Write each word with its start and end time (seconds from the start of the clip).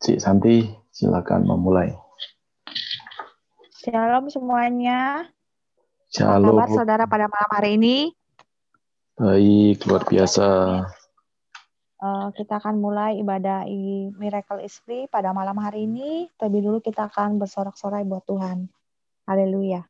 Cik 0.00 0.16
Santi, 0.16 0.64
silakan 0.88 1.44
memulai. 1.44 1.92
Shalom 3.84 4.32
semuanya. 4.32 5.28
Shalom. 6.08 6.56
Apa 6.56 6.64
kabar 6.64 6.68
saudara 6.72 7.04
pada 7.04 7.28
malam 7.28 7.50
hari 7.52 7.70
ini? 7.76 7.96
Baik, 9.20 9.84
luar 9.84 10.08
biasa. 10.08 10.48
Uh, 12.00 12.32
kita 12.32 12.56
akan 12.56 12.80
mulai 12.80 13.20
ibadah 13.20 13.68
Miracle 14.16 14.64
is 14.64 14.80
Free 14.88 15.04
pada 15.04 15.36
malam 15.36 15.60
hari 15.60 15.84
ini. 15.84 16.32
Terlebih 16.40 16.64
dulu 16.64 16.78
kita 16.80 17.12
akan 17.12 17.36
bersorak-sorai 17.36 18.08
buat 18.08 18.24
Tuhan. 18.24 18.72
Haleluya. 19.28 19.84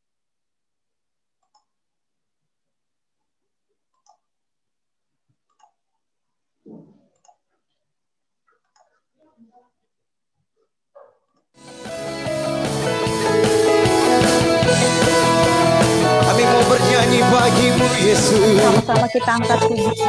Bagimu 17.51 17.87
Yesus. 17.99 18.55
Sama-sama 18.63 19.07
kita 19.11 19.31
angkat 19.35 19.59
puji 19.67 20.07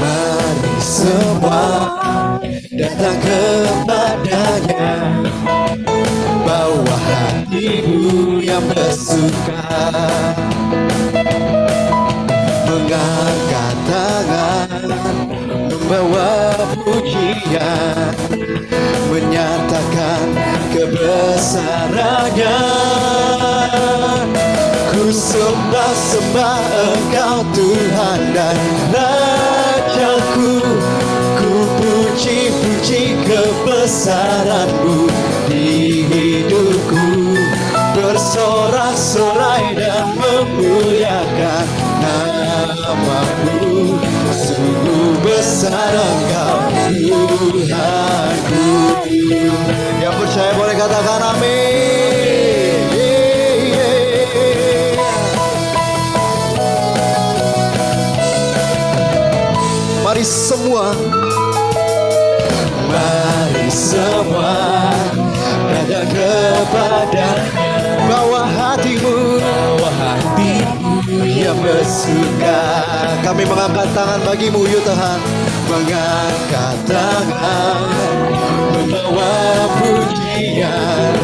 Mari 0.00 0.76
semua 0.80 1.92
datang 2.72 3.18
kepadanya. 3.20 4.88
Bawa 6.46 6.96
hatimu 6.96 8.40
yang 8.40 8.64
bersuka. 8.70 9.68
Mengangkat 12.66 13.76
tangan 13.88 14.70
Membawa 15.68 16.56
pujian. 16.80 18.14
Menyatakan 19.06 20.28
kebesarannya 20.74 22.58
Ku 24.86 25.10
sembah-sembah 25.10 26.60
Engkau 26.70 27.42
Tuhan 27.50 28.20
dan 28.30 28.58
Rajaku. 28.94 30.62
Ku 31.42 31.52
puji-puji 31.74 33.18
kebesaranmu 33.26 35.10
di 35.50 36.06
hidupku. 36.06 37.34
Bersorak-sorai 37.98 39.74
dan 39.74 40.14
memuliakan 40.20 41.66
namamu 42.04 43.98
Sungguh 44.30 45.18
besar 45.26 45.90
Engkau 45.96 46.58
Tuhanku. 47.34 48.66
Yang 49.98 50.14
percaya 50.14 50.52
boleh 50.54 50.74
katakan 50.78 51.20
amin 51.34 52.35
semua 63.76 64.56
Datang 65.68 66.08
kepada 66.08 67.28
Bawa 68.08 68.48
hatimu 68.48 69.36
Bawa 69.36 69.90
hatimu 69.92 71.04
Yang 71.20 71.58
bersuka. 71.60 72.60
Kami 73.20 73.44
mengangkat 73.44 73.88
tangan 73.92 74.20
bagimu 74.24 74.64
ya 74.64 74.80
Tuhan. 74.80 75.20
Mengangkat 75.68 76.76
tangan 76.88 77.78
Membawa 78.72 79.36
pujian 79.76 81.14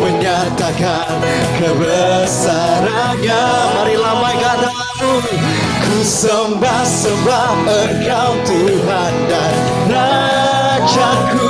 menyatakan 0.00 1.20
kebesarannya. 1.60 3.44
Mari 3.76 3.94
lambaikan 4.00 4.56
tanganmu 4.64 5.12
Ku 5.84 5.96
sembah-sembah 6.00 7.48
Engkau 7.68 8.32
Tuhan 8.48 9.12
dan 9.28 9.54
Rajaku 9.90 11.49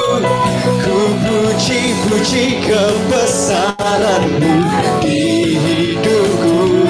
Ku 0.80 0.98
puji-puji 1.22 2.66
kebesaranmu 2.66 4.54
di 4.98 5.54
hidupku. 5.54 6.82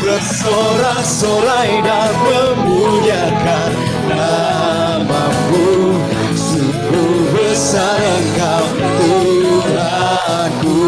Bersorak-sorai 0.00 1.84
dan 1.84 2.12
memuliakan 2.24 3.70
namamu. 4.08 6.00
Sungguh 6.32 7.28
besar 7.36 8.00
Engkau 8.00 8.64
Tuhanku. 9.00 10.80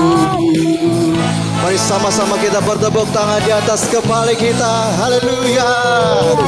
Mari 1.61 1.79
sama-sama 1.83 2.39
kita 2.39 2.63
bertepuk 2.63 3.11
tangan 3.13 3.43
di 3.45 3.53
atas 3.53 3.85
kepala 3.91 4.33
kita. 4.33 4.97
Haleluya. 4.97 5.73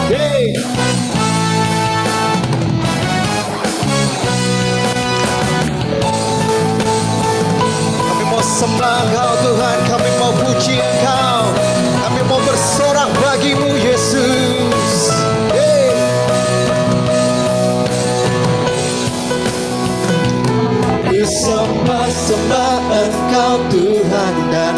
Hey. 0.09 0.55
Sembah 8.49 8.97
Engkau 9.05 9.33
Tuhan 9.45 9.79
Kami 9.93 10.11
mau 10.17 10.33
puji 10.33 10.81
Engkau. 10.81 11.53
Kami 12.01 12.21
mau 12.25 12.41
bersorak 12.41 13.13
bagimu 13.21 13.77
Yesus. 13.77 15.13
Hey. 15.53 15.93
Ku 21.05 21.21
sembah-sembah 21.29 22.77
Engkau 22.89 23.55
Tuhan 23.69 24.35
dan 24.49 24.77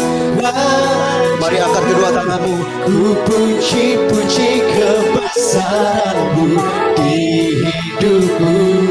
Mari 1.39 1.57
angkat 1.57 1.83
kedua 1.87 2.09
tanganmu. 2.11 2.55
Ku 2.85 3.15
puji-puji 3.23 4.51
kebesaranmu 4.67 6.59
di 6.99 7.17
hidupku 7.65 8.90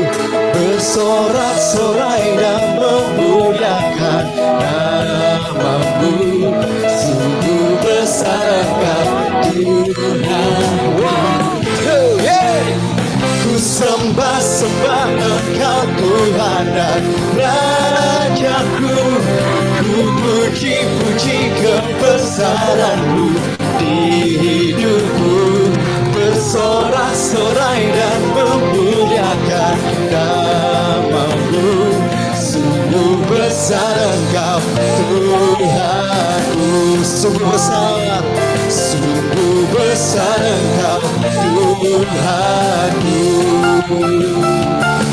Bersorak-sorai 0.80 2.40
dan 2.40 2.80
memuliakan 2.80 4.32
namamu 4.32 6.16
Sungguh 6.88 7.76
besar 7.84 8.64
Engkau 8.80 9.44
Tuhan 9.44 10.72
Ku 13.44 13.60
sembah-sembah 13.60 15.08
Engkau, 15.20 15.84
Tuhan, 16.00 16.64
dan 16.72 17.04
Rajaku. 17.36 19.20
Ku 19.84 20.00
puji-puji 20.00 21.60
kebesaranmu 21.60 23.28
di 23.76 24.00
hidupku. 24.40 25.76
Bersorak-sorai 26.16 27.84
dan 27.92 28.20
memuliakan 28.32 28.79
namamu 30.10 31.70
Sungguh 32.34 33.18
besar 33.30 33.96
Engkau 33.98 34.60
Tuhanku 34.98 36.70
Sungguh 37.04 37.46
besar 37.50 38.24
Sungguh 38.70 39.66
besar 39.74 40.38
Engkau 40.38 41.02
Tuhanku. 41.82 43.22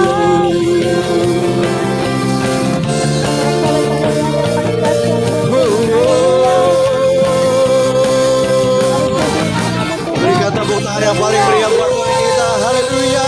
yang 11.05 11.17
paling 11.21 11.37
meriah 11.37 11.69
buat 11.69 11.91
kita 11.93 12.49
Haleluya 12.65 13.27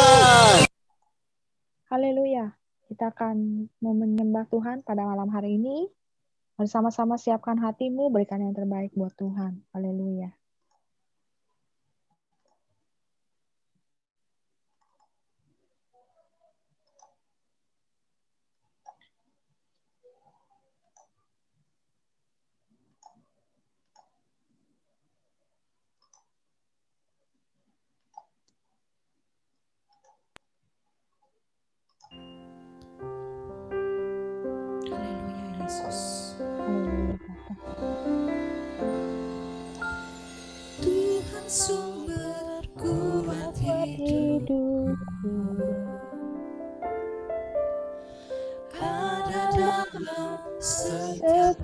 Haleluya. 1.87 2.45
Kita 2.89 3.05
akan 3.13 3.69
menyembah 3.79 4.49
Tuhan 4.49 4.81
pada 4.81 5.05
malam 5.05 5.29
hari 5.29 5.61
ini. 5.61 5.87
Bersama-sama 6.57 7.21
siapkan 7.21 7.61
hatimu, 7.61 8.09
berikan 8.09 8.41
yang 8.41 8.57
terbaik 8.57 8.91
buat 8.97 9.13
Tuhan. 9.13 9.61
Haleluya 9.71 10.33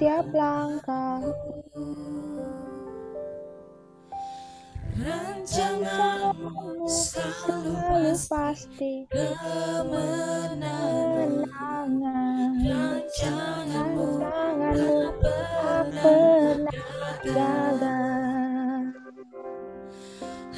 setiap 0.04 0.36
langkah. 0.36 1.24
Rancanganmu 5.00 6.84
selalu 6.92 8.12
pasti 8.28 9.08
kemenangan. 9.08 10.60
Rancanganmu 12.68 14.28
tak 15.24 15.88
pernah 16.04 16.84
gagal. 17.24 17.80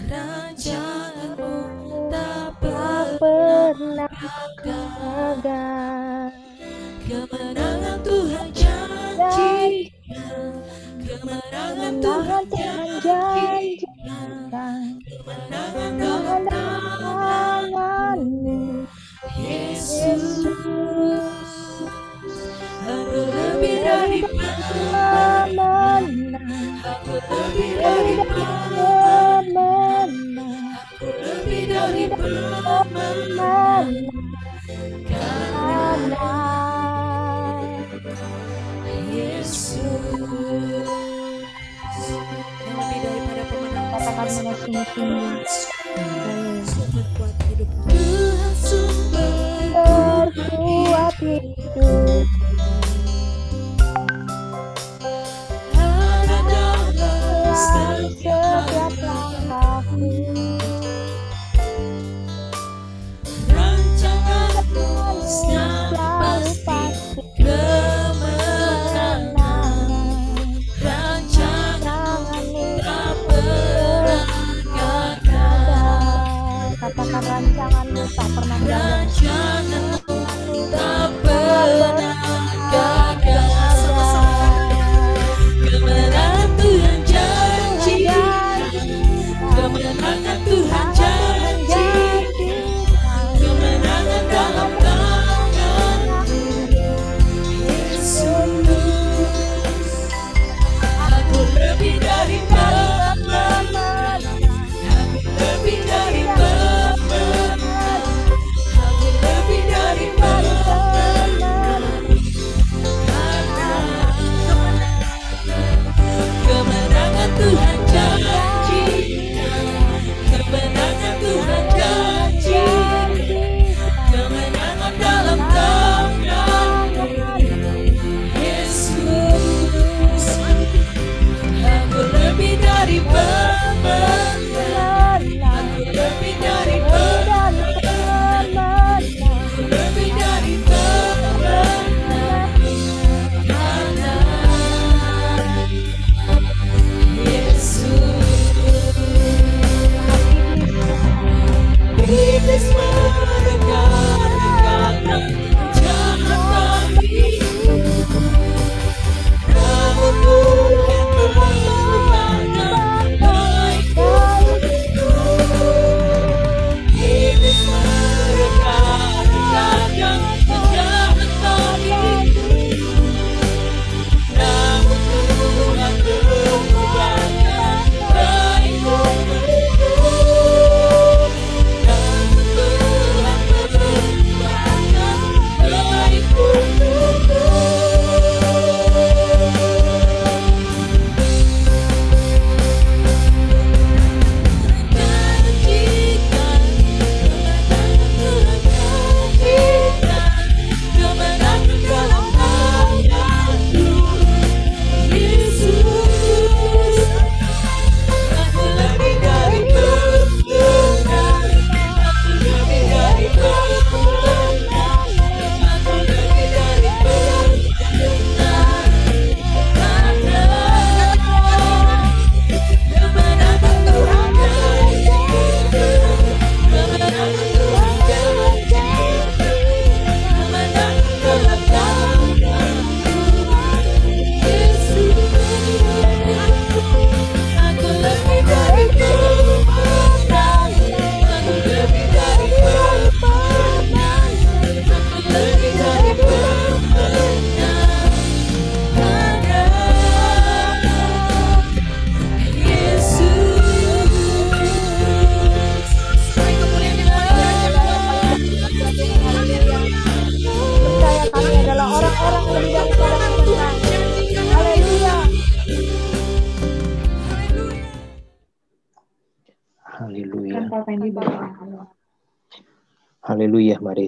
Rancanganmu 0.09 1.53
tak 2.09 2.49
pernah 2.57 4.09
gagal. 4.65 6.33
Kemenangan 7.05 7.74
Kemenangan 11.85 12.49
Tuhan 12.49 12.97
janjikan 12.97 14.97
Kemenanganmu 16.01 18.89
Yesus 19.37 20.49
Aku 22.89 23.21
lebih 23.29 23.85
dari 23.85 24.25
pemenang 24.25 26.09
Aku 26.81 27.21
lebih 27.21 27.77
dari 27.77 28.17
pemenang 28.33 30.09
Aku 30.89 31.05
lebih 31.05 31.69
dari 31.69 32.09
pemenang 32.09 33.93
Karena 35.05 36.33
Yesus. 39.13 40.74
akan 44.15 44.47
mengasihi 44.47 45.43
sini 46.63 47.03
Berkuat 49.75 51.15
hidup. 51.19 52.04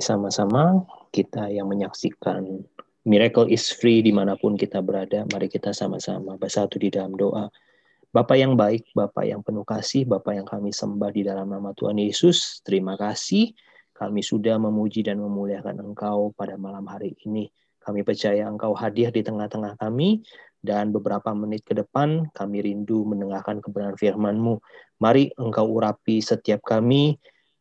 sama-sama 0.08 0.88
kita 1.12 1.52
yang 1.52 1.68
menyaksikan 1.68 2.64
miracle 3.04 3.52
is 3.52 3.68
free 3.68 4.00
di 4.00 4.16
mana 4.16 4.40
pun 4.40 4.56
kita 4.56 4.80
berada. 4.80 5.28
Mari 5.28 5.52
kita 5.52 5.76
sama-sama 5.76 6.40
bersatu 6.40 6.80
di 6.80 6.88
dalam 6.88 7.20
doa. 7.20 7.52
Bapa 8.08 8.40
yang 8.40 8.56
baik, 8.56 8.96
Bapa 8.96 9.28
yang 9.28 9.44
penuh 9.44 9.68
kasih, 9.68 10.08
Bapa 10.08 10.32
yang 10.32 10.48
kami 10.48 10.72
sembah 10.72 11.12
di 11.12 11.28
dalam 11.28 11.52
nama 11.52 11.76
Tuhan 11.76 12.00
Yesus. 12.00 12.64
Terima 12.64 12.96
kasih 12.96 13.52
kami 13.92 14.24
sudah 14.24 14.56
memuji 14.56 15.04
dan 15.04 15.20
memuliakan 15.20 15.92
Engkau 15.92 16.32
pada 16.32 16.56
malam 16.56 16.88
hari 16.88 17.18
ini. 17.28 17.52
Kami 17.84 18.08
percaya 18.08 18.48
Engkau 18.48 18.72
hadir 18.76 19.12
di 19.12 19.24
tengah-tengah 19.24 19.76
kami 19.76 20.24
dan 20.64 20.92
beberapa 20.92 21.32
menit 21.32 21.64
ke 21.64 21.76
depan 21.76 22.28
kami 22.36 22.64
rindu 22.64 23.08
mendengarkan 23.08 23.60
kebenaran 23.60 24.00
firman-Mu. 24.00 24.60
Mari 25.04 25.36
Engkau 25.36 25.68
urapi 25.72 26.24
setiap 26.24 26.64
kami, 26.64 27.16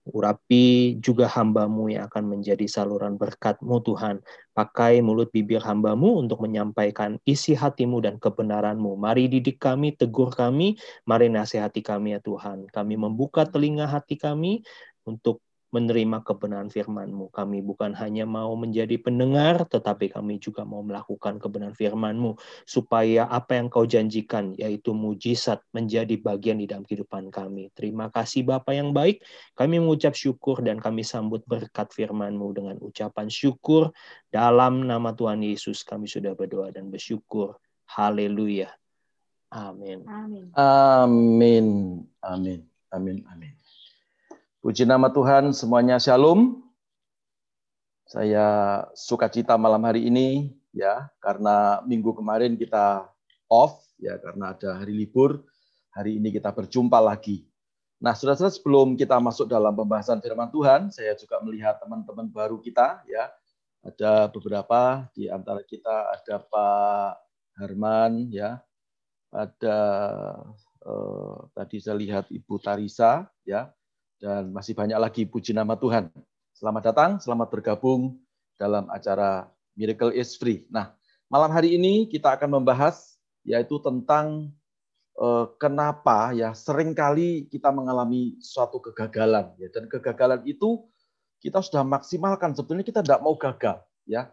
Urapi 0.06 0.96
juga 1.02 1.26
hambamu 1.26 1.90
yang 1.90 2.06
akan 2.06 2.38
menjadi 2.38 2.66
saluran 2.70 3.18
berkatmu 3.18 3.82
Tuhan. 3.82 4.22
Pakai 4.54 5.02
mulut 5.02 5.34
bibir 5.34 5.58
hambamu 5.62 6.22
untuk 6.22 6.42
menyampaikan 6.46 7.18
isi 7.26 7.58
hatimu 7.58 7.98
dan 8.02 8.22
kebenaranmu. 8.22 8.94
Mari 8.94 9.26
didik 9.26 9.58
kami, 9.58 9.98
tegur 9.98 10.30
kami, 10.30 10.78
mari 11.10 11.26
nasihati 11.26 11.82
kami 11.82 12.14
ya 12.14 12.20
Tuhan. 12.22 12.70
Kami 12.70 12.94
membuka 12.94 13.42
telinga 13.46 13.90
hati 13.90 14.14
kami 14.14 14.62
untuk 15.06 15.42
menerima 15.74 16.22
kebenaran 16.22 16.70
firman-Mu. 16.70 17.30
Kami 17.34 17.58
bukan 17.62 17.92
hanya 17.98 18.22
mau 18.22 18.54
menjadi 18.54 18.96
pendengar, 19.02 19.66
tetapi 19.66 20.14
kami 20.14 20.38
juga 20.38 20.62
mau 20.62 20.80
melakukan 20.80 21.42
kebenaran 21.42 21.74
firman-Mu, 21.74 22.38
supaya 22.64 23.26
apa 23.26 23.58
yang 23.58 23.66
kau 23.66 23.84
janjikan, 23.84 24.54
yaitu 24.54 24.94
mujizat, 24.94 25.60
menjadi 25.74 26.14
bagian 26.22 26.62
di 26.62 26.70
dalam 26.70 26.86
kehidupan 26.86 27.28
kami. 27.34 27.70
Terima 27.74 28.08
kasih 28.08 28.46
Bapak 28.46 28.74
yang 28.74 28.94
baik, 28.94 29.22
kami 29.58 29.82
mengucap 29.82 30.14
syukur 30.14 30.62
dan 30.62 30.78
kami 30.78 31.02
sambut 31.02 31.42
berkat 31.44 31.90
firman-Mu 31.90 32.48
dengan 32.54 32.76
ucapan 32.78 33.26
syukur. 33.26 33.90
Dalam 34.30 34.86
nama 34.86 35.12
Tuhan 35.12 35.42
Yesus 35.42 35.82
kami 35.82 36.06
sudah 36.06 36.32
berdoa 36.38 36.70
dan 36.70 36.88
bersyukur. 36.88 37.58
Haleluya. 37.86 38.70
Amin. 39.50 40.02
Amin. 40.10 40.50
Amin. 40.58 41.66
Amin. 42.22 42.60
Amin. 42.90 43.18
Amin. 43.30 43.65
Puji 44.66 44.82
nama 44.82 45.06
Tuhan, 45.06 45.54
semuanya 45.54 45.94
shalom. 45.94 46.58
Saya 48.02 48.82
sukacita 48.98 49.54
malam 49.54 49.78
hari 49.86 50.10
ini 50.10 50.58
ya 50.74 51.06
karena 51.22 51.78
minggu 51.86 52.10
kemarin 52.10 52.58
kita 52.58 53.06
off 53.46 53.86
ya 53.94 54.18
karena 54.18 54.58
ada 54.58 54.82
hari 54.82 54.90
libur. 54.90 55.46
Hari 55.94 56.18
ini 56.18 56.34
kita 56.34 56.50
berjumpa 56.50 56.98
lagi. 56.98 57.46
Nah, 58.02 58.18
saudara-saudara 58.18 58.58
sebelum 58.58 58.98
kita 58.98 59.22
masuk 59.22 59.46
dalam 59.46 59.70
pembahasan 59.70 60.18
firman 60.18 60.50
Tuhan, 60.50 60.90
saya 60.90 61.14
juga 61.14 61.38
melihat 61.46 61.78
teman-teman 61.78 62.26
baru 62.26 62.58
kita 62.58 63.06
ya. 63.06 63.30
Ada 63.86 64.26
beberapa 64.34 65.06
di 65.14 65.30
antara 65.30 65.62
kita 65.62 66.10
ada 66.10 66.42
Pak 66.42 67.14
Harman 67.62 68.34
ya. 68.34 68.58
Ada 69.30 69.78
eh, 70.82 71.38
tadi 71.54 71.76
saya 71.78 71.94
lihat 72.02 72.34
Ibu 72.34 72.58
Tarisa 72.58 73.30
ya 73.46 73.70
dan 74.16 74.52
masih 74.52 74.72
banyak 74.72 74.96
lagi 74.96 75.22
puji 75.28 75.52
nama 75.52 75.76
Tuhan. 75.76 76.08
Selamat 76.56 76.82
datang, 76.92 77.10
selamat 77.20 77.48
bergabung 77.52 78.16
dalam 78.56 78.88
acara 78.88 79.52
Miracle 79.76 80.16
is 80.16 80.40
Free. 80.40 80.64
Nah, 80.72 80.96
malam 81.28 81.52
hari 81.52 81.76
ini 81.76 82.08
kita 82.08 82.32
akan 82.32 82.60
membahas 82.60 83.20
yaitu 83.44 83.76
tentang 83.84 84.56
eh, 85.20 85.44
kenapa 85.60 86.32
ya 86.32 86.56
sering 86.56 86.96
kali 86.96 87.44
kita 87.52 87.68
mengalami 87.68 88.40
suatu 88.40 88.80
kegagalan 88.80 89.52
ya 89.60 89.68
dan 89.68 89.84
kegagalan 89.86 90.40
itu 90.48 90.88
kita 91.44 91.60
sudah 91.60 91.84
maksimalkan 91.84 92.56
sebetulnya 92.56 92.84
kita 92.88 93.04
tidak 93.04 93.20
mau 93.20 93.36
gagal 93.36 93.84
ya. 94.08 94.32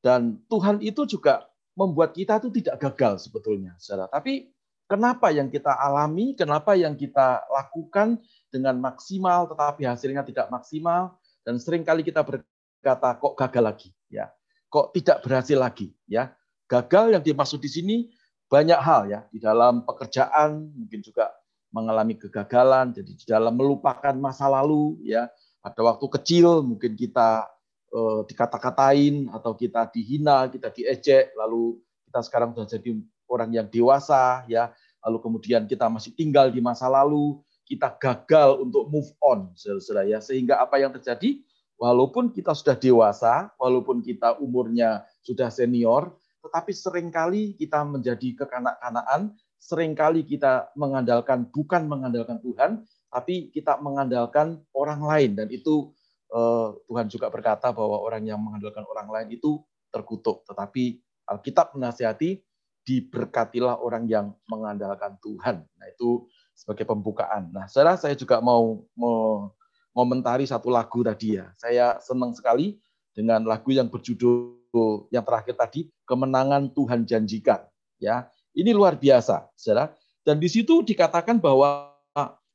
Dan 0.00 0.40
Tuhan 0.48 0.80
itu 0.80 1.04
juga 1.04 1.44
membuat 1.76 2.16
kita 2.16 2.40
itu 2.40 2.48
tidak 2.60 2.80
gagal 2.82 3.28
sebetulnya, 3.28 3.76
saudara. 3.76 4.08
Tapi 4.08 4.48
kenapa 4.90 5.28
yang 5.30 5.52
kita 5.52 5.70
alami, 5.70 6.32
kenapa 6.34 6.74
yang 6.74 6.96
kita 6.96 7.44
lakukan 7.46 8.18
dengan 8.50 8.76
maksimal 8.82 9.46
tetapi 9.46 9.86
hasilnya 9.86 10.26
tidak 10.26 10.50
maksimal 10.50 11.16
dan 11.44 11.56
sering 11.56 11.82
kali 11.82 12.04
kita 12.04 12.20
berkata 12.20 13.16
kok 13.16 13.34
gagal 13.36 13.64
lagi? 13.64 13.88
Ya. 14.12 14.28
Kok 14.70 14.92
tidak 14.94 15.24
berhasil 15.24 15.56
lagi? 15.56 15.90
Ya. 16.06 16.36
Gagal 16.70 17.16
yang 17.16 17.24
dimaksud 17.24 17.58
di 17.58 17.70
sini 17.70 17.96
banyak 18.46 18.78
hal 18.78 19.02
ya. 19.08 19.20
Di 19.32 19.40
dalam 19.40 19.82
pekerjaan 19.88 20.70
mungkin 20.70 21.00
juga 21.00 21.32
mengalami 21.70 22.18
kegagalan 22.18 22.90
jadi 22.90 23.12
di 23.14 23.24
dalam 23.26 23.56
melupakan 23.56 24.14
masa 24.14 24.46
lalu 24.46 25.00
ya. 25.02 25.26
Pada 25.60 25.80
waktu 25.84 26.06
kecil 26.20 26.64
mungkin 26.64 26.96
kita 26.96 27.48
eh, 27.92 28.20
dikata-katain 28.28 29.28
atau 29.32 29.52
kita 29.52 29.88
dihina 29.92 30.48
kita 30.48 30.72
diejek 30.72 31.36
lalu 31.36 31.76
kita 32.08 32.20
sekarang 32.24 32.56
sudah 32.56 32.68
jadi 32.68 32.90
orang 33.28 33.50
yang 33.50 33.66
dewasa 33.66 34.44
ya. 34.46 34.70
Lalu 35.00 35.18
kemudian 35.24 35.64
kita 35.64 35.88
masih 35.88 36.12
tinggal 36.12 36.52
di 36.52 36.60
masa 36.60 36.84
lalu 36.84 37.40
kita 37.70 37.94
gagal 38.02 38.66
untuk 38.66 38.90
move 38.90 39.14
on, 39.22 39.54
saudara 39.54 40.02
ya. 40.02 40.18
Sehingga 40.18 40.58
apa 40.58 40.82
yang 40.82 40.90
terjadi? 40.90 41.38
Walaupun 41.78 42.34
kita 42.34 42.52
sudah 42.52 42.76
dewasa, 42.76 43.54
walaupun 43.56 44.02
kita 44.02 44.36
umurnya 44.42 45.06
sudah 45.22 45.48
senior, 45.48 46.12
tetapi 46.42 46.74
sering 46.74 47.08
kali 47.08 47.56
kita 47.56 47.86
menjadi 47.86 48.36
kekanak-kanaan, 48.44 49.32
sering 49.56 49.96
kali 49.96 50.26
kita 50.26 50.68
mengandalkan 50.76 51.48
bukan 51.48 51.88
mengandalkan 51.88 52.36
Tuhan, 52.42 52.84
tapi 53.08 53.48
kita 53.48 53.80
mengandalkan 53.80 54.60
orang 54.76 55.00
lain 55.00 55.30
dan 55.40 55.48
itu 55.48 55.88
eh, 56.28 56.68
Tuhan 56.84 57.08
juga 57.08 57.32
berkata 57.32 57.72
bahwa 57.72 57.96
orang 58.02 58.28
yang 58.28 58.40
mengandalkan 58.44 58.84
orang 58.84 59.08
lain 59.08 59.28
itu 59.40 59.64
terkutuk. 59.88 60.44
Tetapi 60.44 61.00
Alkitab 61.32 61.72
menasihati 61.78 62.44
diberkatilah 62.84 63.80
orang 63.80 64.04
yang 64.08 64.32
mengandalkan 64.48 65.20
Tuhan. 65.20 65.62
Nah, 65.64 65.86
itu 65.88 66.26
sebagai 66.60 66.84
pembukaan. 66.84 67.48
Nah, 67.48 67.64
saudara 67.72 67.96
saya 67.96 68.12
juga 68.12 68.44
mau 68.44 68.84
mengomentari 68.92 70.44
satu 70.44 70.68
lagu 70.68 71.00
tadi 71.00 71.40
ya. 71.40 71.48
Saya 71.56 71.96
senang 72.04 72.36
sekali 72.36 72.76
dengan 73.16 73.48
lagu 73.48 73.72
yang 73.72 73.88
berjudul 73.88 75.08
yang 75.08 75.24
terakhir 75.24 75.56
tadi 75.56 75.88
kemenangan 76.04 76.68
Tuhan 76.76 77.08
janjikan. 77.08 77.64
Ya, 77.96 78.28
ini 78.52 78.76
luar 78.76 79.00
biasa, 79.00 79.48
saudara. 79.56 79.96
Dan 80.20 80.36
di 80.36 80.52
situ 80.52 80.84
dikatakan 80.84 81.40
bahwa 81.40 81.96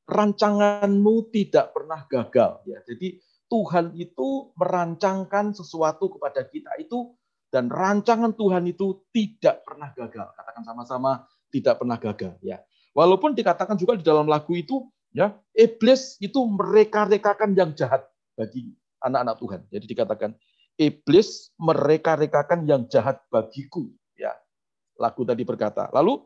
rancanganmu 0.05 1.33
tidak 1.33 1.73
pernah 1.73 2.05
gagal. 2.05 2.61
Ya, 2.69 2.77
jadi 2.85 3.17
Tuhan 3.49 3.97
itu 3.97 4.53
merancangkan 4.53 5.57
sesuatu 5.57 6.13
kepada 6.13 6.45
kita 6.45 6.77
itu 6.77 7.13
dan 7.49 7.69
rancangan 7.69 8.33
Tuhan 8.37 8.69
itu 8.69 9.05
tidak 9.09 9.65
pernah 9.65 9.89
gagal. 9.93 10.29
Katakan 10.33 10.63
sama-sama 10.65 11.25
tidak 11.49 11.81
pernah 11.81 11.97
gagal. 11.97 12.37
Ya, 12.45 12.61
Walaupun 12.95 13.35
dikatakan 13.35 13.75
juga 13.75 13.99
di 13.99 14.07
dalam 14.07 14.23
lagu 14.23 14.55
itu, 14.55 14.87
ya 15.11 15.35
iblis 15.51 16.15
itu 16.23 16.39
mereka-rekakan 16.47 17.51
yang 17.51 17.75
jahat 17.75 18.07
bagi 18.39 18.71
anak-anak 19.03 19.35
Tuhan. 19.35 19.61
Jadi 19.67 19.85
dikatakan 19.91 20.31
iblis 20.79 21.51
mereka-rekakan 21.59 22.63
yang 22.63 22.87
jahat 22.87 23.19
bagiku. 23.27 23.91
Ya, 24.15 24.31
lagu 24.95 25.27
tadi 25.27 25.43
berkata. 25.43 25.91
Lalu 25.91 26.23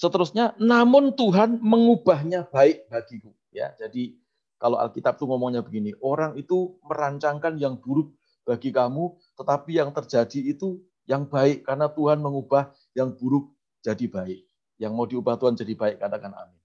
seterusnya, 0.00 0.56
namun 0.56 1.12
Tuhan 1.12 1.60
mengubahnya 1.60 2.48
baik 2.48 2.88
bagiku. 2.88 3.36
Ya, 3.52 3.76
jadi 3.76 4.16
kalau 4.56 4.80
Alkitab 4.80 5.20
itu 5.20 5.28
ngomongnya 5.28 5.60
begini, 5.60 5.92
orang 6.00 6.40
itu 6.40 6.80
merancangkan 6.88 7.60
yang 7.60 7.76
buruk 7.76 8.16
bagi 8.48 8.72
kamu, 8.72 9.12
tetapi 9.36 9.76
yang 9.76 9.92
terjadi 9.92 10.56
itu 10.56 10.80
yang 11.04 11.28
baik 11.28 11.68
karena 11.68 11.92
Tuhan 11.92 12.16
mengubah 12.16 12.72
yang 12.96 13.12
buruk 13.12 13.52
jadi 13.84 14.08
baik. 14.08 14.47
Yang 14.78 14.92
mau 14.94 15.06
diubah 15.06 15.34
Tuhan 15.36 15.58
jadi 15.58 15.74
baik, 15.74 15.96
katakan 15.98 16.32
amin. 16.34 16.58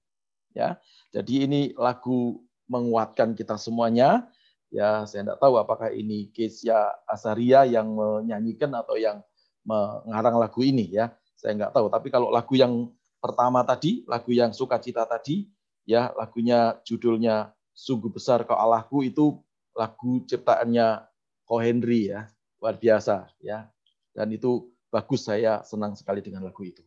Ya, 0.54 0.78
jadi 1.10 1.50
ini 1.50 1.62
lagu 1.74 2.46
menguatkan 2.70 3.34
kita 3.34 3.58
semuanya. 3.58 4.30
Ya, 4.74 5.06
saya 5.06 5.26
tidak 5.26 5.42
tahu 5.42 5.58
apakah 5.58 5.90
ini 5.94 6.30
Kesia 6.34 6.94
Asaria 7.06 7.66
yang 7.66 7.94
menyanyikan 7.94 8.74
atau 8.74 8.98
yang 8.98 9.22
mengarang 9.66 10.38
lagu 10.38 10.62
ini 10.62 10.94
ya. 10.94 11.14
Saya 11.38 11.58
nggak 11.58 11.74
tahu. 11.74 11.90
Tapi 11.90 12.08
kalau 12.14 12.30
lagu 12.30 12.54
yang 12.54 12.90
pertama 13.18 13.66
tadi, 13.66 14.06
lagu 14.06 14.30
yang 14.34 14.54
sukacita 14.54 15.06
tadi, 15.06 15.50
ya 15.86 16.14
lagunya 16.14 16.78
judulnya 16.86 17.52
Sungguh 17.74 18.14
Besar 18.14 18.46
Kau 18.46 18.54
Allahku 18.54 19.02
itu 19.02 19.42
lagu 19.74 20.22
ciptaannya 20.30 21.02
Ko 21.44 21.58
Henry 21.58 22.14
ya. 22.14 22.30
Luar 22.62 22.78
biasa 22.78 23.28
ya. 23.42 23.68
Dan 24.14 24.30
itu 24.30 24.70
bagus 24.94 25.26
saya 25.26 25.66
senang 25.66 25.98
sekali 25.98 26.22
dengan 26.22 26.46
lagu 26.46 26.62
itu. 26.62 26.86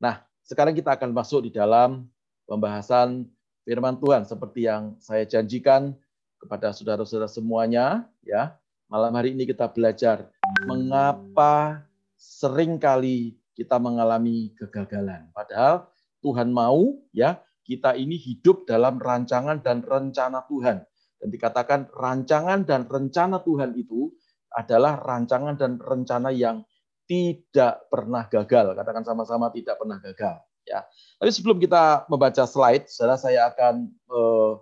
Nah, 0.00 0.24
sekarang 0.42 0.74
kita 0.74 0.98
akan 0.98 1.10
masuk 1.14 1.46
di 1.46 1.50
dalam 1.54 2.06
pembahasan 2.46 3.30
firman 3.62 3.98
Tuhan 3.98 4.26
seperti 4.26 4.66
yang 4.66 4.98
saya 4.98 5.22
janjikan 5.22 5.94
kepada 6.42 6.74
saudara-saudara 6.74 7.30
semuanya 7.30 8.06
ya. 8.26 8.58
Malam 8.90 9.16
hari 9.16 9.32
ini 9.32 9.48
kita 9.48 9.72
belajar 9.72 10.28
mengapa 10.68 11.80
sering 12.20 12.76
kali 12.76 13.40
kita 13.56 13.80
mengalami 13.80 14.52
kegagalan. 14.52 15.32
Padahal 15.32 15.88
Tuhan 16.20 16.52
mau 16.52 17.00
ya 17.14 17.40
kita 17.64 17.96
ini 17.96 18.20
hidup 18.20 18.68
dalam 18.68 19.00
rancangan 19.00 19.64
dan 19.64 19.80
rencana 19.80 20.44
Tuhan. 20.44 20.84
Dan 21.22 21.28
dikatakan 21.30 21.88
rancangan 21.94 22.66
dan 22.66 22.84
rencana 22.90 23.40
Tuhan 23.40 23.78
itu 23.78 24.10
adalah 24.52 25.00
rancangan 25.00 25.56
dan 25.56 25.80
rencana 25.80 26.28
yang 26.34 26.66
tidak 27.12 27.92
pernah 27.92 28.24
gagal. 28.24 28.72
Katakan 28.72 29.04
sama-sama 29.04 29.52
tidak 29.52 29.76
pernah 29.76 30.00
gagal. 30.00 30.40
Ya. 30.64 30.80
Tapi 31.20 31.28
sebelum 31.28 31.60
kita 31.60 32.08
membaca 32.08 32.48
slide, 32.48 32.88
saudara 32.88 33.20
saya 33.20 33.52
akan 33.52 33.92
eh, 33.92 34.52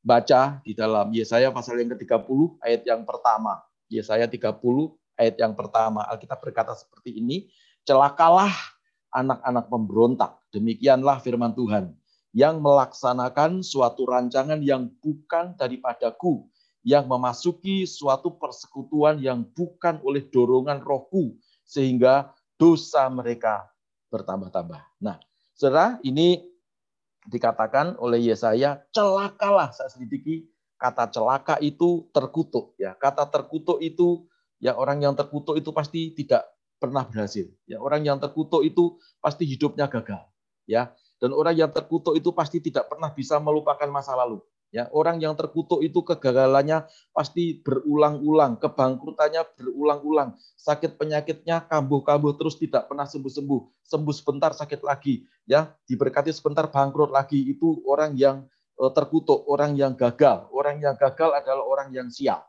baca 0.00 0.64
di 0.64 0.72
dalam 0.72 1.12
Yesaya 1.12 1.52
pasal 1.52 1.84
yang 1.84 1.92
ke-30 1.92 2.64
ayat 2.64 2.82
yang 2.88 3.04
pertama. 3.04 3.60
Yesaya 3.92 4.24
30 4.24 4.56
ayat 5.20 5.36
yang 5.36 5.52
pertama. 5.52 6.08
Alkitab 6.08 6.40
berkata 6.40 6.72
seperti 6.72 7.20
ini, 7.20 7.52
celakalah 7.84 8.56
anak-anak 9.12 9.68
pemberontak. 9.68 10.32
Demikianlah 10.48 11.20
firman 11.20 11.52
Tuhan 11.52 11.92
yang 12.32 12.64
melaksanakan 12.64 13.60
suatu 13.60 14.08
rancangan 14.08 14.64
yang 14.64 14.88
bukan 15.04 15.52
daripadaku, 15.60 16.48
yang 16.80 17.04
memasuki 17.04 17.84
suatu 17.84 18.40
persekutuan 18.40 19.20
yang 19.20 19.44
bukan 19.52 20.00
oleh 20.00 20.24
dorongan 20.32 20.80
rohku, 20.80 21.36
sehingga 21.66 22.34
dosa 22.58 23.08
mereka 23.08 23.66
bertambah-tambah. 24.12 24.80
Nah, 25.00 25.16
saudara, 25.56 25.98
ini 26.04 26.52
dikatakan 27.26 27.96
oleh 28.02 28.20
Yesaya, 28.30 28.82
celakalah 28.90 29.70
saya 29.72 29.88
selidiki, 29.90 30.50
kata 30.76 31.08
celaka 31.08 31.56
itu 31.62 32.10
terkutuk. 32.10 32.74
ya 32.76 32.92
Kata 32.98 33.30
terkutuk 33.30 33.78
itu, 33.78 34.26
ya 34.58 34.74
orang 34.74 35.00
yang 35.02 35.14
terkutuk 35.14 35.54
itu 35.58 35.70
pasti 35.70 36.10
tidak 36.12 36.44
pernah 36.82 37.06
berhasil. 37.06 37.46
Ya, 37.70 37.78
orang 37.78 38.02
yang 38.02 38.18
terkutuk 38.18 38.66
itu 38.66 38.98
pasti 39.22 39.46
hidupnya 39.46 39.86
gagal. 39.86 40.26
Ya, 40.66 40.94
dan 41.22 41.30
orang 41.30 41.54
yang 41.54 41.70
terkutuk 41.70 42.18
itu 42.18 42.34
pasti 42.34 42.58
tidak 42.58 42.90
pernah 42.90 43.14
bisa 43.14 43.38
melupakan 43.38 43.86
masa 43.86 44.18
lalu. 44.18 44.42
Ya, 44.72 44.88
orang 44.88 45.20
yang 45.20 45.36
terkutuk 45.36 45.84
itu 45.84 46.00
kegagalannya 46.00 46.88
pasti 47.12 47.60
berulang-ulang, 47.60 48.56
kebangkrutannya 48.56 49.44
berulang-ulang, 49.52 50.32
sakit 50.56 50.96
penyakitnya 50.96 51.68
kambuh-kambuh 51.68 52.32
terus 52.40 52.56
tidak 52.56 52.88
pernah 52.88 53.04
sembuh-sembuh, 53.04 53.84
sembuh 53.84 54.14
sebentar 54.16 54.56
sakit 54.56 54.80
lagi, 54.80 55.28
ya, 55.44 55.68
diberkati 55.84 56.32
sebentar 56.32 56.72
bangkrut 56.72 57.12
lagi. 57.12 57.52
Itu 57.52 57.84
orang 57.84 58.16
yang 58.16 58.48
eh, 58.80 58.92
terkutuk, 58.96 59.44
orang 59.44 59.76
yang 59.76 59.92
gagal. 59.92 60.48
Orang 60.48 60.80
yang 60.80 60.96
gagal 60.96 61.36
adalah 61.36 61.68
orang 61.68 61.92
yang 61.92 62.08
sial. 62.08 62.40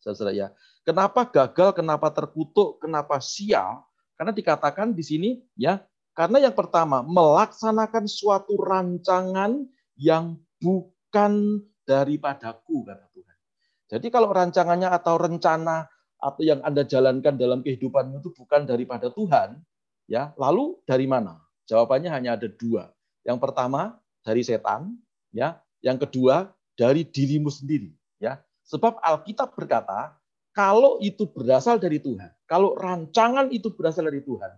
Saudara 0.00 0.32
ya. 0.32 0.48
Kenapa 0.88 1.28
gagal, 1.28 1.76
kenapa 1.76 2.08
terkutuk, 2.08 2.80
kenapa 2.80 3.20
sial? 3.20 3.84
Karena 4.16 4.32
dikatakan 4.32 4.96
di 4.96 5.04
sini 5.04 5.30
ya 5.52 5.84
karena 6.18 6.50
yang 6.50 6.56
pertama, 6.58 6.98
melaksanakan 7.06 8.10
suatu 8.10 8.58
rancangan 8.58 9.62
yang 9.94 10.34
bukan 10.58 10.97
daripadaku, 11.84 12.84
kata 12.84 13.06
Tuhan. 13.12 13.36
Jadi 13.88 14.06
kalau 14.12 14.28
rancangannya 14.32 14.92
atau 14.92 15.16
rencana 15.16 15.88
atau 16.18 16.42
yang 16.44 16.60
Anda 16.66 16.84
jalankan 16.84 17.38
dalam 17.38 17.64
kehidupan 17.64 18.12
itu 18.20 18.34
bukan 18.34 18.68
daripada 18.68 19.08
Tuhan, 19.08 19.56
ya 20.10 20.36
lalu 20.36 20.76
dari 20.84 21.08
mana? 21.08 21.40
Jawabannya 21.68 22.10
hanya 22.12 22.36
ada 22.36 22.48
dua. 22.48 22.92
Yang 23.24 23.38
pertama 23.44 24.00
dari 24.24 24.40
setan, 24.44 24.96
ya. 25.32 25.60
Yang 25.78 26.08
kedua 26.08 26.50
dari 26.74 27.06
dirimu 27.06 27.48
sendiri, 27.48 27.94
ya. 28.18 28.40
Sebab 28.66 29.00
Alkitab 29.00 29.54
berkata, 29.54 30.18
kalau 30.52 30.98
itu 30.98 31.24
berasal 31.30 31.78
dari 31.78 32.02
Tuhan, 32.02 32.34
kalau 32.50 32.74
rancangan 32.74 33.48
itu 33.54 33.72
berasal 33.72 34.10
dari 34.10 34.20
Tuhan, 34.26 34.52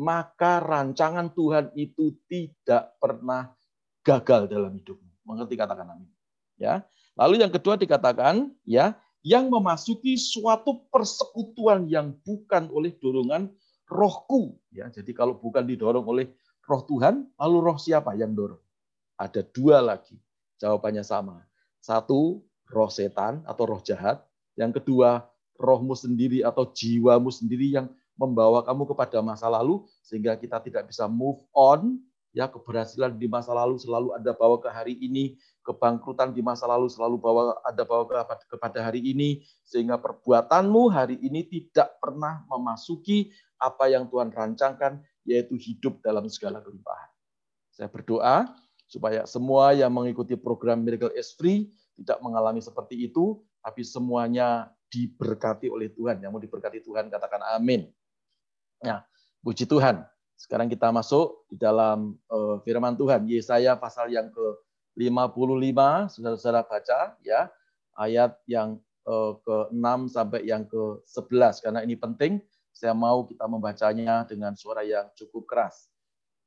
maka 0.00 0.64
rancangan 0.64 1.30
Tuhan 1.36 1.76
itu 1.76 2.16
tidak 2.24 2.96
pernah 2.96 3.52
gagal 4.00 4.48
dalam 4.48 4.72
hidupmu. 4.80 5.11
Mengerti 5.22 5.54
katakan 5.54 5.86
amin. 5.86 6.10
Ya. 6.58 6.86
Lalu 7.18 7.44
yang 7.44 7.52
kedua 7.52 7.76
dikatakan 7.76 8.50
ya, 8.64 8.96
yang 9.22 9.46
memasuki 9.52 10.18
suatu 10.18 10.82
persekutuan 10.90 11.86
yang 11.86 12.16
bukan 12.26 12.66
oleh 12.72 12.94
dorongan 12.98 13.52
rohku. 13.86 14.58
Ya, 14.74 14.90
jadi 14.90 15.12
kalau 15.14 15.38
bukan 15.38 15.62
didorong 15.62 16.02
oleh 16.02 16.26
roh 16.66 16.82
Tuhan, 16.88 17.28
lalu 17.36 17.56
roh 17.60 17.78
siapa 17.78 18.16
yang 18.18 18.34
dorong? 18.34 18.60
Ada 19.20 19.44
dua 19.44 19.78
lagi. 19.78 20.18
Jawabannya 20.58 21.04
sama. 21.06 21.44
Satu, 21.78 22.42
roh 22.70 22.90
setan 22.90 23.44
atau 23.44 23.64
roh 23.68 23.82
jahat. 23.84 24.24
Yang 24.58 24.82
kedua, 24.82 25.28
rohmu 25.60 25.94
sendiri 25.94 26.42
atau 26.42 26.66
jiwamu 26.66 27.30
sendiri 27.30 27.78
yang 27.78 27.86
membawa 28.16 28.60
kamu 28.66 28.88
kepada 28.92 29.18
masa 29.24 29.48
lalu 29.48 29.84
sehingga 30.04 30.36
kita 30.36 30.60
tidak 30.60 30.90
bisa 30.90 31.08
move 31.08 31.40
on 31.54 32.00
ya 32.32 32.48
keberhasilan 32.48 33.12
di 33.20 33.28
masa 33.28 33.52
lalu 33.52 33.76
selalu 33.76 34.16
ada 34.16 34.32
bawa 34.32 34.56
ke 34.56 34.68
hari 34.72 34.96
ini 34.96 35.36
kebangkrutan 35.62 36.32
di 36.32 36.40
masa 36.40 36.64
lalu 36.64 36.88
selalu 36.88 37.20
bawa 37.20 37.60
ada 37.62 37.84
bawa 37.84 38.08
kepada 38.48 38.80
hari 38.80 39.04
ini 39.04 39.44
sehingga 39.62 40.00
perbuatanmu 40.00 40.88
hari 40.88 41.20
ini 41.20 41.44
tidak 41.46 42.00
pernah 42.00 42.42
memasuki 42.48 43.30
apa 43.60 43.92
yang 43.92 44.08
Tuhan 44.08 44.32
rancangkan 44.32 45.04
yaitu 45.28 45.54
hidup 45.54 46.02
dalam 46.02 46.26
segala 46.26 46.58
kelimpahan. 46.64 47.10
Saya 47.70 47.86
berdoa 47.86 48.50
supaya 48.90 49.24
semua 49.24 49.72
yang 49.72 49.92
mengikuti 49.92 50.34
program 50.34 50.82
Miracle 50.82 51.14
is 51.14 51.32
Free 51.36 51.70
tidak 51.96 52.18
mengalami 52.24 52.58
seperti 52.58 53.06
itu 53.06 53.38
tapi 53.62 53.86
semuanya 53.86 54.72
diberkati 54.90 55.70
oleh 55.70 55.88
Tuhan. 55.94 56.20
Yang 56.20 56.30
mau 56.34 56.42
diberkati 56.42 56.84
Tuhan 56.84 57.08
katakan 57.08 57.40
amin. 57.56 57.88
Nah, 58.82 59.06
puji 59.40 59.64
Tuhan. 59.64 60.04
Sekarang 60.42 60.66
kita 60.66 60.90
masuk 60.90 61.46
di 61.46 61.54
dalam 61.54 62.18
uh, 62.26 62.58
firman 62.66 62.98
Tuhan. 62.98 63.30
Yesaya 63.30 63.78
pasal 63.78 64.10
yang 64.10 64.26
ke-55, 64.34 65.78
saudara-saudara 66.18 66.66
baca 66.66 67.14
ya. 67.22 67.46
Ayat 67.94 68.34
yang 68.50 68.82
uh, 69.06 69.38
ke-6 69.38 70.10
sampai 70.10 70.42
yang 70.42 70.66
ke-11 70.66 71.62
karena 71.62 71.86
ini 71.86 71.94
penting. 71.94 72.42
Saya 72.74 72.90
mau 72.90 73.22
kita 73.22 73.46
membacanya 73.46 74.26
dengan 74.26 74.58
suara 74.58 74.82
yang 74.82 75.06
cukup 75.14 75.46
keras. 75.46 75.86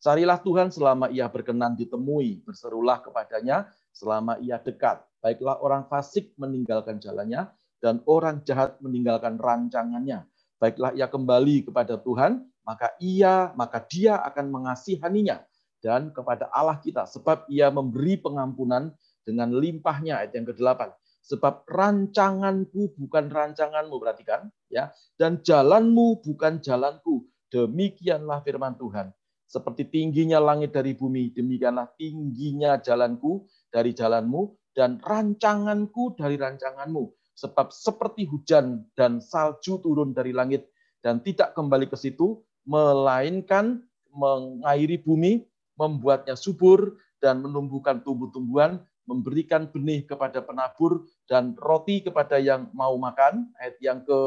Carilah 0.03 0.43
Tuhan 0.43 0.75
selama 0.75 1.08
ia 1.08 1.31
berkenan 1.31 1.79
ditemui, 1.79 2.43
berserulah 2.43 2.99
kepadanya 2.99 3.71
selama 3.95 4.36
ia 4.43 4.60
dekat. 4.60 4.99
Baiklah 5.23 5.63
orang 5.63 5.88
fasik 5.88 6.36
meninggalkan 6.36 6.99
jalannya, 6.99 7.47
dan 7.79 8.03
orang 8.03 8.43
jahat 8.43 8.75
meninggalkan 8.84 9.39
rancangannya 9.39 10.27
baiklah 10.60 10.91
ia 10.95 11.08
kembali 11.08 11.67
kepada 11.67 11.99
Tuhan, 11.99 12.43
maka 12.65 12.97
ia, 12.97 13.54
maka 13.54 13.80
dia 13.86 14.19
akan 14.25 14.49
mengasihaninya 14.49 15.45
dan 15.80 16.10
kepada 16.10 16.49
Allah 16.49 16.82
kita 16.82 17.06
sebab 17.06 17.45
ia 17.47 17.69
memberi 17.69 18.17
pengampunan 18.17 18.89
dengan 19.21 19.54
limpahnya 19.54 20.25
ayat 20.25 20.34
yang 20.34 20.49
ke-8 20.49 20.91
sebab 21.25 21.65
rancanganku 21.65 22.93
bukan 23.01 23.34
rancanganmu 23.34 23.97
perhatikan 23.97 24.45
ya. 24.69 24.93
Dan 25.17 25.41
jalanmu 25.41 26.21
bukan 26.21 26.62
jalanku. 26.62 27.25
Demikianlah 27.49 28.45
firman 28.45 28.78
Tuhan. 28.78 29.10
Seperti 29.45 29.89
tingginya 29.89 30.41
langit 30.41 30.73
dari 30.73 30.97
bumi 30.97 31.34
demikianlah 31.34 31.93
tingginya 31.97 32.82
jalanku 32.82 33.45
dari 33.69 33.93
jalanmu 33.93 34.54
dan 34.73 35.01
rancanganku 35.01 36.17
dari 36.17 36.38
rancanganmu. 36.38 37.10
Sebab 37.36 37.73
seperti 37.73 38.25
hujan 38.30 38.89
dan 38.95 39.19
salju 39.21 39.82
turun 39.82 40.15
dari 40.15 40.32
langit 40.32 40.69
dan 41.01 41.21
tidak 41.21 41.54
kembali 41.54 41.86
ke 41.91 41.97
situ, 41.97 42.41
melainkan 42.65 43.86
mengairi 44.12 44.97
bumi, 44.99 45.45
membuatnya 45.78 46.34
subur 46.34 46.97
dan 47.21 47.39
menumbuhkan 47.45 48.01
tumbuh-tumbuhan, 48.01 48.82
memberikan 49.06 49.69
benih 49.69 50.04
kepada 50.04 50.41
penabur 50.41 51.06
dan 51.30 51.54
roti 51.62 52.01
kepada 52.01 52.41
yang 52.41 52.67
mau 52.73 52.97
makan. 52.97 53.54
Ayat 53.62 53.78
yang 53.80 53.99
ke 54.01 54.19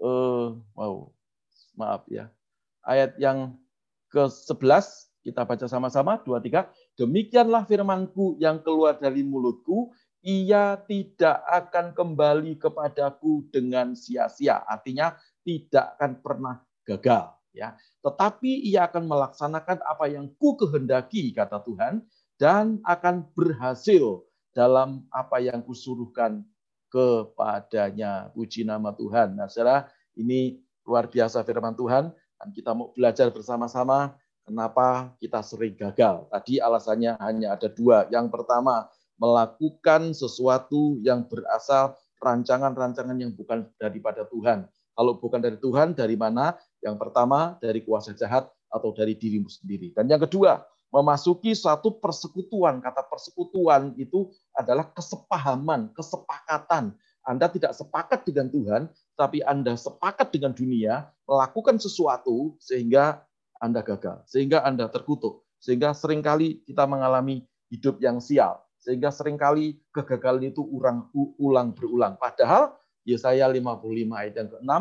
uh, 0.00 0.54
wow, 0.78 1.10
maaf 1.74 2.06
ya. 2.06 2.30
Ayat 2.82 3.14
yang 3.18 3.58
ke-11 4.10 5.12
kita 5.22 5.46
baca 5.46 5.66
sama-sama 5.70 6.18
dua 6.22 6.42
tiga. 6.42 6.68
Demikianlah 6.98 7.64
firmanku 7.64 8.36
yang 8.42 8.58
keluar 8.60 8.98
dari 8.98 9.22
mulutku, 9.22 9.94
ia 10.22 10.78
tidak 10.86 11.42
akan 11.46 11.94
kembali 11.94 12.58
kepadaku 12.58 13.46
dengan 13.50 13.94
sia-sia. 13.94 14.62
Artinya 14.66 15.14
tidak 15.46 15.98
akan 15.98 16.12
pernah 16.22 16.54
gagal. 16.86 17.32
Ya, 17.52 17.76
tetapi 18.00 18.64
ia 18.64 18.88
akan 18.88 19.04
melaksanakan 19.04 19.84
apa 19.84 20.08
yang 20.08 20.32
ku 20.40 20.56
kehendaki 20.56 21.36
kata 21.36 21.60
Tuhan 21.60 22.00
dan 22.40 22.80
akan 22.88 23.28
berhasil 23.36 24.24
dalam 24.56 25.04
apa 25.12 25.36
yang 25.36 25.60
kusuruhkan 25.60 26.40
kepadanya. 26.88 28.32
Puji 28.32 28.64
nama 28.64 28.96
Tuhan. 28.96 29.36
Nah, 29.36 29.52
saudara, 29.52 29.88
ini 30.16 30.64
luar 30.88 31.08
biasa 31.12 31.44
firman 31.44 31.76
Tuhan 31.76 32.12
dan 32.12 32.48
kita 32.52 32.72
mau 32.72 32.92
belajar 32.96 33.28
bersama-sama 33.28 34.16
kenapa 34.44 35.14
kita 35.22 35.40
sering 35.40 35.76
gagal. 35.76 36.28
Tadi 36.28 36.60
alasannya 36.60 37.16
hanya 37.20 37.56
ada 37.56 37.68
dua. 37.70 38.08
Yang 38.12 38.28
pertama, 38.34 38.88
melakukan 39.16 40.12
sesuatu 40.12 40.98
yang 41.00 41.24
berasal 41.30 41.94
rancangan-rancangan 42.18 43.16
yang 43.18 43.32
bukan 43.34 43.66
daripada 43.78 44.26
Tuhan. 44.26 44.66
Kalau 44.92 45.16
bukan 45.16 45.40
dari 45.40 45.58
Tuhan, 45.58 45.96
dari 45.96 46.14
mana? 46.18 46.58
Yang 46.82 46.96
pertama, 46.98 47.56
dari 47.62 47.86
kuasa 47.86 48.10
jahat 48.12 48.50
atau 48.68 48.90
dari 48.90 49.14
dirimu 49.14 49.46
sendiri. 49.46 49.94
Dan 49.94 50.10
yang 50.10 50.20
kedua, 50.20 50.66
memasuki 50.92 51.56
suatu 51.56 51.96
persekutuan. 51.96 52.82
Kata 52.84 53.06
persekutuan 53.08 53.96
itu 53.96 54.28
adalah 54.52 54.92
kesepahaman, 54.92 55.94
kesepakatan 55.96 56.92
Anda 57.22 57.46
tidak 57.46 57.72
sepakat 57.78 58.26
dengan 58.26 58.50
Tuhan, 58.50 58.90
tapi 59.14 59.40
Anda 59.46 59.78
sepakat 59.78 60.34
dengan 60.34 60.50
dunia, 60.52 61.06
melakukan 61.24 61.78
sesuatu 61.78 62.58
sehingga 62.58 63.22
Anda 63.62 63.78
gagal, 63.80 64.26
sehingga 64.26 64.66
Anda 64.66 64.90
terkutuk, 64.90 65.46
sehingga 65.62 65.94
sering 65.94 66.18
kali 66.18 66.66
kita 66.66 66.82
mengalami 66.82 67.46
hidup 67.70 68.02
yang 68.02 68.18
sial, 68.18 68.58
sehingga 68.82 69.14
sering 69.14 69.38
kali 69.38 69.78
kegagalan 69.94 70.50
itu 70.50 70.66
ulang, 70.66 71.06
ulang 71.38 71.70
berulang. 71.70 72.18
Padahal 72.18 72.74
Yesaya 73.06 73.46
55 73.46 73.78
ayat 74.10 74.34
yang 74.34 74.50
ke-6 74.50 74.72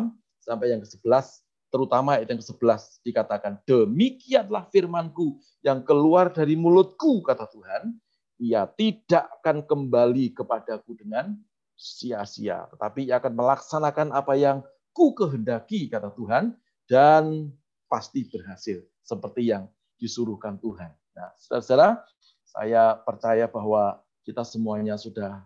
sampai 0.41 0.65
yang 0.73 0.81
ke-11, 0.81 1.25
terutama 1.71 2.19
ayat 2.19 2.27
yang 2.35 2.43
ke-11 2.43 3.01
dikatakan, 3.07 3.53
demikianlah 3.63 4.67
firmanku 4.69 5.39
yang 5.63 5.81
keluar 5.87 6.27
dari 6.29 6.59
mulutku, 6.59 7.23
kata 7.23 7.47
Tuhan, 7.47 7.95
ia 8.43 8.67
tidak 8.67 9.31
akan 9.39 9.63
kembali 9.63 10.35
kepadaku 10.35 10.99
dengan 10.99 11.39
sia-sia, 11.79 12.67
tetapi 12.75 13.07
ia 13.07 13.17
akan 13.23 13.33
melaksanakan 13.33 14.07
apa 14.11 14.33
yang 14.35 14.61
ku 14.91 15.15
kehendaki, 15.15 15.87
kata 15.87 16.11
Tuhan, 16.13 16.53
dan 16.85 17.49
pasti 17.87 18.27
berhasil, 18.27 18.83
seperti 19.01 19.49
yang 19.49 19.71
disuruhkan 19.95 20.59
Tuhan. 20.59 20.91
Nah, 21.15 21.31
saudara-saudara, 21.39 22.03
saya 22.43 22.99
percaya 22.99 23.47
bahwa 23.47 24.03
kita 24.27 24.43
semuanya 24.43 24.99
sudah 24.99 25.39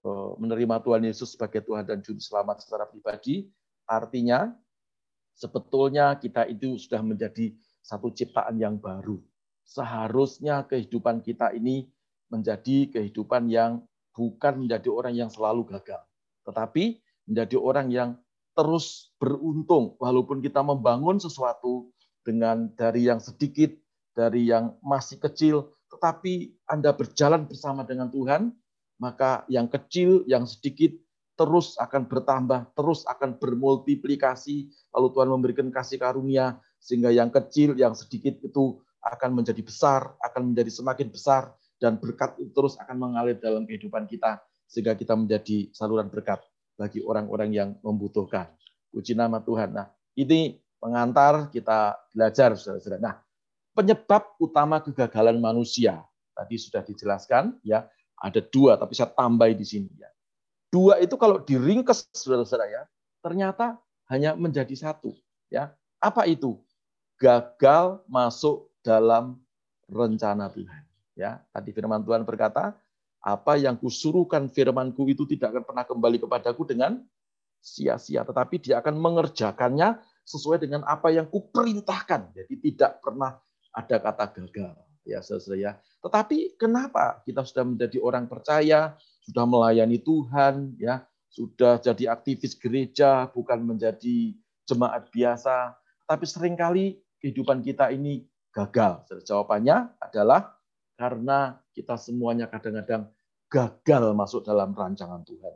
eh, 0.00 0.30
menerima 0.40 0.80
Tuhan 0.80 1.04
Yesus 1.04 1.36
sebagai 1.36 1.60
Tuhan 1.66 1.84
dan 1.84 2.00
Juru 2.00 2.18
Selamat 2.22 2.64
secara 2.64 2.88
pribadi. 2.88 3.52
Artinya, 3.86 4.50
sebetulnya 5.36 6.16
kita 6.16 6.48
itu 6.48 6.80
sudah 6.80 7.04
menjadi 7.04 7.52
satu 7.84 8.10
ciptaan 8.10 8.56
yang 8.56 8.80
baru. 8.80 9.20
Seharusnya 9.68 10.64
kehidupan 10.64 11.20
kita 11.20 11.52
ini 11.52 11.86
menjadi 12.32 12.90
kehidupan 12.90 13.46
yang 13.52 13.84
bukan 14.16 14.66
menjadi 14.66 14.88
orang 14.88 15.14
yang 15.14 15.30
selalu 15.30 15.68
gagal, 15.68 16.00
tetapi 16.48 16.98
menjadi 17.28 17.56
orang 17.60 17.86
yang 17.92 18.10
terus 18.56 19.12
beruntung 19.20 20.00
walaupun 20.00 20.40
kita 20.40 20.64
membangun 20.64 21.20
sesuatu 21.20 21.92
dengan 22.24 22.72
dari 22.72 23.06
yang 23.06 23.20
sedikit, 23.20 23.70
dari 24.16 24.48
yang 24.48 24.74
masih 24.80 25.20
kecil, 25.20 25.76
tetapi 25.92 26.56
Anda 26.66 26.96
berjalan 26.96 27.44
bersama 27.46 27.84
dengan 27.84 28.08
Tuhan, 28.08 28.50
maka 28.96 29.44
yang 29.52 29.68
kecil, 29.68 30.24
yang 30.24 30.48
sedikit 30.48 30.96
terus 31.36 31.76
akan 31.76 32.08
bertambah, 32.08 32.72
terus 32.72 33.04
akan 33.04 33.36
bermultiplikasi, 33.36 34.72
lalu 34.90 35.06
Tuhan 35.12 35.28
memberikan 35.28 35.68
kasih 35.68 36.00
karunia 36.00 36.56
sehingga 36.80 37.12
yang 37.12 37.28
kecil, 37.28 37.76
yang 37.76 37.92
sedikit 37.92 38.40
itu 38.40 38.80
akan 39.04 39.38
menjadi 39.38 39.60
besar, 39.62 40.16
akan 40.24 40.52
menjadi 40.52 40.72
semakin 40.72 41.08
besar 41.12 41.52
dan 41.76 42.00
berkat 42.00 42.40
itu 42.40 42.50
terus 42.50 42.74
akan 42.80 42.96
mengalir 42.96 43.36
dalam 43.36 43.68
kehidupan 43.68 44.08
kita 44.08 44.40
sehingga 44.66 44.96
kita 44.96 45.14
menjadi 45.14 45.70
saluran 45.70 46.08
berkat 46.08 46.42
bagi 46.74 47.04
orang-orang 47.04 47.50
yang 47.52 47.70
membutuhkan. 47.84 48.50
Puji 48.90 49.12
nama 49.12 49.38
Tuhan. 49.44 49.76
Nah, 49.76 49.92
ini 50.16 50.56
pengantar 50.80 51.52
kita 51.52 52.00
belajar, 52.10 52.56
saudara-saudara. 52.56 53.00
Nah, 53.00 53.14
penyebab 53.76 54.40
utama 54.40 54.80
kegagalan 54.80 55.36
manusia 55.36 56.00
tadi 56.32 56.56
sudah 56.56 56.80
dijelaskan, 56.84 57.60
ya 57.60 57.84
ada 58.16 58.40
dua, 58.40 58.80
tapi 58.80 58.96
saya 58.96 59.12
tambah 59.12 59.48
di 59.52 59.66
sini. 59.68 59.92
Ya. 59.96 60.08
Dua 60.70 60.98
itu 60.98 61.14
kalau 61.14 61.40
diringkes, 61.40 62.10
saudara-saudara 62.12 62.66
ya, 62.68 62.82
ternyata 63.22 63.78
hanya 64.10 64.34
menjadi 64.34 64.72
satu. 64.74 65.14
Ya, 65.50 65.74
apa 66.02 66.26
itu? 66.26 66.58
Gagal 67.16 68.04
masuk 68.10 68.68
dalam 68.84 69.40
rencana 69.88 70.50
Tuhan. 70.52 70.82
Ya, 71.16 71.40
tadi 71.54 71.72
firman 71.72 72.04
Tuhan 72.04 72.26
berkata, 72.28 72.76
apa 73.26 73.58
yang 73.58 73.74
kusuruhkan 73.74 74.46
firmanku 74.46 75.08
itu 75.10 75.26
tidak 75.26 75.56
akan 75.56 75.64
pernah 75.66 75.84
kembali 75.88 76.18
kepadaku 76.22 76.62
dengan 76.68 77.02
sia-sia, 77.58 78.22
tetapi 78.22 78.62
dia 78.62 78.78
akan 78.78 78.94
mengerjakannya 78.94 79.98
sesuai 80.22 80.62
dengan 80.62 80.86
apa 80.86 81.10
yang 81.10 81.26
kuperintahkan. 81.26 82.36
Jadi 82.36 82.54
tidak 82.62 83.02
pernah 83.02 83.38
ada 83.74 83.96
kata 83.98 84.24
gagal. 84.30 84.74
Ya, 85.06 85.22
saudara 85.22 85.54
ya. 85.58 85.72
Tetapi 86.02 86.58
kenapa 86.58 87.22
kita 87.22 87.46
sudah 87.46 87.64
menjadi 87.66 87.98
orang 88.02 88.26
percaya, 88.26 88.98
sudah 89.26 89.44
melayani 89.44 89.98
Tuhan, 89.98 90.78
ya, 90.78 91.02
sudah 91.26 91.82
jadi 91.82 92.14
aktivis 92.14 92.54
gereja, 92.54 93.26
bukan 93.34 93.60
menjadi 93.60 94.32
jemaat 94.64 95.10
biasa, 95.10 95.74
tapi 96.06 96.24
sering 96.24 96.54
kali 96.54 97.02
kehidupan 97.18 97.60
kita 97.60 97.90
ini 97.90 98.24
gagal. 98.54 99.04
Jawabannya 99.26 99.98
adalah 99.98 100.54
karena 100.96 101.58
kita 101.76 101.98
semuanya 101.98 102.46
kadang-kadang 102.48 103.10
gagal 103.50 104.04
masuk 104.14 104.46
dalam 104.46 104.72
rancangan 104.72 105.20
Tuhan. 105.26 105.54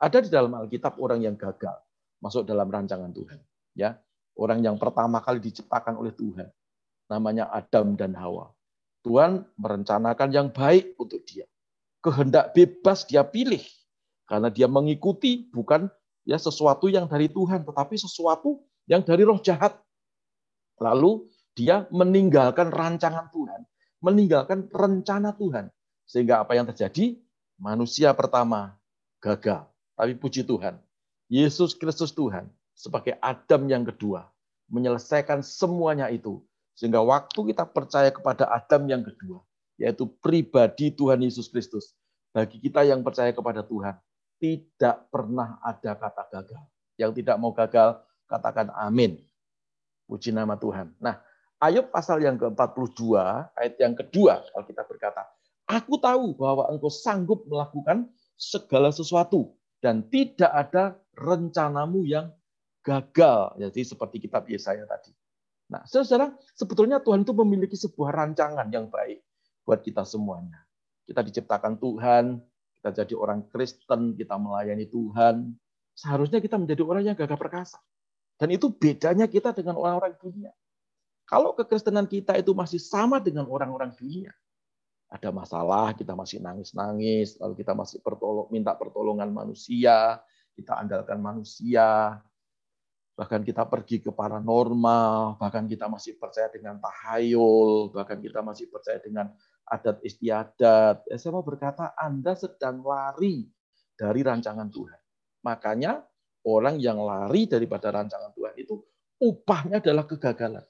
Ada 0.00 0.18
di 0.24 0.30
dalam 0.32 0.56
Alkitab 0.56 0.96
orang 0.96 1.20
yang 1.20 1.36
gagal 1.36 1.76
masuk 2.24 2.48
dalam 2.48 2.66
rancangan 2.66 3.12
Tuhan. 3.12 3.38
Ya, 3.76 4.00
orang 4.34 4.64
yang 4.64 4.80
pertama 4.80 5.20
kali 5.20 5.38
diciptakan 5.38 6.00
oleh 6.00 6.10
Tuhan, 6.16 6.48
namanya 7.06 7.52
Adam 7.52 7.94
dan 7.94 8.16
Hawa. 8.16 8.50
Tuhan 9.00 9.44
merencanakan 9.56 10.28
yang 10.32 10.48
baik 10.52 10.96
untuk 11.00 11.24
dia. 11.24 11.48
Kehendak 12.00 12.56
bebas 12.56 13.04
dia 13.04 13.20
pilih 13.20 13.60
karena 14.24 14.48
dia 14.48 14.64
mengikuti 14.64 15.48
bukan 15.52 15.92
ya 16.24 16.40
sesuatu 16.40 16.88
yang 16.88 17.04
dari 17.08 17.28
Tuhan, 17.28 17.64
tetapi 17.64 17.94
sesuatu 18.00 18.64
yang 18.88 19.04
dari 19.04 19.22
roh 19.24 19.40
jahat. 19.40 19.76
Lalu 20.80 21.28
dia 21.52 21.84
meninggalkan 21.92 22.72
rancangan 22.72 23.28
Tuhan 23.28 23.68
meninggalkan 24.00 24.68
rencana 24.72 25.36
Tuhan. 25.36 25.68
Sehingga 26.08 26.42
apa 26.42 26.58
yang 26.58 26.66
terjadi? 26.66 27.20
Manusia 27.60 28.16
pertama 28.16 28.74
gagal. 29.20 29.68
Tapi 29.94 30.16
puji 30.16 30.48
Tuhan, 30.48 30.80
Yesus 31.28 31.76
Kristus 31.76 32.16
Tuhan 32.16 32.48
sebagai 32.72 33.20
Adam 33.20 33.68
yang 33.68 33.84
kedua 33.84 34.32
menyelesaikan 34.72 35.44
semuanya 35.44 36.08
itu. 36.08 36.40
Sehingga 36.72 37.04
waktu 37.04 37.52
kita 37.52 37.68
percaya 37.68 38.08
kepada 38.08 38.48
Adam 38.48 38.88
yang 38.88 39.04
kedua, 39.04 39.44
yaitu 39.80 40.04
pribadi 40.20 40.92
Tuhan 40.92 41.24
Yesus 41.24 41.48
Kristus, 41.48 41.96
bagi 42.36 42.60
kita 42.60 42.84
yang 42.84 43.00
percaya 43.00 43.32
kepada 43.32 43.64
Tuhan, 43.64 43.96
tidak 44.36 45.08
pernah 45.08 45.56
ada 45.64 45.96
kata 45.96 46.24
gagal. 46.28 46.62
Yang 47.00 47.24
tidak 47.24 47.36
mau 47.40 47.56
gagal, 47.56 47.96
katakan 48.28 48.68
amin. 48.76 49.16
Puji 50.04 50.36
nama 50.36 50.60
Tuhan. 50.60 50.92
Nah, 51.00 51.16
Ayub 51.60 51.88
pasal 51.88 52.20
yang 52.20 52.36
ke-42, 52.36 53.16
ayat 53.56 53.74
yang 53.80 53.96
kedua, 53.96 54.44
kalau 54.52 54.64
kita 54.68 54.84
berkata, 54.84 55.24
Aku 55.70 56.02
tahu 56.02 56.34
bahwa 56.34 56.66
engkau 56.66 56.90
sanggup 56.90 57.46
melakukan 57.46 58.10
segala 58.34 58.90
sesuatu 58.90 59.54
dan 59.78 60.02
tidak 60.10 60.50
ada 60.50 60.98
rencanamu 61.14 62.02
yang 62.02 62.34
gagal. 62.82 63.54
Jadi 63.54 63.80
seperti 63.86 64.16
kitab 64.18 64.50
Yesaya 64.50 64.82
tadi. 64.82 65.14
Nah, 65.70 65.86
saudara, 65.86 66.34
sebetulnya 66.58 66.98
Tuhan 66.98 67.22
itu 67.22 67.30
memiliki 67.30 67.78
sebuah 67.78 68.10
rancangan 68.10 68.66
yang 68.74 68.90
baik 68.90 69.19
buat 69.70 69.86
kita 69.86 70.02
semuanya. 70.02 70.66
Kita 71.06 71.22
diciptakan 71.22 71.78
Tuhan, 71.78 72.42
kita 72.82 72.90
jadi 72.90 73.14
orang 73.14 73.46
Kristen, 73.54 74.18
kita 74.18 74.34
melayani 74.34 74.90
Tuhan. 74.90 75.54
Seharusnya 75.94 76.42
kita 76.42 76.58
menjadi 76.58 76.82
orang 76.82 77.06
yang 77.06 77.14
gagah 77.14 77.38
perkasa. 77.38 77.78
Dan 78.34 78.50
itu 78.50 78.66
bedanya 78.74 79.30
kita 79.30 79.54
dengan 79.54 79.78
orang-orang 79.78 80.18
dunia. 80.18 80.50
Kalau 81.22 81.54
kekristenan 81.54 82.10
kita 82.10 82.34
itu 82.34 82.50
masih 82.50 82.82
sama 82.82 83.22
dengan 83.22 83.46
orang-orang 83.46 83.94
dunia, 83.94 84.34
ada 85.06 85.30
masalah, 85.30 85.94
kita 85.94 86.18
masih 86.18 86.42
nangis-nangis, 86.42 87.38
lalu 87.38 87.62
kita 87.62 87.70
masih 87.70 88.02
pertolong, 88.02 88.50
minta 88.50 88.74
pertolongan 88.74 89.30
manusia, 89.30 90.18
kita 90.58 90.74
andalkan 90.82 91.22
manusia, 91.22 92.18
bahkan 93.20 93.44
kita 93.44 93.68
pergi 93.68 94.00
ke 94.00 94.08
paranormal, 94.08 95.36
bahkan 95.36 95.68
kita 95.68 95.84
masih 95.84 96.16
percaya 96.16 96.48
dengan 96.48 96.80
tahayul, 96.80 97.92
bahkan 97.92 98.16
kita 98.16 98.40
masih 98.40 98.72
percaya 98.72 98.96
dengan 98.96 99.28
adat 99.66 100.00
istiadat. 100.02 101.06
Ya, 101.06 101.16
saya 101.16 101.32
mau 101.34 101.44
berkata, 101.44 101.92
Anda 101.98 102.34
sedang 102.34 102.82
lari 102.84 103.48
dari 103.94 104.20
rancangan 104.24 104.68
Tuhan. 104.72 105.00
Makanya 105.44 106.04
orang 106.44 106.80
yang 106.80 107.00
lari 107.00 107.44
daripada 107.48 107.92
rancangan 107.92 108.32
Tuhan 108.32 108.54
itu 108.56 108.80
upahnya 109.20 109.80
adalah 109.84 110.04
kegagalan. 110.08 110.64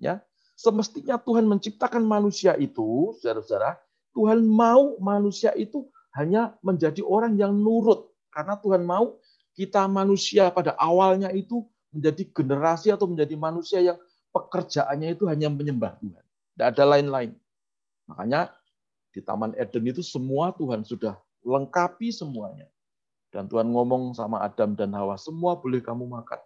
Ya, 0.00 0.24
semestinya 0.56 1.20
Tuhan 1.20 1.44
menciptakan 1.46 2.02
manusia 2.02 2.56
itu, 2.56 3.14
saudara-saudara, 3.20 3.78
Tuhan 4.14 4.46
mau 4.46 4.96
manusia 5.02 5.50
itu 5.58 5.90
hanya 6.14 6.54
menjadi 6.62 7.02
orang 7.02 7.34
yang 7.34 7.50
nurut 7.50 8.14
karena 8.30 8.54
Tuhan 8.62 8.86
mau 8.86 9.18
kita 9.54 9.86
manusia 9.86 10.50
pada 10.50 10.74
awalnya 10.78 11.30
itu 11.30 11.66
menjadi 11.94 12.22
generasi 12.34 12.90
atau 12.90 13.06
menjadi 13.06 13.34
manusia 13.38 13.78
yang 13.82 13.98
pekerjaannya 14.34 15.14
itu 15.14 15.30
hanya 15.30 15.46
menyembah 15.50 15.94
Tuhan. 16.02 16.24
Tidak 16.54 16.66
ada 16.74 16.84
lain-lain. 16.86 17.38
Makanya 18.10 18.52
di 19.14 19.22
Taman 19.22 19.54
Eden 19.54 19.84
itu 19.88 20.02
semua 20.02 20.50
Tuhan 20.56 20.82
sudah 20.82 21.16
lengkapi 21.44 22.10
semuanya. 22.10 22.66
Dan 23.34 23.50
Tuhan 23.50 23.66
ngomong 23.66 24.14
sama 24.14 24.46
Adam 24.46 24.78
dan 24.78 24.94
Hawa, 24.94 25.18
semua 25.18 25.58
boleh 25.58 25.82
kamu 25.82 26.06
makan. 26.06 26.38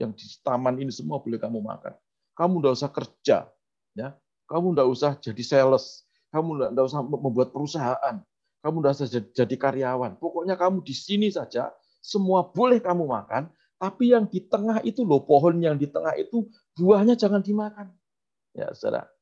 Yang 0.00 0.10
di 0.16 0.26
taman 0.40 0.80
ini 0.80 0.88
semua 0.88 1.20
boleh 1.20 1.36
kamu 1.36 1.60
makan. 1.60 1.92
Kamu 2.32 2.64
tidak 2.64 2.72
usah 2.80 2.90
kerja, 2.90 3.36
ya. 3.92 4.16
Kamu 4.48 4.72
tidak 4.72 4.88
usah 4.88 5.10
jadi 5.20 5.42
sales, 5.44 6.08
kamu 6.32 6.72
tidak 6.72 6.84
usah 6.88 7.04
membuat 7.04 7.52
perusahaan, 7.52 8.16
kamu 8.64 8.76
tidak 8.80 8.92
usah 8.96 9.08
jadi 9.36 9.54
karyawan. 9.60 10.16
Pokoknya 10.16 10.56
kamu 10.56 10.80
di 10.80 10.96
sini 10.96 11.28
saja, 11.28 11.68
semua 12.00 12.48
boleh 12.48 12.80
kamu 12.80 13.04
makan, 13.04 13.52
tapi 13.76 14.16
yang 14.16 14.24
di 14.24 14.40
tengah 14.40 14.80
itu 14.80 15.04
loh, 15.04 15.20
pohon 15.20 15.60
yang 15.60 15.76
di 15.76 15.84
tengah 15.84 16.16
itu 16.16 16.48
buahnya 16.80 17.20
jangan 17.20 17.44
dimakan. 17.44 17.92
Ya, 18.56 18.72
saudara. 18.72 19.12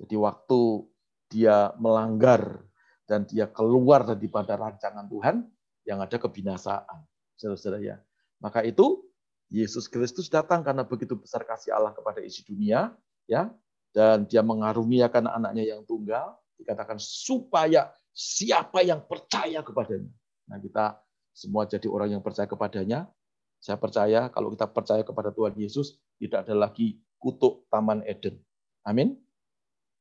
Jadi 0.00 0.16
waktu 0.16 0.88
dia 1.34 1.74
melanggar 1.82 2.62
dan 3.10 3.26
dia 3.26 3.50
keluar 3.50 4.06
daripada 4.06 4.54
rancangan 4.54 5.10
Tuhan, 5.10 5.42
yang 5.84 5.98
ada 5.98 6.16
kebinasaan. 6.16 7.02
Saudara-saudara 7.34 7.82
ya. 7.82 7.96
Maka 8.38 8.62
itu 8.62 9.02
Yesus 9.50 9.90
Kristus 9.90 10.30
datang 10.30 10.62
karena 10.62 10.86
begitu 10.86 11.18
besar 11.18 11.42
kasih 11.42 11.74
Allah 11.74 11.92
kepada 11.92 12.22
isi 12.22 12.46
dunia, 12.46 12.94
ya, 13.26 13.52
dan 13.92 14.24
dia 14.24 14.40
mengaruniakan 14.40 15.28
anaknya 15.28 15.76
yang 15.76 15.82
tunggal, 15.84 16.38
dikatakan 16.56 16.96
supaya 17.02 17.92
siapa 18.14 18.80
yang 18.86 19.02
percaya 19.04 19.60
kepadanya. 19.60 20.10
Nah, 20.48 20.58
kita 20.62 21.02
semua 21.34 21.66
jadi 21.66 21.90
orang 21.90 22.18
yang 22.18 22.22
percaya 22.22 22.46
kepadanya. 22.46 23.10
Saya 23.58 23.80
percaya 23.80 24.28
kalau 24.28 24.52
kita 24.52 24.68
percaya 24.68 25.02
kepada 25.02 25.32
Tuhan 25.32 25.56
Yesus, 25.56 25.96
tidak 26.20 26.46
ada 26.46 26.54
lagi 26.68 27.00
kutuk 27.16 27.64
Taman 27.72 28.04
Eden. 28.04 28.36
Amin. 28.84 29.23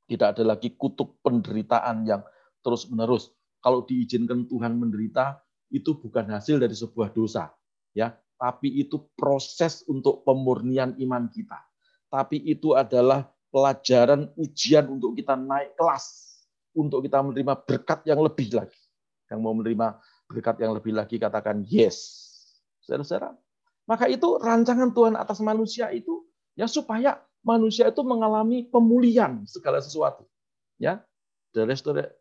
Tidak 0.04 0.28
ada 0.36 0.44
lagi 0.44 0.76
kutuk 0.76 1.24
penderitaan 1.24 2.04
yang 2.04 2.22
terus-menerus. 2.63 3.32
Kalau 3.63 3.88
diizinkan 3.88 4.48
Tuhan 4.52 4.76
menderita, 4.76 5.39
itu 5.72 5.96
bukan 5.98 6.30
hasil 6.30 6.62
dari 6.62 6.76
sebuah 6.76 7.16
dosa, 7.16 7.50
ya, 7.96 8.13
tapi 8.38 8.70
itu 8.78 9.10
proses 9.18 9.82
untuk 9.89 10.22
pemurnian 10.28 10.94
iman 11.02 11.32
kita. 11.32 11.58
Tapi 12.12 12.44
itu 12.46 12.78
adalah 12.78 13.26
pelajaran 13.50 14.30
ujian 14.38 14.86
untuk 14.92 15.18
kita 15.18 15.34
naik 15.34 15.74
kelas, 15.80 16.38
untuk 16.78 17.02
kita 17.02 17.24
menerima 17.26 17.58
berkat 17.66 18.06
yang 18.06 18.22
lebih 18.22 18.54
lagi. 18.54 18.82
Yang 19.32 19.39
mau 19.39 19.56
menerima 19.58 19.98
berkat 20.30 20.62
yang 20.62 20.78
lebih 20.78 20.94
lagi 20.94 21.18
katakan 21.18 21.66
yes. 21.66 22.30
Saudara-saudara, 22.84 23.34
maka 23.88 24.06
itu 24.12 24.38
rancangan 24.38 24.92
Tuhan 24.92 25.16
atas 25.16 25.39
manusia 25.39 25.89
itu 25.89 26.28
ya 26.54 26.68
supaya 26.68 27.18
manusia 27.43 27.91
itu 27.91 28.01
mengalami 28.01 28.65
pemulihan 28.67 29.43
segala 29.45 29.84
sesuatu. 29.84 30.25
Ya, 30.79 31.03
the, 31.53 31.63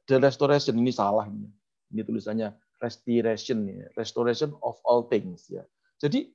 the 0.06 0.16
restoration 0.20 0.76
ini 0.76 0.92
salah 0.92 1.24
ini. 1.30 1.48
Ini 1.94 2.02
tulisannya 2.04 2.52
restoration 2.82 3.64
ya, 3.68 3.87
restoration 3.96 4.52
of 4.61 4.76
all 4.85 5.06
things 5.06 5.48
ya. 5.48 5.62
Jadi 6.02 6.35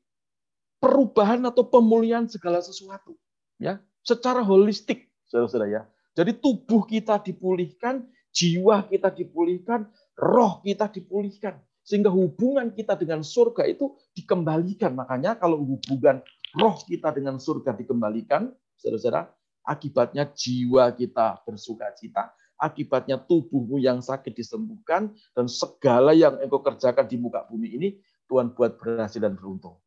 perubahan 0.80 1.44
atau 1.46 1.68
pemulihan 1.68 2.26
segala 2.26 2.64
sesuatu 2.64 3.14
ya, 3.60 3.78
secara 4.02 4.42
holistik 4.42 5.08
Saudara-saudara 5.28 5.68
ya. 5.68 5.82
Jadi 6.16 6.32
tubuh 6.40 6.88
kita 6.88 7.20
dipulihkan, 7.22 8.08
jiwa 8.32 8.88
kita 8.88 9.12
dipulihkan, 9.12 9.86
roh 10.18 10.64
kita 10.64 10.90
dipulihkan. 10.90 11.60
Sehingga 11.88 12.12
hubungan 12.12 12.72
kita 12.76 13.00
dengan 13.00 13.24
surga 13.24 13.64
itu 13.68 13.96
dikembalikan. 14.16 14.96
Makanya 14.98 15.40
kalau 15.40 15.62
hubungan 15.62 16.20
roh 16.58 16.76
kita 16.84 17.14
dengan 17.16 17.40
surga 17.40 17.76
dikembalikan, 17.76 18.52
saudara-saudara, 18.78 19.30
akibatnya 19.68 20.30
jiwa 20.32 20.90
kita 20.96 21.44
bersuka 21.44 21.92
cita, 21.98 22.32
akibatnya 22.58 23.20
tubuhmu 23.20 23.78
yang 23.78 24.00
sakit 24.00 24.34
disembuhkan, 24.34 25.14
dan 25.36 25.46
segala 25.52 26.16
yang 26.16 26.40
engkau 26.40 26.64
kerjakan 26.64 27.06
di 27.06 27.18
muka 27.20 27.46
bumi 27.46 27.76
ini, 27.76 27.90
Tuhan 28.32 28.56
buat 28.56 28.80
berhasil 28.80 29.20
dan 29.20 29.36
beruntung. 29.36 29.78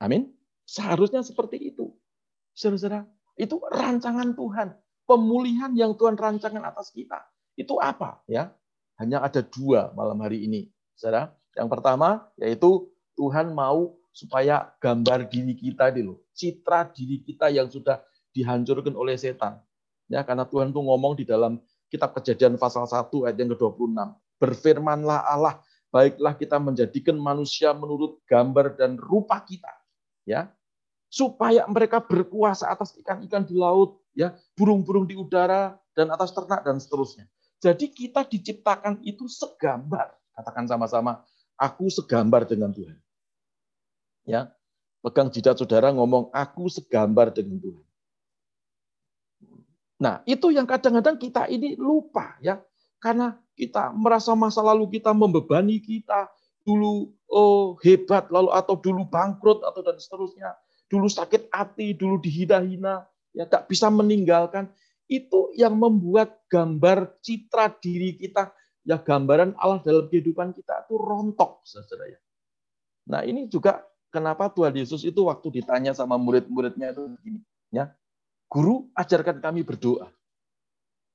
Amin. 0.00 0.32
Seharusnya 0.66 1.22
seperti 1.22 1.74
itu. 1.74 1.92
Saudara-saudara, 2.54 3.06
itu 3.38 3.56
rancangan 3.70 4.36
Tuhan. 4.36 4.68
Pemulihan 5.08 5.74
yang 5.74 5.98
Tuhan 5.98 6.14
rancangan 6.14 6.62
atas 6.62 6.94
kita. 6.94 7.18
Itu 7.58 7.82
apa? 7.82 8.22
ya? 8.30 8.54
Hanya 9.00 9.24
ada 9.24 9.42
dua 9.42 9.90
malam 9.96 10.20
hari 10.22 10.46
ini. 10.46 10.70
Saudara. 10.94 11.34
Yang 11.58 11.68
pertama, 11.72 12.30
yaitu 12.38 12.86
Tuhan 13.18 13.50
mau 13.50 13.98
supaya 14.14 14.70
gambar 14.78 15.26
diri 15.30 15.54
kita 15.58 15.90
dulu, 15.90 16.22
citra 16.34 16.86
diri 16.90 17.22
kita 17.22 17.50
yang 17.50 17.66
sudah 17.66 18.02
dihancurkan 18.34 18.94
oleh 18.94 19.18
setan. 19.18 19.60
Ya, 20.10 20.26
karena 20.26 20.42
Tuhan 20.46 20.74
tuh 20.74 20.82
ngomong 20.82 21.14
di 21.14 21.22
dalam 21.22 21.62
kitab 21.86 22.14
Kejadian 22.18 22.58
pasal 22.58 22.86
1 22.86 23.10
ayat 23.26 23.36
yang 23.38 23.54
ke-26. 23.54 23.94
Berfirmanlah 24.40 25.26
Allah, 25.26 25.62
baiklah 25.94 26.34
kita 26.34 26.58
menjadikan 26.58 27.18
manusia 27.18 27.70
menurut 27.74 28.18
gambar 28.26 28.74
dan 28.78 28.98
rupa 28.98 29.42
kita. 29.42 29.70
Ya, 30.26 30.50
supaya 31.10 31.66
mereka 31.66 31.98
berkuasa 31.98 32.70
atas 32.70 32.94
ikan-ikan 33.02 33.42
di 33.42 33.58
laut, 33.58 33.98
ya, 34.14 34.34
burung-burung 34.54 35.10
di 35.10 35.18
udara 35.18 35.74
dan 35.94 36.10
atas 36.14 36.30
ternak 36.30 36.62
dan 36.62 36.78
seterusnya. 36.78 37.26
Jadi 37.60 37.90
kita 37.90 38.24
diciptakan 38.24 39.02
itu 39.04 39.26
segambar. 39.26 40.14
Katakan 40.32 40.64
sama-sama, 40.70 41.20
aku 41.58 41.90
segambar 41.92 42.48
dengan 42.48 42.72
Tuhan. 42.72 42.96
Ya, 44.24 44.54
pegang 45.02 45.28
jidat 45.28 45.58
saudara 45.58 45.90
ngomong 45.92 46.30
aku 46.32 46.70
segambar 46.70 47.34
dengan 47.34 47.58
Tuhan. 47.60 47.89
Nah, 50.00 50.24
itu 50.24 50.48
yang 50.48 50.64
kadang-kadang 50.64 51.20
kita 51.20 51.44
ini 51.52 51.76
lupa 51.76 52.40
ya. 52.40 52.56
Karena 52.96 53.36
kita 53.52 53.92
merasa 53.92 54.32
masa 54.32 54.64
lalu 54.64 54.88
kita 54.96 55.12
membebani 55.12 55.76
kita, 55.80 56.32
dulu 56.64 57.12
oh 57.28 57.76
hebat 57.84 58.28
lalu 58.32 58.48
atau 58.52 58.76
dulu 58.76 59.04
bangkrut 59.08 59.60
atau 59.60 59.80
dan 59.84 59.96
seterusnya, 60.00 60.56
dulu 60.88 61.08
sakit 61.08 61.52
hati, 61.52 61.92
dulu 61.92 62.16
dihina-hina, 62.20 63.04
ya 63.36 63.44
tak 63.44 63.68
bisa 63.68 63.92
meninggalkan. 63.92 64.72
Itu 65.04 65.52
yang 65.56 65.76
membuat 65.76 66.40
gambar 66.48 67.20
citra 67.20 67.72
diri 67.80 68.16
kita, 68.16 68.52
ya 68.88 68.96
gambaran 68.96 69.52
Allah 69.60 69.84
dalam 69.84 70.08
kehidupan 70.08 70.56
kita 70.56 70.88
itu 70.88 70.96
rontok, 70.96 71.60
saudara 71.68 72.08
ya. 72.08 72.20
Nah 73.10 73.20
ini 73.26 73.48
juga 73.50 73.84
kenapa 74.08 74.48
Tuhan 74.48 74.76
Yesus 74.76 75.04
itu 75.04 75.28
waktu 75.28 75.60
ditanya 75.60 75.92
sama 75.92 76.14
murid-muridnya 76.20 76.94
itu 76.94 77.10
begini, 77.10 77.40
ya 77.74 77.92
Guru, 78.50 78.90
ajarkan 78.98 79.38
kami 79.38 79.62
berdoa. 79.62 80.10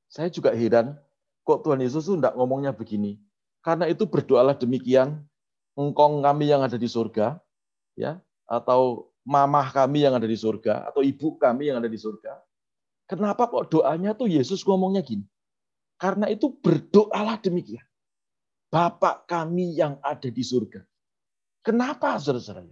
Saya 0.07 0.31
juga 0.31 0.55
heran, 0.55 0.95
kok 1.43 1.67
Tuhan 1.67 1.83
Yesus 1.83 2.07
tidak 2.07 2.31
ngomongnya 2.39 2.71
begini. 2.71 3.19
Karena 3.59 3.91
itu 3.91 4.07
berdoalah 4.07 4.55
demikian, 4.55 5.19
engkong 5.75 6.23
kami 6.23 6.47
yang 6.47 6.63
ada 6.63 6.79
di 6.79 6.87
surga, 6.87 7.35
ya, 7.99 8.23
atau 8.47 9.11
mamah 9.27 9.67
kami 9.75 10.07
yang 10.07 10.15
ada 10.15 10.23
di 10.23 10.39
surga, 10.39 10.87
atau 10.87 11.03
ibu 11.03 11.35
kami 11.35 11.67
yang 11.67 11.83
ada 11.83 11.91
di 11.91 11.99
surga. 11.99 12.39
Kenapa 13.03 13.51
kok 13.51 13.67
doanya 13.67 14.15
tuh 14.15 14.31
Yesus 14.31 14.63
ngomongnya 14.63 15.03
gini? 15.03 15.27
Karena 15.99 16.31
itu 16.31 16.55
berdoalah 16.55 17.35
demikian. 17.43 17.83
Bapak 18.71 19.27
kami 19.27 19.75
yang 19.75 19.99
ada 19.99 20.31
di 20.31 20.43
surga. 20.43 20.87
Kenapa 21.65 22.15
saudara-saudara? 22.15 22.69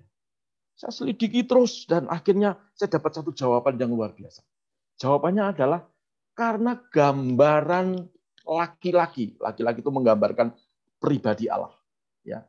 Saya 0.73 0.91
selidiki 0.93 1.45
terus 1.45 1.85
dan 1.85 2.09
akhirnya 2.09 2.57
saya 2.73 2.97
dapat 2.97 3.11
satu 3.13 3.29
jawaban 3.33 3.77
yang 3.77 3.93
luar 3.93 4.13
biasa. 4.13 4.41
Jawabannya 5.03 5.51
adalah 5.51 5.83
karena 6.31 6.79
gambaran 6.79 8.07
laki-laki. 8.47 9.35
Laki-laki 9.35 9.83
itu 9.83 9.91
menggambarkan 9.91 10.55
pribadi 10.95 11.51
Allah. 11.51 11.75
Ya, 12.23 12.47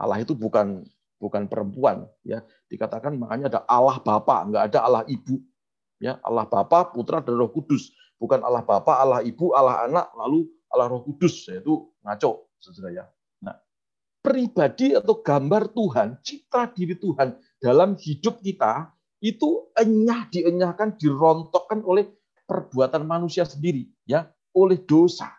Allah 0.00 0.24
itu 0.24 0.32
bukan 0.32 0.88
bukan 1.20 1.44
perempuan. 1.52 2.08
Ya, 2.24 2.40
dikatakan 2.72 3.20
makanya 3.20 3.52
ada 3.52 3.60
Allah 3.68 4.00
Bapa, 4.00 4.48
nggak 4.48 4.72
ada 4.72 4.78
Allah 4.88 5.04
Ibu. 5.04 5.36
Ya, 6.00 6.16
Allah 6.24 6.48
Bapa, 6.48 6.96
Putra 6.96 7.20
dan 7.20 7.36
Roh 7.36 7.52
Kudus. 7.52 7.92
Bukan 8.16 8.40
Allah 8.40 8.64
Bapa, 8.64 8.96
Allah 8.96 9.20
Ibu, 9.20 9.52
Allah 9.52 9.84
Anak, 9.84 10.16
lalu 10.16 10.48
Allah 10.72 10.88
Roh 10.88 11.04
Kudus. 11.04 11.44
Yaitu 11.52 11.92
ngaco, 12.00 12.48
saudara 12.56 12.88
ya. 12.88 13.04
Nah, 13.44 13.56
pribadi 14.24 14.96
atau 14.96 15.20
gambar 15.20 15.76
Tuhan, 15.76 16.24
citra 16.24 16.72
diri 16.72 16.96
Tuhan 16.96 17.36
dalam 17.60 18.00
hidup 18.00 18.40
kita 18.40 18.95
itu 19.20 19.72
enyah 19.72 20.28
dienyahkan 20.28 21.00
dirontokkan 21.00 21.80
oleh 21.84 22.08
perbuatan 22.44 23.02
manusia 23.08 23.48
sendiri 23.48 23.88
ya 24.04 24.28
oleh 24.52 24.80
dosa. 24.80 25.32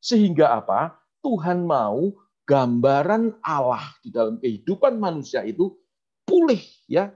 Sehingga 0.00 0.60
apa? 0.60 0.96
Tuhan 1.24 1.64
mau 1.64 2.12
gambaran 2.44 3.40
Allah 3.40 3.84
di 4.04 4.12
dalam 4.12 4.36
kehidupan 4.36 5.00
manusia 5.00 5.40
itu 5.44 5.72
pulih 6.28 6.60
ya. 6.88 7.12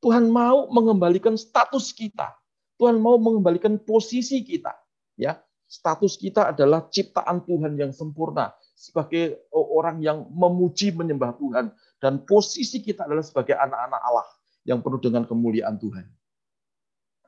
Tuhan 0.00 0.28
mau 0.28 0.68
mengembalikan 0.68 1.36
status 1.36 1.92
kita. 1.92 2.32
Tuhan 2.76 3.00
mau 3.00 3.16
mengembalikan 3.16 3.76
posisi 3.80 4.44
kita 4.44 4.72
ya. 5.16 5.40
Status 5.64 6.20
kita 6.20 6.52
adalah 6.52 6.86
ciptaan 6.92 7.40
Tuhan 7.48 7.80
yang 7.80 7.90
sempurna 7.90 8.52
sebagai 8.76 9.48
orang 9.52 10.04
yang 10.04 10.28
memuji 10.28 10.92
menyembah 10.92 11.36
Tuhan. 11.40 11.72
Dan 12.00 12.20
posisi 12.28 12.84
kita 12.84 13.08
adalah 13.08 13.24
sebagai 13.24 13.56
anak-anak 13.56 14.00
Allah 14.04 14.28
yang 14.64 14.80
penuh 14.80 15.00
dengan 15.00 15.28
kemuliaan 15.28 15.76
Tuhan. 15.76 16.08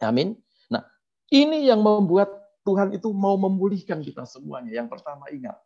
Amin. 0.01 0.37
Nah, 0.73 0.85
ini 1.33 1.69
yang 1.69 1.81
membuat 1.81 2.33
Tuhan 2.67 2.93
itu 2.97 3.13
mau 3.15 3.39
memulihkan 3.39 4.03
kita 4.03 4.27
semuanya. 4.27 4.73
Yang 4.75 4.99
pertama 4.99 5.31
ingat, 5.31 5.57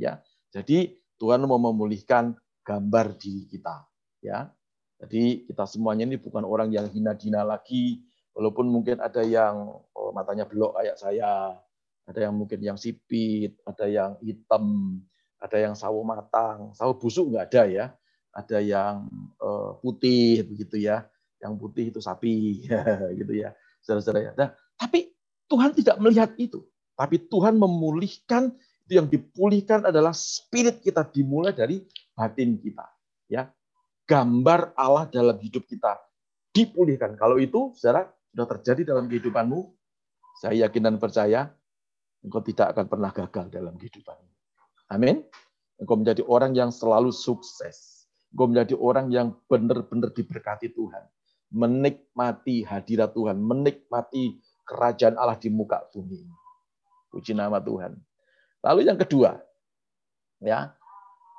ya. 0.00 0.22
Jadi 0.54 0.96
Tuhan 1.20 1.44
mau 1.44 1.60
memulihkan 1.60 2.32
gambar 2.64 3.18
diri 3.20 3.44
kita, 3.46 3.84
ya. 4.24 4.48
Jadi 4.96 5.44
kita 5.44 5.68
semuanya 5.68 6.08
ini 6.08 6.16
bukan 6.16 6.42
orang 6.48 6.72
yang 6.72 6.88
hina-hina 6.88 7.44
lagi, 7.44 8.00
walaupun 8.32 8.64
mungkin 8.64 8.96
ada 9.04 9.20
yang 9.20 9.76
oh, 9.92 10.10
matanya 10.16 10.48
belok 10.48 10.80
kayak 10.80 10.96
saya, 10.96 11.52
ada 12.06 12.18
yang 12.22 12.32
mungkin 12.32 12.62
yang 12.62 12.78
sipit, 12.80 13.60
ada 13.66 13.84
yang 13.90 14.16
hitam, 14.22 14.98
Ada 15.36 15.68
yang 15.68 15.74
sawo 15.76 16.00
matang, 16.00 16.72
sawo 16.72 16.96
busuk 16.96 17.28
nggak 17.28 17.52
ada 17.52 17.62
ya. 17.68 17.86
Ada 18.32 18.58
yang 18.64 19.04
eh, 19.36 19.70
putih 19.84 20.48
begitu 20.48 20.80
ya. 20.80 21.04
Yang 21.42 21.52
putih 21.60 21.84
itu 21.92 22.00
sapi 22.00 22.64
gitu 23.18 23.32
ya. 23.32 23.52
Saudara-saudara 23.84 24.20
ya. 24.20 24.32
Nah, 24.34 24.48
tapi 24.76 25.14
Tuhan 25.46 25.70
tidak 25.76 25.96
melihat 26.02 26.30
itu. 26.40 26.66
Tapi 26.96 27.28
Tuhan 27.28 27.60
memulihkan 27.60 28.56
itu 28.86 29.02
yang 29.02 29.10
dipulihkan 29.10 29.90
adalah 29.90 30.14
spirit 30.14 30.78
kita 30.78 31.02
dimulai 31.10 31.50
dari 31.50 31.82
batin 32.14 32.56
kita. 32.56 32.86
Ya, 33.26 33.50
gambar 34.06 34.72
Allah 34.78 35.10
dalam 35.10 35.36
hidup 35.42 35.66
kita 35.66 35.98
dipulihkan. 36.54 37.18
Kalau 37.18 37.36
itu, 37.36 37.74
saudara, 37.74 38.06
sudah 38.30 38.46
terjadi 38.56 38.94
dalam 38.94 39.10
kehidupanmu, 39.10 39.60
saya 40.38 40.70
yakin 40.70 40.82
dan 40.86 40.96
percaya, 41.02 41.50
engkau 42.22 42.40
tidak 42.46 42.72
akan 42.72 42.86
pernah 42.86 43.10
gagal 43.10 43.50
dalam 43.50 43.74
kehidupanmu. 43.74 44.30
Amin. 44.94 45.26
Engkau 45.82 45.98
menjadi 45.98 46.22
orang 46.24 46.54
yang 46.54 46.70
selalu 46.70 47.10
sukses. 47.10 48.06
Engkau 48.30 48.46
menjadi 48.48 48.74
orang 48.78 49.10
yang 49.10 49.34
benar-benar 49.50 50.14
diberkati 50.14 50.70
Tuhan. 50.72 51.04
Menikmati 51.50 52.66
hadirat 52.66 53.14
Tuhan, 53.14 53.38
menikmati 53.38 54.42
kerajaan 54.66 55.14
Allah 55.14 55.38
di 55.38 55.46
muka 55.46 55.86
bumi. 55.94 56.26
Puji 57.14 57.32
nama 57.32 57.62
Tuhan. 57.62 57.94
Lalu 58.66 58.80
yang 58.90 58.98
kedua, 58.98 59.38
ya 60.42 60.74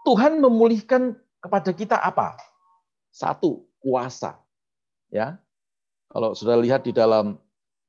Tuhan 0.08 0.40
memulihkan 0.40 1.20
kepada 1.44 1.76
kita 1.76 2.00
apa? 2.00 2.40
Satu, 3.12 3.68
kuasa. 3.84 4.40
Ya, 5.12 5.40
kalau 6.08 6.32
sudah 6.32 6.56
lihat 6.56 6.88
di 6.88 6.96
dalam 6.96 7.36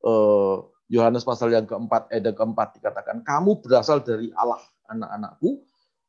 eh, 0.02 0.56
Yohanes 0.90 1.22
pasal 1.22 1.54
yang 1.54 1.66
keempat, 1.66 2.10
ayat 2.10 2.34
keempat 2.34 2.82
dikatakan, 2.82 3.22
kamu 3.22 3.62
berasal 3.62 4.02
dari 4.02 4.34
Allah, 4.34 4.58
anak-anakku, 4.90 5.62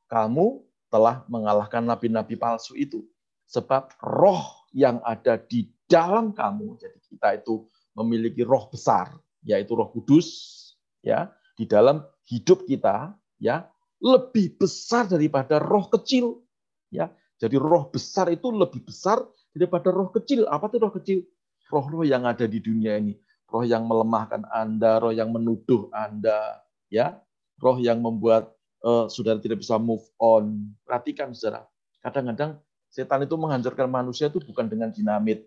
kamu 0.09 0.65
telah 0.89 1.21
mengalahkan 1.29 1.85
nabi-nabi 1.85 2.33
palsu 2.33 2.73
itu. 2.73 3.05
Sebab 3.49 3.93
roh 4.01 4.65
yang 4.73 5.01
ada 5.05 5.37
di 5.37 5.69
dalam 5.89 6.31
kamu, 6.31 6.77
jadi 6.77 6.97
kita 7.09 7.27
itu 7.41 7.65
memiliki 7.97 8.45
roh 8.45 8.69
besar, 8.69 9.17
yaitu 9.41 9.73
Roh 9.73 9.89
Kudus, 9.89 10.29
ya, 11.01 11.33
di 11.57 11.65
dalam 11.65 12.05
hidup 12.29 12.69
kita, 12.69 13.17
ya, 13.41 13.65
lebih 13.99 14.55
besar 14.55 15.09
daripada 15.09 15.57
roh 15.59 15.89
kecil, 15.89 16.45
ya. 16.93 17.09
Jadi 17.39 17.55
roh 17.57 17.89
besar 17.89 18.29
itu 18.29 18.51
lebih 18.51 18.83
besar 18.83 19.23
daripada 19.55 19.89
roh 19.89 20.11
kecil. 20.11 20.45
Apa 20.47 20.67
itu 20.69 20.77
roh 20.77 20.93
kecil? 20.93 21.19
Roh-roh 21.69 22.03
yang 22.03 22.25
ada 22.25 22.49
di 22.49 22.59
dunia 22.59 22.97
ini, 22.97 23.17
roh 23.49 23.61
yang 23.61 23.85
melemahkan 23.85 24.45
Anda, 24.49 24.97
roh 25.01 25.13
yang 25.13 25.29
menuduh 25.33 25.89
Anda, 25.93 26.65
ya, 26.89 27.17
roh 27.61 27.77
yang 27.77 28.01
membuat 28.01 28.53
uh, 28.81 29.05
saudara 29.09 29.41
tidak 29.41 29.61
bisa 29.61 29.77
move 29.77 30.03
on. 30.17 30.73
Perhatikan 30.85 31.33
saudara, 31.35 31.65
kadang-kadang 32.01 32.57
setan 32.89 33.21
itu 33.23 33.37
menghancurkan 33.37 33.85
manusia 33.85 34.33
itu 34.33 34.41
bukan 34.41 34.65
dengan 34.65 34.89
dinamit. 34.89 35.45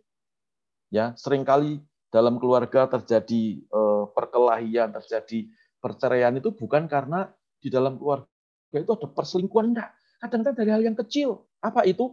Ya, 0.93 1.17
sering 1.17 1.49
kali 1.49 1.81
dalam 2.13 2.37
keluarga 2.37 2.85
terjadi 2.85 3.65
uh, 3.73 4.13
perkelahian, 4.13 4.93
terjadi 4.93 5.49
perceraian 5.81 6.37
itu 6.37 6.53
bukan 6.53 6.85
karena 6.85 7.33
di 7.65 7.73
dalam 7.73 7.97
keluarga 7.97 8.29
itu 8.77 8.93
ada 8.93 9.09
perselingkuhan 9.09 9.73
enggak. 9.73 9.91
Kadang-kadang 10.21 10.57
dari 10.61 10.71
hal 10.71 10.83
yang 10.85 10.97
kecil. 11.01 11.49
Apa 11.65 11.89
itu? 11.89 12.13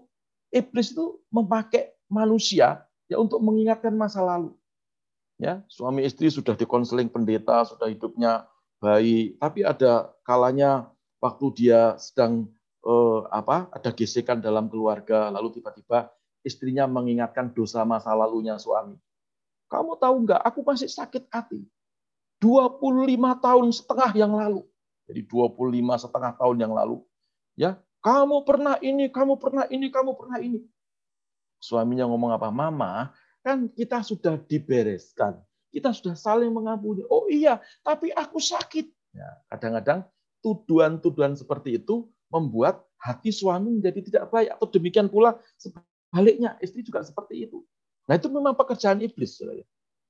Iblis 0.49 0.95
itu 0.95 1.19
memakai 1.29 1.93
manusia 2.09 2.87
ya 3.05 3.19
untuk 3.19 3.43
mengingatkan 3.43 3.93
masa 3.93 4.23
lalu. 4.23 4.55
Ya, 5.37 5.63
suami 5.67 6.07
istri 6.07 6.31
sudah 6.31 6.55
dikonseling 6.55 7.11
pendeta, 7.11 7.63
sudah 7.67 7.87
hidupnya 7.87 8.47
baik, 8.79 9.39
tapi 9.39 9.59
ada 9.63 10.11
kalanya 10.23 10.91
waktu 11.19 11.45
dia 11.55 11.95
sedang 11.95 12.47
eh, 12.83 13.19
apa? 13.31 13.71
ada 13.71 13.91
gesekan 13.91 14.43
dalam 14.43 14.67
keluarga, 14.67 15.31
lalu 15.31 15.59
tiba-tiba 15.59 16.11
istrinya 16.43 16.87
mengingatkan 16.87 17.51
dosa 17.51 17.83
masa 17.83 18.15
lalunya 18.15 18.55
suami. 18.55 18.95
Kamu 19.69 19.99
tahu 20.01 20.15
nggak, 20.25 20.41
aku 20.41 20.59
masih 20.65 20.89
sakit 20.89 21.29
hati. 21.29 21.61
25 22.41 22.81
tahun 23.43 23.67
setengah 23.75 24.11
yang 24.15 24.33
lalu. 24.33 24.65
Jadi 25.05 25.21
25 25.27 26.03
setengah 26.05 26.31
tahun 26.39 26.57
yang 26.57 26.73
lalu. 26.73 27.03
Ya, 27.59 27.77
kamu 27.99 28.47
pernah 28.47 28.79
ini, 28.79 29.11
kamu 29.11 29.35
pernah 29.35 29.67
ini, 29.67 29.91
kamu 29.91 30.15
pernah 30.15 30.39
ini. 30.39 30.63
Suaminya 31.59 32.07
ngomong 32.07 32.31
apa? 32.31 32.47
Mama, 32.47 33.11
kan 33.43 33.67
kita 33.67 33.99
sudah 33.99 34.39
dibereskan. 34.39 35.35
Kita 35.69 35.91
sudah 35.91 36.15
saling 36.15 36.49
mengampuni. 36.49 37.03
Oh 37.11 37.27
iya, 37.27 37.59
tapi 37.83 38.09
aku 38.15 38.39
sakit. 38.39 38.87
Ya, 39.13 39.29
kadang-kadang 39.51 40.07
tuduhan-tuduhan 40.39 41.35
seperti 41.35 41.77
itu 41.77 42.07
membuat 42.31 42.85
hati 42.95 43.29
suami 43.35 43.77
menjadi 43.77 43.99
tidak 44.01 44.23
baik. 44.31 44.55
Atau 44.55 44.67
demikian 44.71 45.11
pula 45.11 45.35
sebaliknya, 46.09 46.57
istri 46.59 46.81
juga 46.81 47.05
seperti 47.05 47.45
itu. 47.45 47.61
Nah 48.09 48.17
itu 48.17 48.27
memang 48.33 48.57
pekerjaan 48.57 48.97
iblis. 49.05 49.37
Saudara. 49.37 49.61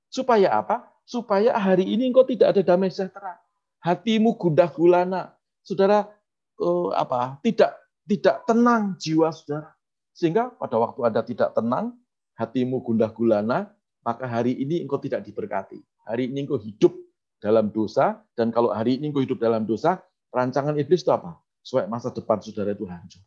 Supaya 0.08 0.48
apa? 0.56 0.88
Supaya 1.04 1.52
hari 1.54 1.84
ini 1.84 2.08
engkau 2.08 2.24
tidak 2.24 2.56
ada 2.56 2.64
damai 2.64 2.88
sejahtera. 2.88 3.36
Hatimu 3.84 4.34
gundah 4.40 4.72
gulana. 4.72 5.36
Saudara 5.60 6.08
eh, 6.56 6.88
apa? 6.96 7.36
Tidak 7.44 7.70
tidak 8.08 8.48
tenang 8.48 8.96
jiwa 8.96 9.28
saudara. 9.30 9.76
Sehingga 10.16 10.50
pada 10.56 10.76
waktu 10.80 11.00
Anda 11.06 11.22
tidak 11.22 11.54
tenang, 11.54 11.94
hatimu 12.34 12.82
gundah 12.82 13.12
gulana, 13.14 13.70
maka 14.02 14.26
hari 14.26 14.58
ini 14.58 14.82
engkau 14.82 14.98
tidak 14.98 15.22
diberkati. 15.22 15.78
Hari 16.08 16.32
ini 16.32 16.48
engkau 16.48 16.58
hidup 16.58 16.96
dalam 17.38 17.70
dosa, 17.70 18.20
dan 18.34 18.50
kalau 18.50 18.72
hari 18.74 18.98
ini 18.98 19.12
engkau 19.12 19.22
hidup 19.22 19.38
dalam 19.38 19.62
dosa, 19.64 20.02
rancangan 20.34 20.74
iblis 20.76 21.06
itu 21.06 21.12
apa? 21.14 21.38
Supaya 21.62 21.86
masa 21.86 22.10
depan 22.10 22.40
saudara 22.42 22.74
itu 22.74 22.84
hancur. 22.88 23.22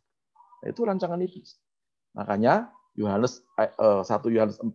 Nah, 0.62 0.68
itu 0.70 0.80
rancangan 0.84 1.18
iblis. 1.22 1.56
Makanya 2.14 2.70
Yohanes 2.94 3.42
1 3.58 4.06
eh, 4.06 4.32
Yohanes 4.32 4.58
4 4.62 4.70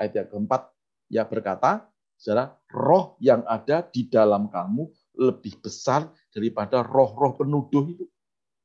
ayat 0.00 0.12
yang 0.12 0.28
keempat 0.28 0.62
ya 1.08 1.24
berkata, 1.24 1.88
Saudara, 2.22 2.54
roh 2.70 3.18
yang 3.18 3.42
ada 3.50 3.82
di 3.82 4.06
dalam 4.06 4.46
kamu 4.46 4.86
lebih 5.18 5.58
besar 5.58 6.06
daripada 6.30 6.86
roh-roh 6.86 7.34
penuduh 7.34 7.82
itu. 7.90 8.06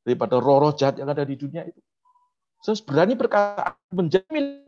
Daripada 0.05 0.37
roh-roh 0.37 0.77
jahat 0.77 1.01
yang 1.01 1.09
ada 1.09 1.25
di 1.25 1.33
dunia 1.33 1.65
itu. 1.65 1.81
Saya 2.61 2.77
berani 2.85 3.17
berkata, 3.17 3.73
menjamin 3.89 4.65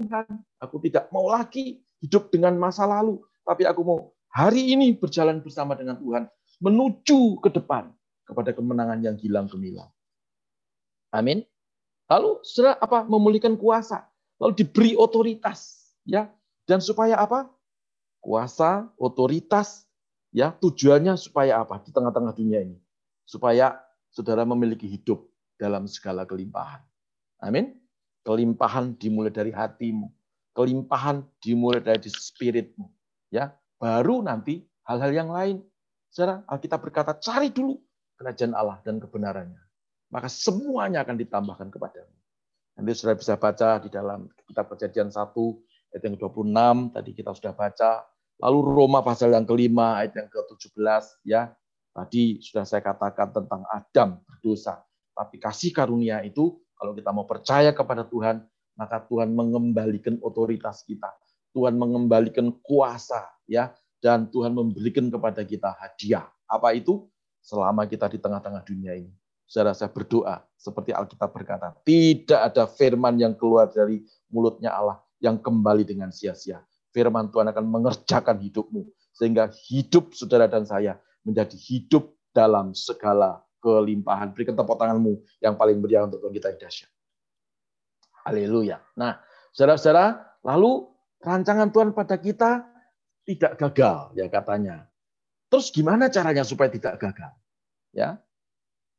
aku 0.58 0.78
tidak 0.86 1.10
mau 1.14 1.30
lagi 1.30 1.82
hidup 2.02 2.34
dengan 2.34 2.58
masa 2.58 2.86
lalu, 2.86 3.22
tapi 3.46 3.66
aku 3.66 3.82
mau 3.82 4.00
hari 4.30 4.74
ini 4.74 4.94
berjalan 4.94 5.42
bersama 5.42 5.74
dengan 5.74 5.98
Tuhan 5.98 6.30
menuju 6.62 7.42
ke 7.42 7.50
depan 7.50 7.90
kepada 8.26 8.54
kemenangan 8.54 9.02
yang 9.02 9.18
hilang 9.18 9.50
gemilang. 9.50 9.90
Amin. 11.10 11.42
Lalu 12.10 12.42
saudara 12.42 12.76
apa? 12.82 13.06
Memulihkan 13.06 13.54
kuasa. 13.54 14.10
Lalu 14.42 14.66
diberi 14.66 14.92
otoritas 14.98 15.94
ya. 16.04 16.28
Dan 16.66 16.82
supaya 16.82 17.22
apa? 17.22 17.46
Kuasa 18.18 18.90
otoritas 18.98 19.86
ya. 20.34 20.50
Tujuannya 20.58 21.14
supaya 21.22 21.62
apa? 21.62 21.78
Di 21.86 21.94
tengah-tengah 21.94 22.34
dunia 22.34 22.66
ini. 22.66 22.82
Supaya 23.30 23.78
saudara 24.10 24.42
memiliki 24.42 24.90
hidup 24.90 25.22
dalam 25.62 25.86
segala 25.86 26.26
kelimpahan. 26.26 26.82
Amin. 27.46 27.78
Kelimpahan 28.26 28.98
dimulai 28.98 29.30
dari 29.30 29.54
hatimu. 29.54 30.10
Kelimpahan 30.58 31.22
dimulai 31.38 31.80
dari 31.80 32.10
spiritmu 32.10 32.90
ya. 33.30 33.54
Baru 33.78 34.26
nanti 34.26 34.66
hal-hal 34.90 35.14
yang 35.14 35.30
lain. 35.30 35.62
Saudara 36.10 36.42
Alkitab 36.50 36.82
berkata 36.82 37.14
cari 37.22 37.54
dulu 37.54 37.78
kerajaan 38.18 38.58
Allah 38.58 38.82
dan 38.82 38.98
kebenarannya 38.98 39.69
maka 40.10 40.28
semuanya 40.28 41.06
akan 41.06 41.16
ditambahkan 41.18 41.70
kepadamu 41.70 42.20
Nanti 42.80 42.96
sudah 42.96 43.12
bisa 43.20 43.36
baca 43.36 43.76
di 43.84 43.92
dalam 43.92 44.32
kitab 44.48 44.72
Kejadian 44.72 45.12
1 45.12 45.36
ayat 45.92 46.00
yang 46.00 46.16
26 46.16 46.96
tadi 46.96 47.12
kita 47.12 47.36
sudah 47.36 47.52
baca. 47.52 48.08
Lalu 48.40 48.60
Roma 48.72 49.04
pasal 49.04 49.36
yang 49.36 49.44
kelima 49.44 50.00
ayat 50.00 50.16
yang 50.16 50.32
ke-17 50.32 51.04
ya. 51.28 51.52
Tadi 51.92 52.40
sudah 52.40 52.64
saya 52.64 52.80
katakan 52.80 53.36
tentang 53.36 53.68
Adam 53.68 54.24
berdosa. 54.24 54.80
Tapi 55.12 55.36
kasih 55.44 55.76
karunia 55.76 56.24
itu 56.24 56.56
kalau 56.80 56.96
kita 56.96 57.12
mau 57.12 57.28
percaya 57.28 57.76
kepada 57.76 58.08
Tuhan, 58.08 58.48
maka 58.80 59.04
Tuhan 59.12 59.36
mengembalikan 59.36 60.16
otoritas 60.24 60.88
kita. 60.88 61.12
Tuhan 61.52 61.76
mengembalikan 61.76 62.48
kuasa 62.64 63.28
ya 63.44 63.76
dan 64.00 64.32
Tuhan 64.32 64.56
memberikan 64.56 65.12
kepada 65.12 65.44
kita 65.44 65.76
hadiah. 65.76 66.32
Apa 66.48 66.72
itu? 66.80 67.12
Selama 67.44 67.84
kita 67.84 68.08
di 68.08 68.24
tengah-tengah 68.24 68.64
dunia 68.64 68.96
ini 68.96 69.12
saudara 69.50 69.74
saya 69.74 69.90
berdoa 69.90 70.46
seperti 70.54 70.94
Alkitab 70.94 71.34
berkata, 71.34 71.74
tidak 71.82 72.54
ada 72.54 72.70
firman 72.70 73.18
yang 73.18 73.34
keluar 73.34 73.66
dari 73.74 74.06
mulutnya 74.30 74.70
Allah 74.70 75.02
yang 75.18 75.42
kembali 75.42 75.82
dengan 75.84 76.14
sia-sia. 76.14 76.62
Firman 76.94 77.34
Tuhan 77.34 77.50
akan 77.50 77.66
mengerjakan 77.66 78.38
hidupmu 78.38 78.86
sehingga 79.18 79.50
hidup 79.68 80.14
saudara 80.14 80.46
dan 80.46 80.70
saya 80.70 81.02
menjadi 81.26 81.58
hidup 81.58 82.14
dalam 82.32 82.78
segala 82.78 83.42
kelimpahan. 83.60 84.32
Berikan 84.32 84.54
tepuk 84.54 84.78
tanganmu 84.78 85.18
yang 85.42 85.58
paling 85.58 85.82
meriah 85.82 86.06
untuk 86.06 86.24
kita 86.30 86.54
yang 86.54 86.60
dahsyat. 86.62 86.90
Haleluya. 88.30 88.78
Nah, 88.96 89.18
saudara-saudara, 89.52 90.38
lalu 90.46 90.88
rancangan 91.20 91.74
Tuhan 91.74 91.92
pada 91.92 92.16
kita 92.22 92.70
tidak 93.26 93.58
gagal 93.58 94.14
ya 94.14 94.26
katanya. 94.30 94.86
Terus 95.50 95.74
gimana 95.74 96.14
caranya 96.14 96.46
supaya 96.46 96.70
tidak 96.70 97.02
gagal? 97.02 97.34
Ya, 97.90 98.22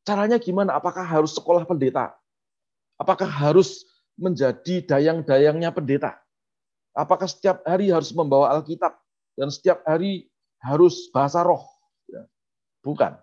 Caranya 0.05 0.41
gimana? 0.41 0.77
Apakah 0.77 1.05
harus 1.05 1.37
sekolah 1.37 1.65
pendeta? 1.69 2.17
Apakah 3.01 3.29
harus 3.29 3.85
menjadi 4.17 4.85
dayang-dayangnya 4.85 5.73
pendeta? 5.73 6.21
Apakah 6.93 7.31
setiap 7.31 7.65
hari 7.65 7.89
harus 7.89 8.11
membawa 8.13 8.53
Alkitab 8.59 8.93
dan 9.39 9.49
setiap 9.49 9.81
hari 9.87 10.29
harus 10.61 11.09
bahasa 11.15 11.41
roh? 11.41 11.65
Ya. 12.11 12.27
Bukan. 12.85 13.17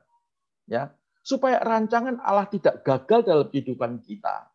Ya, 0.68 0.92
supaya 1.28 1.60
rancangan 1.60 2.20
Allah 2.24 2.48
tidak 2.48 2.88
gagal 2.88 3.28
dalam 3.28 3.48
kehidupan 3.52 4.00
kita. 4.04 4.48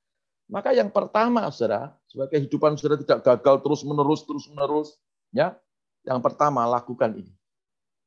Maka 0.49 0.73
yang 0.73 0.93
pertama, 0.93 1.49
saudara, 1.49 1.97
supaya 2.09 2.29
kehidupan 2.33 2.77
saudara 2.77 3.01
tidak 3.01 3.21
gagal 3.25 3.65
terus 3.65 3.81
menerus 3.89 4.21
terus 4.25 4.45
menerus, 4.53 4.89
ya, 5.33 5.57
yang 6.05 6.21
pertama 6.21 6.69
lakukan 6.69 7.17
ini, 7.17 7.33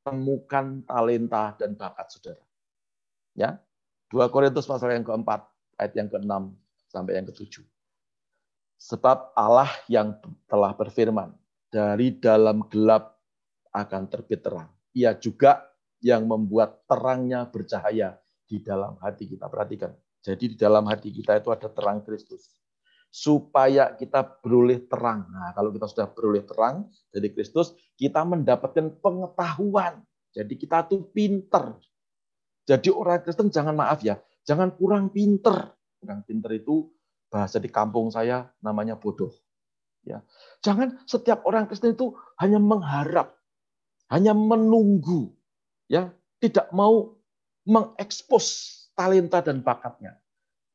temukan 0.05 0.85
talenta 0.85 1.57
dan 1.57 1.73
bakat 1.73 2.05
saudara. 2.13 2.45
Ya, 3.33 3.57
2 4.13 4.33
Korintus 4.33 4.69
pasal 4.69 4.93
yang 4.93 5.05
keempat, 5.05 5.45
ayat 5.81 5.93
yang 5.97 6.07
keenam 6.09 6.53
sampai 6.89 7.17
yang 7.17 7.25
ketujuh. 7.25 7.65
Sebab 8.75 9.33
Allah 9.33 9.71
yang 9.89 10.19
telah 10.45 10.75
berfirman, 10.75 11.33
dari 11.71 12.15
dalam 12.15 12.63
gelap 12.71 13.19
akan 13.75 14.07
terbit 14.07 14.39
terang. 14.39 14.71
Ia 14.95 15.11
juga 15.19 15.67
yang 15.99 16.23
membuat 16.23 16.87
terangnya 16.87 17.43
bercahaya 17.51 18.15
di 18.47 18.63
dalam 18.63 18.95
hati 19.03 19.27
kita. 19.27 19.51
Perhatikan. 19.51 19.91
Jadi 20.23 20.55
di 20.55 20.57
dalam 20.57 20.87
hati 20.87 21.11
kita 21.11 21.35
itu 21.35 21.51
ada 21.51 21.67
terang 21.67 21.99
Kristus. 22.07 22.47
Supaya 23.11 23.91
kita 23.95 24.23
beroleh 24.23 24.87
terang. 24.87 25.27
Nah, 25.27 25.51
kalau 25.51 25.71
kita 25.71 25.87
sudah 25.91 26.07
beroleh 26.11 26.43
terang 26.47 26.87
dari 27.11 27.31
Kristus, 27.31 27.75
kita 27.99 28.23
mendapatkan 28.23 28.95
pengetahuan. 29.03 30.03
Jadi 30.35 30.53
kita 30.55 30.87
tuh 30.87 31.07
pinter. 31.11 31.75
Jadi 32.65 32.89
orang 32.89 33.21
Kristen 33.21 33.53
jangan 33.53 33.77
maaf 33.77 34.01
ya, 34.01 34.17
jangan 34.45 34.73
kurang 34.73 35.13
pinter. 35.13 35.73
Kurang 36.01 36.25
pinter 36.25 36.49
itu 36.57 36.89
bahasa 37.29 37.61
di 37.61 37.69
kampung 37.69 38.09
saya 38.09 38.49
namanya 38.61 38.97
bodoh. 38.97 39.29
Ya. 40.05 40.21
Jangan 40.65 41.01
setiap 41.05 41.45
orang 41.45 41.69
Kristen 41.69 41.93
itu 41.93 42.17
hanya 42.41 42.57
mengharap, 42.57 43.37
hanya 44.09 44.33
menunggu, 44.33 45.33
ya, 45.89 46.13
tidak 46.41 46.69
mau 46.73 47.17
mengekspos 47.65 48.45
talenta 48.93 49.41
dan 49.41 49.61
bakatnya. 49.65 50.17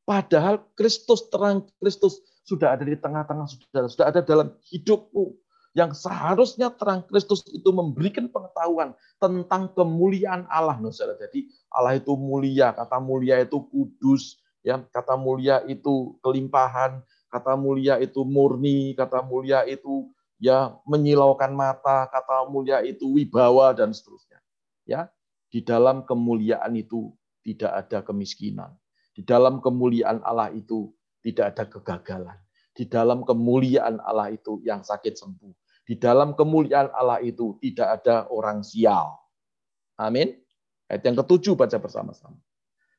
Padahal 0.03 0.63
Kristus 0.75 1.31
terang 1.31 1.67
Kristus 1.79 2.19
sudah 2.43 2.75
ada 2.75 2.83
di 2.83 2.99
tengah-tengah 2.99 3.47
sudah 3.87 4.05
ada 4.11 4.19
dalam 4.19 4.51
hidupmu 4.67 5.39
yang 5.71 5.95
seharusnya 5.95 6.67
terang 6.75 7.07
Kristus 7.07 7.47
itu 7.47 7.71
memberikan 7.71 8.27
pengetahuan 8.27 8.91
tentang 9.15 9.71
kemuliaan 9.71 10.43
Allah. 10.51 10.75
Jadi 10.91 11.47
Allah 11.71 11.95
itu 11.95 12.11
mulia, 12.19 12.75
kata 12.75 12.99
mulia 12.99 13.39
itu 13.39 13.63
kudus, 13.71 14.43
ya 14.67 14.83
kata 14.83 15.15
mulia 15.15 15.63
itu 15.63 16.19
kelimpahan, 16.19 16.99
kata 17.31 17.55
mulia 17.55 17.95
itu 18.03 18.27
murni, 18.27 18.91
kata 18.99 19.23
mulia 19.23 19.63
itu 19.63 20.11
ya 20.43 20.75
menyilaukan 20.83 21.55
mata, 21.55 22.11
kata 22.11 22.51
mulia 22.51 22.83
itu 22.83 23.07
wibawa 23.15 23.71
dan 23.71 23.95
seterusnya. 23.95 24.43
Ya, 24.83 25.07
di 25.47 25.63
dalam 25.63 26.03
kemuliaan 26.03 26.75
itu 26.75 27.15
tidak 27.47 27.87
ada 27.87 28.03
kemiskinan. 28.03 28.75
Di 29.15 29.23
dalam 29.23 29.63
kemuliaan 29.63 30.19
Allah 30.25 30.51
itu 30.51 30.91
tidak 31.21 31.55
ada 31.55 31.63
kegagalan. 31.69 32.39
Di 32.71 32.87
dalam 32.87 33.27
kemuliaan 33.27 33.99
Allah 33.99 34.31
itu 34.31 34.63
yang 34.63 34.81
sakit 34.81 35.19
sembuh. 35.19 35.51
Di 35.83 35.99
dalam 35.99 36.37
kemuliaan 36.37 36.87
Allah 36.95 37.19
itu 37.19 37.59
tidak 37.59 37.99
ada 37.99 38.31
orang 38.31 38.63
sial. 38.63 39.11
Amin. 39.99 40.39
Ayat 40.87 41.03
yang 41.03 41.19
ketujuh 41.19 41.55
baca 41.59 41.77
bersama-sama. 41.79 42.39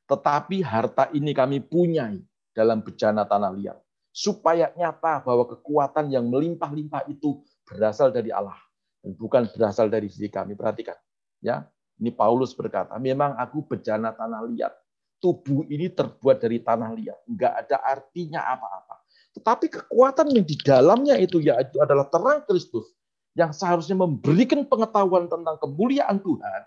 Tetapi 0.05 0.61
harta 0.61 1.09
ini 1.15 1.33
kami 1.33 1.63
punyai 1.63 2.21
dalam 2.53 2.85
bejana 2.85 3.25
tanah 3.25 3.51
liat. 3.55 3.77
Supaya 4.13 4.69
nyata 4.77 5.25
bahwa 5.25 5.49
kekuatan 5.57 6.13
yang 6.13 6.29
melimpah-limpah 6.29 7.09
itu 7.09 7.41
berasal 7.65 8.13
dari 8.13 8.29
Allah. 8.29 8.57
Dan 9.01 9.17
bukan 9.17 9.49
berasal 9.49 9.89
dari 9.89 10.05
diri 10.05 10.29
kami. 10.29 10.53
Perhatikan. 10.53 10.95
ya 11.41 11.65
Ini 11.97 12.13
Paulus 12.13 12.53
berkata, 12.53 12.93
memang 13.01 13.33
aku 13.41 13.65
bejana 13.65 14.13
tanah 14.13 14.45
liat. 14.53 14.73
Tubuh 15.17 15.65
ini 15.65 15.89
terbuat 15.89 16.37
dari 16.37 16.61
tanah 16.61 16.93
liat. 16.93 17.19
Enggak 17.25 17.53
ada 17.65 17.77
artinya 17.81 18.43
apa-apa. 18.53 18.92
Tetapi 19.33 19.65
kekuatan 19.69 20.29
yang 20.29 20.45
di 20.45 20.55
dalamnya 20.61 21.17
itu 21.17 21.41
yaitu 21.41 21.81
adalah 21.81 22.05
terang 22.07 22.45
Kristus 22.45 22.93
yang 23.33 23.49
seharusnya 23.49 23.97
memberikan 23.97 24.61
pengetahuan 24.69 25.25
tentang 25.25 25.57
kemuliaan 25.57 26.21
Tuhan. 26.21 26.61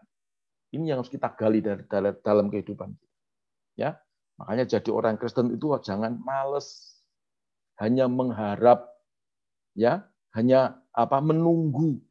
Ini 0.75 0.93
yang 0.93 0.99
harus 1.03 1.13
kita 1.13 1.31
gali 1.39 1.63
dari 1.63 1.87
dalam 2.21 2.51
kehidupan 2.51 2.91
kita. 2.91 3.15
Ya, 3.79 3.91
makanya 4.35 4.67
jadi 4.67 4.91
orang 4.91 5.15
Kristen 5.15 5.55
itu 5.55 5.71
jangan 5.79 6.19
males, 6.19 6.99
hanya 7.79 8.11
mengharap, 8.11 8.91
ya, 9.79 10.11
hanya 10.35 10.83
apa 10.91 11.23
menunggu. 11.23 12.03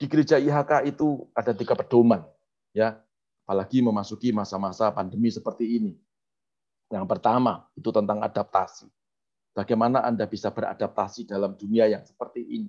Di 0.00 0.08
gereja 0.08 0.40
IHK 0.40 0.88
itu 0.88 1.28
ada 1.36 1.52
tiga 1.52 1.76
pedoman, 1.76 2.24
ya, 2.72 2.96
apalagi 3.44 3.84
memasuki 3.84 4.32
masa-masa 4.32 4.88
pandemi 4.88 5.28
seperti 5.28 5.80
ini. 5.80 5.92
Yang 6.88 7.06
pertama 7.12 7.66
itu 7.76 7.90
tentang 7.92 8.22
adaptasi. 8.24 8.88
Bagaimana 9.56 10.04
Anda 10.04 10.28
bisa 10.28 10.52
beradaptasi 10.52 11.24
dalam 11.24 11.56
dunia 11.56 11.88
yang 11.88 12.04
seperti 12.04 12.44
ini, 12.44 12.68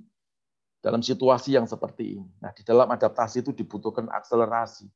dalam 0.79 1.03
situasi 1.03 1.59
yang 1.59 1.67
seperti 1.67 2.15
ini. 2.15 2.31
Nah, 2.39 2.55
di 2.55 2.63
dalam 2.63 2.87
adaptasi 2.87 3.43
itu 3.43 3.51
dibutuhkan 3.51 4.07
akselerasi, 4.07 4.87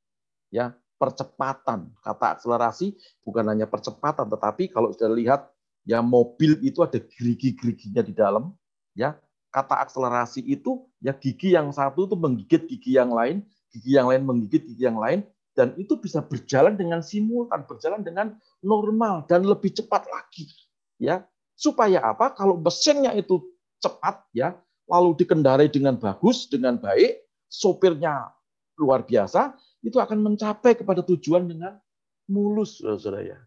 ya, 0.55 0.71
percepatan. 0.95 1.91
Kata 1.99 2.39
akselerasi 2.39 2.95
bukan 3.27 3.43
hanya 3.51 3.67
percepatan, 3.67 4.23
tetapi 4.23 4.71
kalau 4.71 4.95
sudah 4.95 5.11
lihat 5.11 5.41
ya 5.83 5.99
mobil 5.99 6.63
itu 6.63 6.79
ada 6.79 6.95
gerigi-geriginya 6.95 8.07
di 8.07 8.15
dalam, 8.15 8.55
ya. 8.95 9.19
Kata 9.51 9.83
akselerasi 9.83 10.47
itu 10.47 10.87
ya 11.03 11.11
gigi 11.11 11.59
yang 11.59 11.75
satu 11.75 12.07
itu 12.07 12.15
menggigit 12.15 12.71
gigi 12.71 12.95
yang 12.95 13.11
lain, 13.11 13.43
gigi 13.67 13.99
yang 13.99 14.07
lain 14.07 14.23
menggigit 14.23 14.63
gigi 14.63 14.87
yang 14.87 14.95
lain, 14.95 15.27
dan 15.59 15.75
itu 15.75 15.99
bisa 15.99 16.23
berjalan 16.23 16.79
dengan 16.79 17.03
simultan, 17.03 17.67
berjalan 17.67 17.99
dengan 17.99 18.39
normal 18.63 19.27
dan 19.27 19.43
lebih 19.43 19.75
cepat 19.75 20.07
lagi, 20.07 20.47
ya. 20.95 21.27
Supaya 21.61 22.01
apa? 22.01 22.33
Kalau 22.33 22.57
mesinnya 22.57 23.13
itu 23.13 23.37
cepat, 23.77 24.25
ya, 24.33 24.57
lalu 24.89 25.13
dikendarai 25.21 25.69
dengan 25.69 25.93
bagus, 25.93 26.49
dengan 26.49 26.81
baik, 26.81 27.21
sopirnya 27.45 28.33
luar 28.81 29.05
biasa, 29.05 29.53
itu 29.85 30.01
akan 30.01 30.25
mencapai 30.25 30.73
kepada 30.73 31.05
tujuan 31.05 31.45
dengan 31.45 31.77
mulus, 32.25 32.81
saudara 32.81 33.21
ya. 33.21 33.37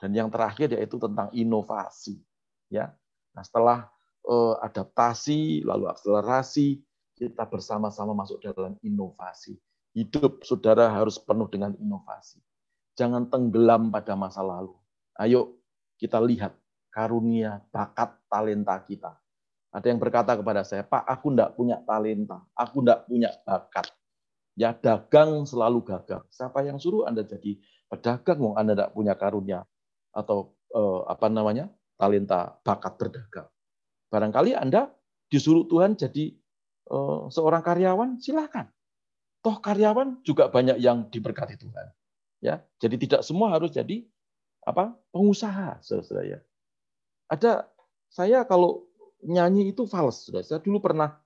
Dan 0.00 0.16
yang 0.16 0.32
terakhir 0.32 0.72
yaitu 0.72 0.96
tentang 0.96 1.28
inovasi, 1.36 2.16
ya. 2.72 2.88
Nah, 3.36 3.44
setelah 3.44 3.92
eh, 4.24 4.54
adaptasi 4.64 5.60
lalu 5.68 5.92
akselerasi, 5.92 6.80
kita 7.18 7.44
bersama-sama 7.44 8.16
masuk 8.16 8.40
dalam 8.40 8.80
inovasi. 8.80 9.60
Hidup 9.92 10.46
saudara 10.46 10.88
harus 10.88 11.20
penuh 11.20 11.50
dengan 11.50 11.74
inovasi. 11.76 12.38
Jangan 12.94 13.26
tenggelam 13.26 13.90
pada 13.90 14.14
masa 14.14 14.40
lalu. 14.40 14.72
Ayo 15.18 15.58
kita 15.98 16.22
lihat 16.22 16.54
karunia, 16.90 17.62
bakat, 17.70 18.16
talenta 18.26 18.76
kita. 18.84 19.12
Ada 19.68 19.92
yang 19.92 20.00
berkata 20.00 20.32
kepada 20.32 20.64
saya, 20.64 20.82
Pak, 20.82 21.04
aku 21.04 21.36
enggak 21.36 21.52
punya 21.54 21.76
talenta, 21.84 22.40
aku 22.56 22.80
enggak 22.80 23.04
punya 23.04 23.30
bakat. 23.44 23.86
Ya 24.58 24.74
dagang 24.74 25.46
selalu 25.46 25.86
gagal. 25.86 26.26
Siapa 26.34 26.66
yang 26.66 26.82
suruh 26.82 27.06
Anda 27.06 27.22
jadi 27.22 27.60
pedagang 27.86 28.42
wong 28.42 28.54
Anda 28.58 28.74
tidak 28.74 28.90
punya 28.96 29.14
karunia 29.14 29.60
atau 30.10 30.56
eh, 30.74 31.00
apa 31.06 31.28
namanya? 31.30 31.70
talenta 31.98 32.54
bakat 32.62 32.94
berdagang. 32.94 33.50
Barangkali 34.06 34.54
Anda 34.54 34.86
disuruh 35.30 35.66
Tuhan 35.66 35.94
jadi 35.94 36.34
eh, 36.90 37.20
seorang 37.30 37.62
karyawan, 37.62 38.18
silakan. 38.18 38.66
Toh 39.44 39.62
karyawan 39.62 40.26
juga 40.26 40.50
banyak 40.50 40.82
yang 40.82 41.06
diberkati 41.06 41.54
Tuhan. 41.54 41.86
Ya, 42.38 42.62
jadi 42.78 42.96
tidak 42.98 43.22
semua 43.26 43.54
harus 43.54 43.74
jadi 43.74 44.06
apa? 44.62 44.94
pengusaha, 45.10 45.82
saudara 45.82 46.22
ya. 46.26 46.38
Ada 47.28 47.68
saya 48.08 48.42
kalau 48.48 48.88
nyanyi 49.22 49.76
itu 49.76 49.84
fals, 49.84 50.26
saudara. 50.26 50.44
Saya 50.44 50.60
dulu 50.64 50.80
pernah 50.80 51.20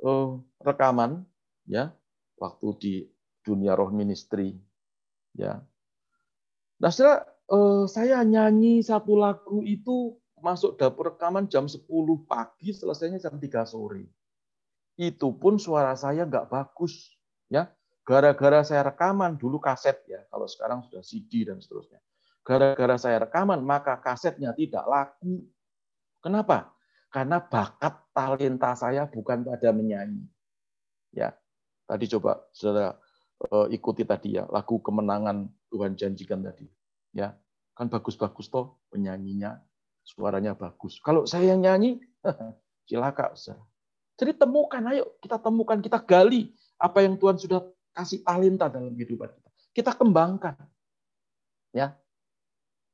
eh, 0.00 0.30
rekaman 0.64 1.22
ya 1.68 1.92
waktu 2.40 2.68
di 2.80 2.94
dunia 3.44 3.76
roh 3.76 3.92
ministry. 3.92 4.56
Ya. 5.36 5.60
Nah, 6.80 6.90
setelah 6.90 7.28
eh, 7.28 7.84
saya 7.86 8.24
nyanyi 8.24 8.80
satu 8.80 9.14
lagu 9.14 9.60
itu 9.62 10.16
masuk 10.42 10.74
dapur 10.74 11.14
rekaman 11.14 11.46
jam 11.46 11.70
10 11.70 11.86
pagi, 12.26 12.74
selesainya 12.74 13.22
jam 13.22 13.38
3 13.38 13.62
sore. 13.62 14.10
Itu 14.98 15.38
pun 15.38 15.56
suara 15.62 15.94
saya 15.94 16.26
nggak 16.26 16.50
bagus. 16.50 17.14
ya 17.46 17.70
Gara-gara 18.02 18.66
saya 18.66 18.82
rekaman, 18.90 19.38
dulu 19.38 19.62
kaset 19.62 20.02
ya, 20.10 20.26
kalau 20.26 20.50
sekarang 20.50 20.82
sudah 20.82 21.06
CD 21.06 21.46
dan 21.46 21.62
seterusnya. 21.62 22.02
Gara-gara 22.42 22.96
saya 22.98 23.22
rekaman, 23.22 23.62
maka 23.62 23.98
kasetnya 24.02 24.50
tidak 24.54 24.82
laku. 24.86 25.46
Kenapa? 26.18 26.74
Karena 27.12 27.38
bakat 27.38 28.02
talenta 28.10 28.74
saya 28.74 29.06
bukan 29.06 29.46
pada 29.46 29.70
menyanyi. 29.70 30.26
Ya, 31.12 31.36
Tadi 31.92 32.08
coba 32.08 32.40
saudara 32.56 32.96
uh, 33.52 33.68
ikuti 33.68 34.06
tadi 34.06 34.40
ya, 34.40 34.48
lagu 34.48 34.80
kemenangan 34.80 35.44
Tuhan 35.68 35.92
janjikan 35.92 36.40
tadi. 36.40 36.64
Ya, 37.12 37.36
kan 37.76 37.92
bagus-bagus 37.92 38.48
toh 38.48 38.80
penyanyinya, 38.88 39.60
suaranya 40.00 40.56
bagus. 40.56 40.96
Kalau 41.04 41.28
saya 41.28 41.52
yang 41.52 41.60
nyanyi, 41.60 42.00
cilaka, 42.88 43.36
saudara. 43.36 43.68
Jadi 44.16 44.32
temukan, 44.40 44.82
ayo 44.88 45.20
kita 45.20 45.36
temukan, 45.36 45.78
kita 45.84 45.98
gali 46.00 46.56
apa 46.80 47.04
yang 47.04 47.20
Tuhan 47.20 47.36
sudah 47.36 47.60
kasih 47.92 48.24
talenta 48.24 48.72
dalam 48.72 48.96
kehidupan 48.96 49.28
kita. 49.28 49.50
Kita 49.72 49.92
kembangkan. 49.92 50.56
Ya. 51.76 51.96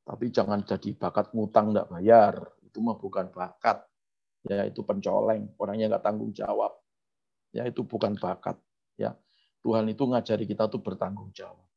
Tapi 0.09 0.33
jangan 0.33 0.65
jadi 0.65 0.97
bakat 0.97 1.37
ngutang 1.37 1.77
enggak 1.77 1.93
bayar. 1.93 2.35
Itu 2.65 2.81
mah 2.81 2.97
bukan 2.97 3.29
bakat. 3.29 3.85
Ya, 4.49 4.65
itu 4.65 4.81
pencoleng, 4.81 5.53
orangnya 5.61 5.93
nggak 5.93 6.05
tanggung 6.09 6.33
jawab. 6.33 6.81
Ya, 7.53 7.69
itu 7.69 7.85
bukan 7.85 8.17
bakat. 8.17 8.57
Ya. 8.97 9.13
Tuhan 9.61 9.85
itu 9.93 10.09
ngajari 10.09 10.49
kita 10.49 10.65
tuh 10.73 10.81
bertanggung 10.81 11.29
jawab. 11.37 11.69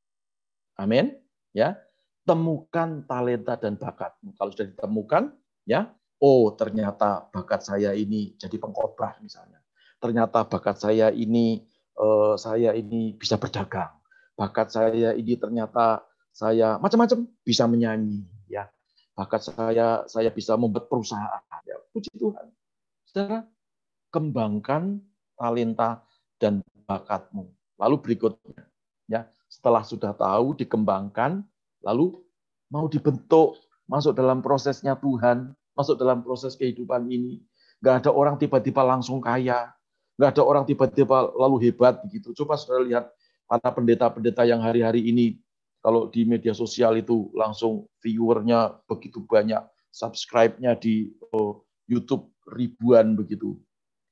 Amin. 0.80 1.20
Ya. 1.52 1.76
Temukan 2.24 3.04
talenta 3.04 3.60
dan 3.60 3.76
bakat. 3.76 4.16
Kalau 4.40 4.52
sudah 4.56 4.68
ditemukan, 4.72 5.36
ya, 5.68 5.92
oh 6.22 6.54
ternyata 6.56 7.28
bakat 7.34 7.66
saya 7.66 7.92
ini 7.98 8.38
jadi 8.40 8.56
pengkhotbah 8.62 9.20
misalnya. 9.20 9.60
Ternyata 10.00 10.48
bakat 10.48 10.80
saya 10.80 11.12
ini 11.12 11.66
eh, 12.00 12.36
saya 12.40 12.78
ini 12.78 13.18
bisa 13.18 13.36
berdagang. 13.36 13.92
Bakat 14.38 14.72
saya 14.72 15.12
ini 15.18 15.36
ternyata 15.36 16.06
saya 16.32 16.80
macam-macam 16.80 17.28
bisa 17.44 17.68
menyanyi 17.68 18.26
ya. 18.48 18.68
Bakat 19.16 19.52
saya 19.52 20.08
saya 20.08 20.32
bisa 20.32 20.56
membuat 20.56 20.88
perusahaan 20.88 21.62
ya. 21.68 21.78
Puji 21.92 22.12
Tuhan. 22.16 22.48
Saudara, 23.06 23.44
kembangkan 24.10 25.04
talenta 25.36 26.04
dan 26.40 26.64
bakatmu. 26.88 27.52
Lalu 27.76 27.96
berikutnya 28.00 28.64
ya, 29.12 29.28
setelah 29.52 29.84
sudah 29.84 30.16
tahu 30.16 30.56
dikembangkan 30.56 31.44
lalu 31.84 32.24
mau 32.72 32.88
dibentuk 32.88 33.60
masuk 33.92 34.16
dalam 34.16 34.40
prosesnya 34.40 34.96
Tuhan, 34.96 35.52
masuk 35.76 36.00
dalam 36.00 36.24
proses 36.24 36.56
kehidupan 36.56 37.12
ini. 37.12 37.44
Nggak 37.84 38.08
ada 38.08 38.12
orang 38.16 38.36
tiba-tiba 38.40 38.80
langsung 38.86 39.20
kaya. 39.20 39.76
Nggak 40.16 40.40
ada 40.40 40.44
orang 40.48 40.64
tiba-tiba 40.64 41.34
lalu 41.36 41.68
hebat 41.68 42.00
begitu. 42.06 42.32
Coba 42.32 42.56
saudara 42.56 42.88
lihat 42.88 43.06
para 43.50 43.68
pendeta-pendeta 43.74 44.48
yang 44.48 44.64
hari-hari 44.64 45.04
ini 45.04 45.42
kalau 45.82 46.14
di 46.14 46.30
media 46.30 46.54
sosial 46.54 46.94
itu 47.02 47.34
langsung 47.34 47.90
viewernya 48.06 48.86
begitu 48.86 49.26
banyak, 49.26 49.66
subscribe-nya 49.90 50.78
di 50.78 51.10
oh, 51.34 51.66
YouTube 51.90 52.30
ribuan 52.54 53.18
begitu. 53.18 53.58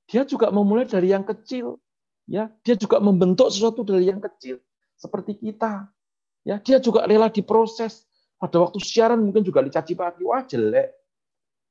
Dia 0.10 0.26
juga 0.26 0.50
memulai 0.50 0.90
dari 0.90 1.14
yang 1.14 1.22
kecil, 1.22 1.78
ya. 2.26 2.50
Dia 2.66 2.74
juga 2.74 2.98
membentuk 2.98 3.54
sesuatu 3.54 3.86
dari 3.86 4.10
yang 4.10 4.18
kecil, 4.18 4.58
seperti 4.98 5.38
kita. 5.38 5.86
Ya, 6.42 6.58
dia 6.58 6.82
juga 6.82 7.06
rela 7.06 7.30
diproses. 7.30 8.10
Pada 8.42 8.66
waktu 8.66 8.82
siaran 8.82 9.22
mungkin 9.22 9.46
juga 9.46 9.62
dicaci 9.62 9.94
maki, 9.94 10.26
wah 10.26 10.42
jelek. 10.42 10.90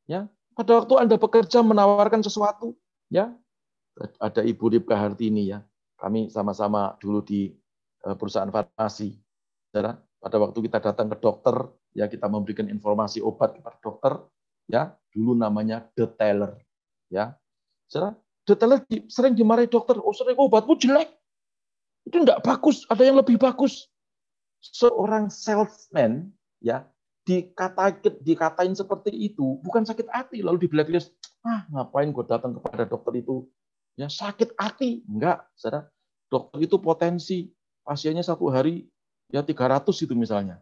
Ya, 0.07 0.31
pada 0.55 0.79
waktu 0.79 0.95
Anda 0.95 1.19
bekerja 1.19 1.59
menawarkan 1.67 2.23
sesuatu, 2.23 2.79
ya. 3.11 3.35
Ada 4.23 4.47
Ibu 4.47 4.79
Ripka 4.79 4.95
Hartini 4.95 5.51
ya. 5.51 5.67
Kami 5.99 6.31
sama-sama 6.31 6.95
dulu 7.03 7.19
di 7.27 7.51
eh, 8.07 8.15
perusahaan 8.15 8.47
farmasi 8.47 9.19
Saudara, 9.79 9.95
pada 10.18 10.43
waktu 10.43 10.59
kita 10.66 10.83
datang 10.83 11.07
ke 11.07 11.22
dokter, 11.22 11.55
ya 11.95 12.11
kita 12.11 12.26
memberikan 12.26 12.66
informasi 12.66 13.22
obat 13.22 13.55
kepada 13.55 13.79
dokter, 13.79 14.12
ya 14.66 14.91
dulu 15.14 15.39
namanya 15.39 15.87
detailer, 15.95 16.59
ya. 17.07 17.39
Saudara, 17.87 18.18
detailer 18.43 18.83
sering 19.07 19.39
dimarahi 19.39 19.70
dokter, 19.70 19.95
oh 20.03 20.11
sering 20.11 20.35
obatmu 20.35 20.74
jelek, 20.83 21.14
itu 22.11 22.26
enggak 22.26 22.43
bagus, 22.43 22.91
ada 22.91 23.07
yang 23.07 23.22
lebih 23.22 23.39
bagus. 23.39 23.87
Seorang 24.59 25.31
salesman, 25.31 26.35
ya 26.59 26.83
dikatain, 27.22 28.03
dikatain 28.26 28.74
seperti 28.74 29.14
itu, 29.14 29.62
bukan 29.62 29.87
sakit 29.87 30.11
hati, 30.11 30.43
lalu 30.43 30.66
di 30.66 30.74
blacklist, 30.74 31.14
ah 31.47 31.70
ngapain 31.70 32.11
gue 32.11 32.26
datang 32.26 32.51
kepada 32.59 32.83
dokter 32.83 33.22
itu, 33.22 33.47
ya 33.95 34.11
sakit 34.11 34.59
hati, 34.59 35.07
enggak, 35.07 35.47
saudara. 35.55 35.87
Dokter 36.26 36.66
itu 36.66 36.83
potensi, 36.83 37.47
pasiennya 37.87 38.26
satu 38.26 38.51
hari 38.51 38.91
ya 39.33 39.45
300 39.45 39.85
itu 40.05 40.14
misalnya. 40.16 40.61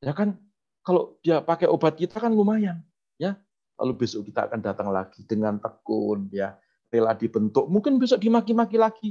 Ya 0.00 0.12
kan 0.12 0.36
kalau 0.84 1.16
dia 1.24 1.40
pakai 1.40 1.66
obat 1.66 1.96
kita 1.96 2.20
kan 2.20 2.32
lumayan, 2.32 2.80
ya. 3.20 3.36
Lalu 3.76 4.06
besok 4.06 4.32
kita 4.32 4.48
akan 4.48 4.60
datang 4.64 4.88
lagi 4.88 5.20
dengan 5.28 5.60
tekun, 5.60 6.32
ya, 6.32 6.56
rela 6.88 7.12
dibentuk. 7.12 7.68
Mungkin 7.68 8.00
besok 8.00 8.24
dimaki-maki 8.24 8.80
lagi. 8.80 9.10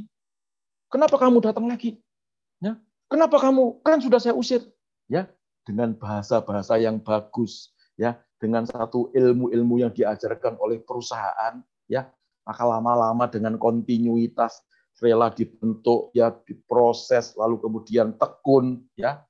Kenapa 0.90 1.22
kamu 1.22 1.38
datang 1.44 1.70
lagi? 1.70 2.02
Ya, 2.64 2.80
kenapa 3.06 3.38
kamu? 3.38 3.84
Kan 3.86 4.02
sudah 4.02 4.18
saya 4.18 4.34
usir. 4.34 4.66
Ya, 5.06 5.30
dengan 5.68 5.94
bahasa-bahasa 5.94 6.82
yang 6.82 6.98
bagus, 6.98 7.76
ya, 7.94 8.18
dengan 8.42 8.66
satu 8.66 9.14
ilmu-ilmu 9.14 9.86
yang 9.86 9.94
diajarkan 9.94 10.58
oleh 10.58 10.82
perusahaan, 10.82 11.62
ya, 11.86 12.10
maka 12.42 12.64
lama-lama 12.66 13.30
dengan 13.30 13.62
kontinuitas 13.62 14.66
rela 15.00 15.28
dibentuk, 15.32 16.12
ya 16.16 16.32
diproses, 16.32 17.36
lalu 17.36 17.60
kemudian 17.60 18.16
tekun, 18.16 18.84
ya 18.96 19.24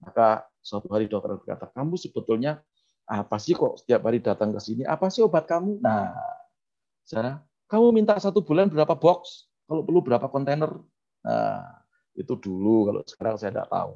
maka 0.00 0.48
suatu 0.64 0.88
hari 0.88 1.08
dokter 1.08 1.36
berkata, 1.36 1.68
kamu 1.72 2.00
sebetulnya 2.00 2.64
apa 3.04 3.36
sih 3.36 3.52
kok 3.52 3.84
setiap 3.84 4.06
hari 4.06 4.22
datang 4.22 4.54
ke 4.54 4.60
sini? 4.62 4.82
Apa 4.86 5.12
sih 5.12 5.20
obat 5.20 5.44
kamu? 5.44 5.82
Nah, 5.82 6.14
saya, 7.04 7.42
kamu 7.68 7.90
minta 7.90 8.16
satu 8.16 8.40
bulan 8.40 8.70
berapa 8.70 8.96
box? 8.96 9.50
Kalau 9.66 9.82
perlu 9.82 10.00
berapa 10.00 10.26
kontainer? 10.30 10.70
Nah, 11.26 11.84
itu 12.14 12.34
dulu. 12.38 12.90
Kalau 12.90 13.00
sekarang 13.06 13.34
saya 13.36 13.50
tidak 13.54 13.68
tahu. 13.70 13.92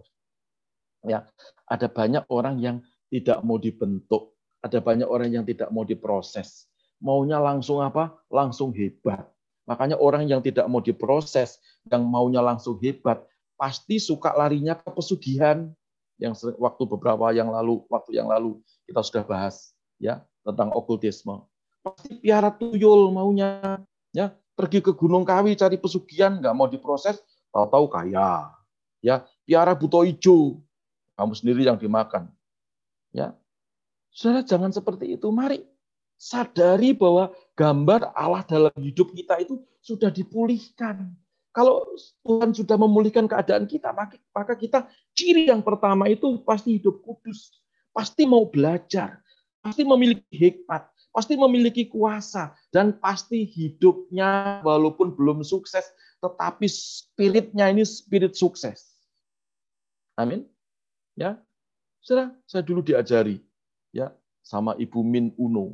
Ya, 1.04 1.28
ada 1.68 1.86
banyak 1.86 2.24
orang 2.32 2.56
yang 2.58 2.76
tidak 3.12 3.38
mau 3.44 3.60
dibentuk, 3.60 4.34
ada 4.64 4.80
banyak 4.80 5.06
orang 5.06 5.30
yang 5.30 5.44
tidak 5.44 5.68
mau 5.70 5.84
diproses. 5.84 6.66
Maunya 6.98 7.36
langsung 7.36 7.84
apa? 7.84 8.16
Langsung 8.32 8.72
hebat. 8.72 9.28
Makanya 9.64 9.96
orang 9.96 10.28
yang 10.28 10.44
tidak 10.44 10.68
mau 10.68 10.80
diproses, 10.80 11.60
yang 11.88 12.04
maunya 12.04 12.44
langsung 12.44 12.76
hebat, 12.84 13.24
pasti 13.56 13.96
suka 13.96 14.36
larinya 14.36 14.76
ke 14.76 14.88
pesugihan. 14.92 15.72
Yang 16.20 16.54
waktu 16.62 16.82
beberapa 16.86 17.34
yang 17.34 17.50
lalu, 17.50 17.82
waktu 17.90 18.14
yang 18.14 18.30
lalu 18.30 18.62
kita 18.86 19.02
sudah 19.02 19.24
bahas 19.26 19.74
ya 19.98 20.22
tentang 20.46 20.70
okultisme. 20.70 21.42
Pasti 21.82 22.14
piara 22.22 22.54
tuyul 22.54 23.10
maunya, 23.10 23.82
ya 24.14 24.30
pergi 24.54 24.78
ke 24.78 24.94
Gunung 24.94 25.26
Kawi 25.26 25.58
cari 25.58 25.74
pesugihan, 25.74 26.38
nggak 26.38 26.54
mau 26.54 26.70
diproses, 26.70 27.18
tahu-tahu 27.50 27.90
kaya. 27.90 28.54
Ya, 29.04 29.26
piara 29.44 29.76
buto 29.76 30.00
hijau, 30.00 30.62
kamu 31.18 31.32
sendiri 31.36 31.66
yang 31.66 31.76
dimakan. 31.76 32.32
Ya, 33.12 33.36
Saudara 34.14 34.46
jangan 34.46 34.70
seperti 34.70 35.18
itu. 35.18 35.26
Mari 35.34 35.66
sadari 36.14 36.94
bahwa 36.94 37.34
gambar 37.54 38.14
Allah 38.14 38.42
dalam 38.46 38.74
hidup 38.82 39.14
kita 39.14 39.38
itu 39.42 39.62
sudah 39.82 40.10
dipulihkan. 40.10 41.14
Kalau 41.54 41.86
Tuhan 42.26 42.50
sudah 42.50 42.74
memulihkan 42.74 43.30
keadaan 43.30 43.70
kita, 43.70 43.94
maka 44.34 44.58
kita 44.58 44.90
ciri 45.14 45.46
yang 45.46 45.62
pertama 45.62 46.10
itu 46.10 46.42
pasti 46.42 46.82
hidup 46.82 46.98
kudus, 47.06 47.54
pasti 47.94 48.26
mau 48.26 48.42
belajar, 48.50 49.22
pasti 49.62 49.86
memiliki 49.86 50.34
hikmat, 50.34 50.82
pasti 51.14 51.38
memiliki 51.38 51.86
kuasa, 51.86 52.58
dan 52.74 52.98
pasti 52.98 53.46
hidupnya 53.46 54.58
walaupun 54.66 55.14
belum 55.14 55.46
sukses, 55.46 55.86
tetapi 56.18 56.66
spiritnya 56.66 57.70
ini 57.70 57.86
spirit 57.86 58.34
sukses. 58.34 58.98
Amin. 60.18 60.50
Ya, 61.14 61.38
saya 62.02 62.66
dulu 62.66 62.82
diajari, 62.82 63.38
ya 63.94 64.10
sama 64.42 64.74
Ibu 64.74 65.00
Min 65.06 65.30
Uno. 65.40 65.70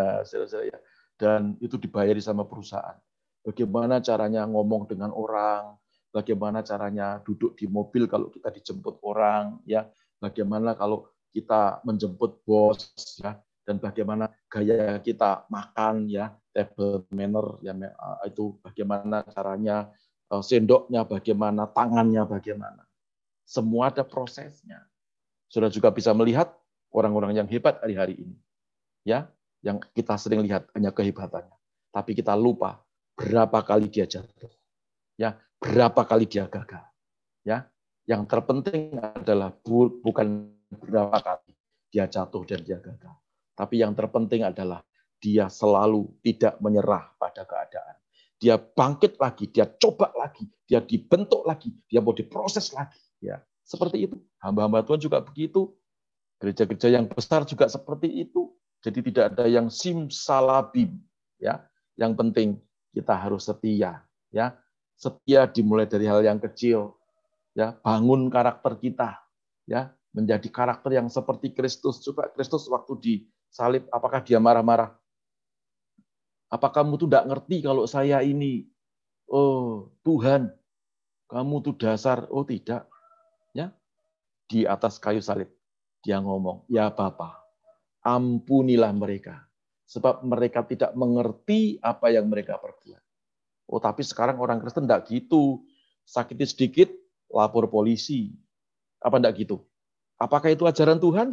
ya. 0.70 0.78
Dan 1.24 1.56
itu 1.64 1.80
dibayari 1.80 2.20
sama 2.20 2.44
perusahaan. 2.44 3.00
Bagaimana 3.40 3.96
caranya 4.04 4.44
ngomong 4.44 4.84
dengan 4.84 5.08
orang, 5.16 5.72
bagaimana 6.12 6.60
caranya 6.60 7.16
duduk 7.24 7.56
di 7.56 7.64
mobil 7.64 8.04
kalau 8.04 8.28
kita 8.28 8.52
dijemput 8.52 9.00
orang, 9.00 9.56
ya, 9.64 9.88
bagaimana 10.20 10.76
kalau 10.76 11.08
kita 11.32 11.80
menjemput 11.80 12.44
bos, 12.44 12.92
ya, 13.16 13.40
dan 13.64 13.80
bagaimana 13.80 14.28
gaya 14.52 15.00
kita 15.00 15.48
makan, 15.48 16.12
ya, 16.12 16.36
table 16.52 17.08
manner, 17.08 17.56
ya, 17.64 17.72
itu 18.28 18.60
bagaimana 18.60 19.24
caranya 19.32 19.88
eh, 20.28 20.42
sendoknya, 20.44 21.08
bagaimana 21.08 21.64
tangannya, 21.72 22.28
bagaimana. 22.28 22.84
Semua 23.48 23.88
ada 23.88 24.04
prosesnya. 24.04 24.84
Sudah 25.48 25.72
juga 25.72 25.88
bisa 25.88 26.12
melihat 26.12 26.52
orang-orang 26.92 27.40
yang 27.40 27.48
hebat 27.48 27.80
hari-hari 27.80 28.20
ini. 28.20 28.36
Ya, 29.08 29.32
yang 29.64 29.80
kita 29.96 30.20
sering 30.20 30.44
lihat 30.44 30.68
hanya 30.76 30.92
kehebatannya. 30.92 31.56
Tapi 31.88 32.12
kita 32.12 32.36
lupa 32.36 32.84
berapa 33.16 33.64
kali 33.64 33.88
dia 33.88 34.04
jatuh. 34.04 34.52
Ya, 35.16 35.40
berapa 35.56 36.04
kali 36.04 36.28
dia 36.28 36.44
gagal. 36.44 36.84
Ya, 37.40 37.72
yang 38.04 38.28
terpenting 38.28 39.00
adalah 39.00 39.56
bukan 39.64 40.52
berapa 40.68 41.16
kali 41.16 41.56
dia 41.88 42.04
jatuh 42.04 42.44
dan 42.44 42.60
dia 42.60 42.76
gagal. 42.76 43.16
Tapi 43.56 43.80
yang 43.80 43.96
terpenting 43.96 44.44
adalah 44.44 44.84
dia 45.22 45.48
selalu 45.48 46.12
tidak 46.20 46.60
menyerah 46.60 47.16
pada 47.16 47.48
keadaan. 47.48 47.96
Dia 48.36 48.60
bangkit 48.60 49.16
lagi, 49.16 49.48
dia 49.48 49.64
coba 49.64 50.12
lagi, 50.12 50.44
dia 50.68 50.84
dibentuk 50.84 51.46
lagi, 51.48 51.72
dia 51.88 52.04
mau 52.04 52.12
diproses 52.12 52.68
lagi. 52.76 53.00
Ya, 53.22 53.40
seperti 53.64 54.10
itu. 54.10 54.20
Hamba-hamba 54.42 54.84
Tuhan 54.84 55.00
juga 55.00 55.24
begitu 55.24 55.72
Gereja-gereja 56.44 56.92
yang 56.92 57.06
besar 57.08 57.46
juga 57.46 57.70
seperti 57.70 58.10
itu. 58.10 58.50
Jadi 58.84 59.00
tidak 59.08 59.32
ada 59.32 59.48
yang 59.48 59.72
simsalabim, 59.72 61.00
ya. 61.40 61.64
Yang 61.96 62.12
penting 62.20 62.48
kita 62.92 63.16
harus 63.16 63.48
setia, 63.48 64.04
ya. 64.28 64.52
Setia 64.94 65.48
dimulai 65.48 65.88
dari 65.88 66.04
hal 66.04 66.20
yang 66.20 66.36
kecil, 66.36 66.92
ya. 67.56 67.72
Bangun 67.80 68.28
karakter 68.28 68.76
kita, 68.76 69.24
ya, 69.64 69.88
menjadi 70.12 70.46
karakter 70.52 71.00
yang 71.00 71.08
seperti 71.08 71.56
Kristus. 71.56 72.04
Coba 72.04 72.28
Kristus 72.36 72.68
waktu 72.68 72.92
disalib, 73.00 73.88
apakah 73.88 74.20
dia 74.20 74.36
marah-marah? 74.36 74.92
Apa 76.52 76.68
kamu 76.68 77.00
tuh 77.00 77.08
tidak 77.08 77.24
ngerti 77.24 77.56
kalau 77.64 77.88
saya 77.88 78.20
ini, 78.20 78.68
oh 79.26 79.90
Tuhan, 80.04 80.52
kamu 81.26 81.54
tuh 81.64 81.74
dasar, 81.74 82.28
oh 82.30 82.44
tidak, 82.44 82.86
ya 83.56 83.72
di 84.46 84.68
atas 84.68 85.00
kayu 85.00 85.24
salib 85.24 85.48
dia 86.04 86.20
ngomong, 86.20 86.68
ya 86.68 86.92
Bapa, 86.92 87.43
ampunilah 88.04 88.92
mereka. 88.92 89.48
Sebab 89.88 90.22
mereka 90.24 90.60
tidak 90.64 90.92
mengerti 90.92 91.80
apa 91.80 92.12
yang 92.12 92.28
mereka 92.28 92.60
perbuat. 92.60 93.02
Oh, 93.68 93.80
tapi 93.80 94.04
sekarang 94.04 94.36
orang 94.36 94.60
Kristen 94.60 94.84
tidak 94.84 95.08
gitu. 95.08 95.64
Sakit 96.04 96.36
sedikit, 96.44 96.92
lapor 97.32 97.66
polisi. 97.72 98.36
Apa 99.00 99.16
enggak 99.16 99.44
gitu? 99.44 99.64
Apakah 100.20 100.52
itu 100.52 100.68
ajaran 100.68 101.00
Tuhan? 101.00 101.32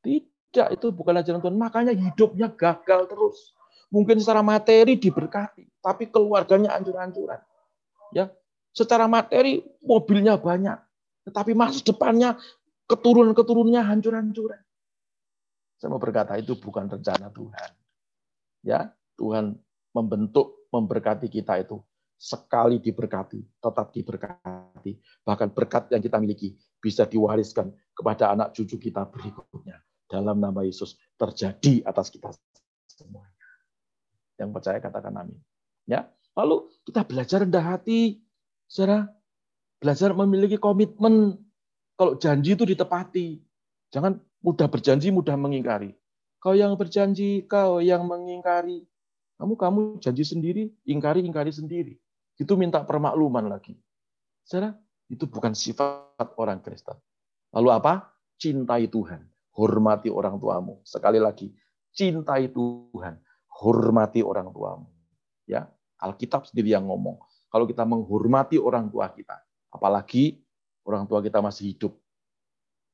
Tidak, 0.00 0.68
itu 0.72 0.86
bukan 0.92 1.20
ajaran 1.20 1.40
Tuhan. 1.44 1.56
Makanya 1.56 1.92
hidupnya 1.92 2.48
gagal 2.52 3.08
terus. 3.08 3.52
Mungkin 3.90 4.22
secara 4.22 4.40
materi 4.40 4.94
diberkati, 4.94 5.66
tapi 5.82 6.06
keluarganya 6.06 6.78
hancur-hancuran. 6.78 7.42
Ya, 8.14 8.30
secara 8.70 9.10
materi 9.10 9.66
mobilnya 9.82 10.38
banyak, 10.38 10.78
tetapi 11.26 11.58
masa 11.58 11.82
depannya 11.82 12.38
keturunan-keturunannya 12.86 13.82
hancur-hancuran. 13.82 14.62
Saya 15.80 15.88
mau 15.88 16.02
berkata 16.02 16.36
itu 16.36 16.60
bukan 16.60 16.92
rencana 16.92 17.32
Tuhan. 17.32 17.70
Ya, 18.60 18.92
Tuhan 19.16 19.56
membentuk, 19.96 20.68
memberkati 20.68 21.32
kita 21.32 21.56
itu 21.56 21.80
sekali 22.20 22.76
diberkati, 22.84 23.40
tetap 23.40 23.88
diberkati. 23.96 24.92
Bahkan 25.24 25.48
berkat 25.56 25.88
yang 25.88 26.04
kita 26.04 26.20
miliki 26.20 26.52
bisa 26.76 27.08
diwariskan 27.08 27.72
kepada 27.96 28.36
anak 28.36 28.52
cucu 28.52 28.76
kita 28.76 29.08
berikutnya. 29.08 29.80
Dalam 30.04 30.36
nama 30.36 30.60
Yesus 30.60 31.00
terjadi 31.16 31.80
atas 31.88 32.12
kita 32.12 32.28
semuanya. 32.92 33.48
Yang 34.36 34.50
percaya 34.52 34.78
katakan 34.84 35.16
amin. 35.16 35.40
Ya, 35.88 36.12
lalu 36.36 36.68
kita 36.84 37.08
belajar 37.08 37.40
rendah 37.40 37.64
hati, 37.64 38.20
saudara. 38.68 39.08
Belajar 39.80 40.12
memiliki 40.12 40.60
komitmen 40.60 41.40
kalau 41.96 42.20
janji 42.20 42.52
itu 42.52 42.68
ditepati. 42.68 43.40
Jangan 43.88 44.20
mudah 44.40 44.66
berjanji, 44.68 45.12
mudah 45.12 45.36
mengingkari. 45.36 45.96
Kau 46.40 46.56
yang 46.56 46.72
berjanji, 46.76 47.44
kau 47.44 47.84
yang 47.84 48.08
mengingkari. 48.08 48.88
Kamu 49.36 49.56
kamu 49.56 49.80
janji 50.00 50.24
sendiri, 50.24 50.68
ingkari 50.84 51.24
ingkari 51.24 51.52
sendiri. 51.52 51.96
Itu 52.36 52.56
minta 52.56 52.80
permakluman 52.84 53.48
lagi. 53.48 53.76
Saudara, 54.44 54.76
itu 55.08 55.28
bukan 55.28 55.52
sifat 55.52 56.36
orang 56.40 56.64
Kristen. 56.64 56.96
Lalu 57.52 57.68
apa? 57.72 58.12
Cintai 58.40 58.88
Tuhan, 58.88 59.20
hormati 59.52 60.08
orang 60.08 60.40
tuamu. 60.40 60.80
Sekali 60.84 61.20
lagi, 61.20 61.52
cintai 61.92 62.48
Tuhan, 62.48 63.20
hormati 63.60 64.24
orang 64.24 64.48
tuamu. 64.48 64.88
Ya, 65.44 65.68
Alkitab 66.00 66.48
sendiri 66.48 66.72
yang 66.72 66.88
ngomong. 66.88 67.20
Kalau 67.52 67.68
kita 67.68 67.84
menghormati 67.84 68.56
orang 68.56 68.88
tua 68.88 69.12
kita, 69.12 69.36
apalagi 69.68 70.40
orang 70.88 71.04
tua 71.04 71.20
kita 71.20 71.44
masih 71.44 71.76
hidup. 71.76 71.92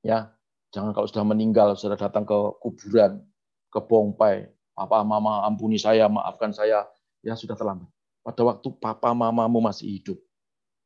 Ya, 0.02 0.35
jangan 0.76 0.92
kalau 0.92 1.08
sudah 1.08 1.24
meninggal, 1.24 1.72
sudah 1.72 1.96
datang 1.96 2.28
ke 2.28 2.36
kuburan, 2.60 3.24
ke 3.72 3.80
bongpai, 3.80 4.52
papa 4.76 5.00
mama 5.00 5.48
ampuni 5.48 5.80
saya, 5.80 6.04
maafkan 6.04 6.52
saya, 6.52 6.84
ya 7.24 7.32
sudah 7.32 7.56
terlambat. 7.56 7.88
Pada 8.20 8.44
waktu 8.44 8.68
papa 8.76 9.16
mamamu 9.16 9.64
masih 9.64 9.88
hidup, 9.88 10.20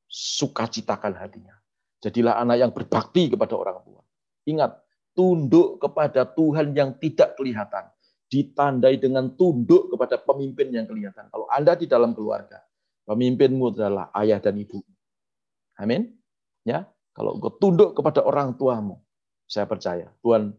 sukacitakan 0.07 1.19
hatinya. 1.19 1.59
Jadilah 1.99 2.39
anak 2.39 2.57
yang 2.63 2.71
berbakti 2.71 3.35
kepada 3.35 3.59
orang 3.59 3.83
tua. 3.83 4.07
Ingat, 4.47 4.79
tunduk 5.13 5.83
kepada 5.83 6.23
Tuhan 6.23 6.71
yang 6.73 6.95
tidak 7.03 7.35
kelihatan. 7.35 7.91
Ditandai 8.31 8.95
dengan 9.03 9.35
tunduk 9.35 9.91
kepada 9.91 10.23
pemimpin 10.23 10.71
yang 10.71 10.87
kelihatan. 10.87 11.27
Kalau 11.35 11.51
Anda 11.51 11.75
di 11.75 11.91
dalam 11.91 12.15
keluarga, 12.15 12.63
pemimpinmu 13.11 13.75
adalah 13.75 14.15
ayah 14.23 14.39
dan 14.39 14.55
ibu. 14.55 14.79
Amin. 15.83 16.15
Ya, 16.63 16.87
kalau 17.11 17.37
engkau 17.37 17.59
tunduk 17.59 17.99
kepada 17.99 18.23
orang 18.23 18.55
tuamu, 18.55 19.03
saya 19.51 19.67
percaya 19.67 20.07
Tuhan 20.23 20.55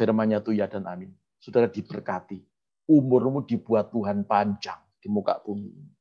firman-Nya 0.00 0.40
itu 0.40 0.56
ya 0.56 0.64
dan 0.64 0.88
amin. 0.88 1.12
Saudara 1.36 1.68
diberkati. 1.68 2.40
Umurmu 2.88 3.44
dibuat 3.44 3.92
Tuhan 3.92 4.24
panjang 4.24 4.80
di 4.98 5.12
muka 5.12 5.38
bumi 5.44 5.68
ini. 5.68 5.92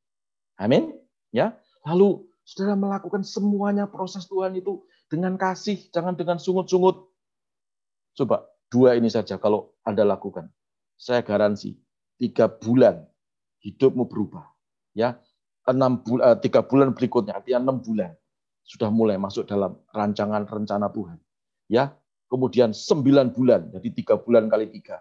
Amin. 0.56 0.96
Ya. 1.36 1.60
Lalu 1.84 2.26
saudara 2.48 2.80
melakukan 2.80 3.28
semuanya 3.28 3.92
proses 3.92 4.24
Tuhan 4.26 4.56
itu 4.56 4.88
dengan 5.12 5.36
kasih, 5.36 5.92
jangan 5.92 6.16
dengan 6.16 6.40
sungut-sungut. 6.40 7.12
Coba 8.16 8.48
dua 8.72 8.96
ini 8.96 9.12
saja 9.12 9.36
kalau 9.36 9.76
Anda 9.84 10.08
lakukan. 10.08 10.48
Saya 10.96 11.22
garansi 11.22 11.76
tiga 12.16 12.48
bulan 12.48 13.04
hidupmu 13.62 14.08
berubah. 14.08 14.48
Ya, 14.96 15.20
enam 15.68 16.02
bulan, 16.02 16.24
eh, 16.34 16.38
tiga 16.40 16.64
bulan 16.64 16.96
berikutnya, 16.96 17.40
artinya 17.40 17.72
enam 17.72 17.78
bulan 17.84 18.12
sudah 18.64 18.90
mulai 18.94 19.18
masuk 19.18 19.48
dalam 19.50 19.76
rancangan 19.92 20.46
rencana 20.46 20.88
Tuhan. 20.92 21.18
Ya, 21.72 21.96
kemudian 22.28 22.76
sembilan 22.76 23.32
bulan, 23.32 23.72
jadi 23.72 23.90
tiga 23.96 24.20
bulan 24.20 24.52
kali 24.52 24.68
tiga. 24.68 25.00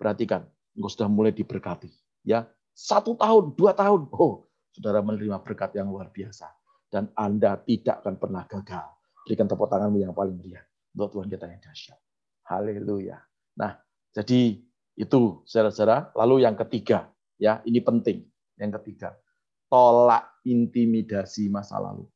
Perhatikan, 0.00 0.48
engkau 0.72 0.88
sudah 0.88 1.12
mulai 1.12 1.36
diberkati. 1.36 1.92
Ya, 2.24 2.48
satu 2.72 3.20
tahun, 3.20 3.52
dua 3.52 3.76
tahun, 3.76 4.08
oh, 4.16 4.48
saudara 4.72 5.04
menerima 5.04 5.44
berkat 5.44 5.76
yang 5.76 5.92
luar 5.92 6.08
biasa. 6.08 6.48
Dan 6.88 7.12
Anda 7.12 7.60
tidak 7.64 8.00
akan 8.00 8.16
pernah 8.16 8.48
gagal. 8.48 8.96
Berikan 9.28 9.44
tepuk 9.44 9.68
tanganmu 9.68 10.00
yang 10.00 10.16
paling 10.16 10.38
meriah 10.38 10.64
untuk 10.96 11.18
Tuhan 11.18 11.28
kita 11.28 11.44
yang 11.50 11.60
dahsyat. 11.60 11.98
Haleluya. 12.46 13.18
Nah, 13.58 13.74
jadi 14.14 14.60
itu 14.96 15.20
saudara-saudara. 15.44 16.14
Lalu 16.14 16.46
yang 16.46 16.54
ketiga, 16.54 17.10
ya 17.36 17.60
ini 17.66 17.82
penting. 17.82 18.24
Yang 18.56 18.80
ketiga, 18.80 19.18
tolak 19.68 20.40
intimidasi 20.46 21.52
masa 21.52 21.76
lalu. 21.76 22.08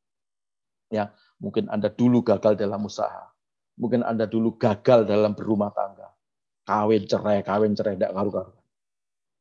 Ya, 0.88 1.12
mungkin 1.42 1.68
Anda 1.68 1.90
dulu 1.90 2.22
gagal 2.24 2.57
dalam 2.57 2.86
usaha. 2.86 3.30
Mungkin 3.81 4.05
Anda 4.05 4.28
dulu 4.28 4.61
gagal 4.61 5.09
dalam 5.09 5.33
berumah 5.33 5.72
tangga. 5.72 6.12
Kawin 6.68 7.09
cerai, 7.09 7.41
kawin 7.41 7.72
cerai 7.72 7.97
tidak 7.97 8.12
karu-karuan. 8.12 8.61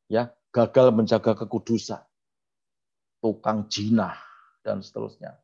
Ya, 0.08 0.32
gagal 0.56 0.96
menjaga 0.96 1.36
kekudusan. 1.44 2.00
Tukang 3.20 3.68
jinah 3.68 4.16
dan 4.64 4.80
seterusnya. 4.80 5.36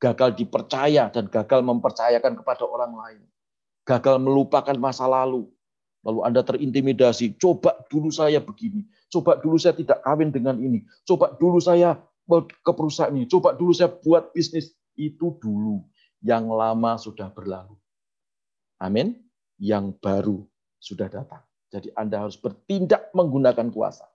Gagal 0.00 0.32
dipercaya 0.32 1.12
dan 1.12 1.28
gagal 1.28 1.60
mempercayakan 1.60 2.40
kepada 2.40 2.64
orang 2.64 2.96
lain. 2.96 3.22
Gagal 3.84 4.16
melupakan 4.16 4.74
masa 4.80 5.04
lalu. 5.04 5.44
Lalu 6.00 6.24
Anda 6.24 6.40
terintimidasi. 6.40 7.36
Coba 7.36 7.76
dulu 7.92 8.08
saya 8.08 8.40
begini. 8.40 8.88
Coba 9.12 9.36
dulu 9.36 9.60
saya 9.60 9.76
tidak 9.76 10.00
kawin 10.00 10.32
dengan 10.32 10.56
ini. 10.56 10.88
Coba 11.04 11.36
dulu 11.36 11.60
saya 11.60 12.00
ke 12.64 12.72
perusahaan 12.72 13.12
ini. 13.12 13.28
Coba 13.28 13.52
dulu 13.52 13.76
saya 13.76 13.92
buat 13.92 14.32
bisnis 14.32 14.72
itu 14.96 15.36
dulu. 15.36 15.84
Yang 16.24 16.44
lama 16.48 16.92
sudah 16.96 17.28
berlalu. 17.28 17.76
Amin. 18.78 19.18
Yang 19.58 19.98
baru 19.98 20.38
sudah 20.78 21.10
datang. 21.10 21.42
Jadi 21.68 21.92
Anda 21.98 22.22
harus 22.24 22.38
bertindak 22.38 23.10
menggunakan 23.12 23.68
kuasa. 23.74 24.06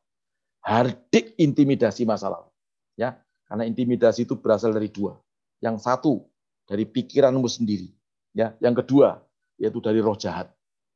Hardik 0.64 1.36
intimidasi 1.36 2.08
masa 2.08 2.32
lalu. 2.32 2.50
Ya, 2.96 3.20
karena 3.46 3.68
intimidasi 3.68 4.24
itu 4.24 4.40
berasal 4.40 4.72
dari 4.72 4.88
dua. 4.88 5.20
Yang 5.60 5.84
satu 5.84 6.14
dari 6.66 6.88
pikiranmu 6.88 7.46
sendiri. 7.46 7.92
Ya, 8.34 8.56
yang 8.64 8.74
kedua 8.74 9.22
yaitu 9.62 9.78
dari 9.84 10.02
roh 10.02 10.18
jahat. 10.18 10.50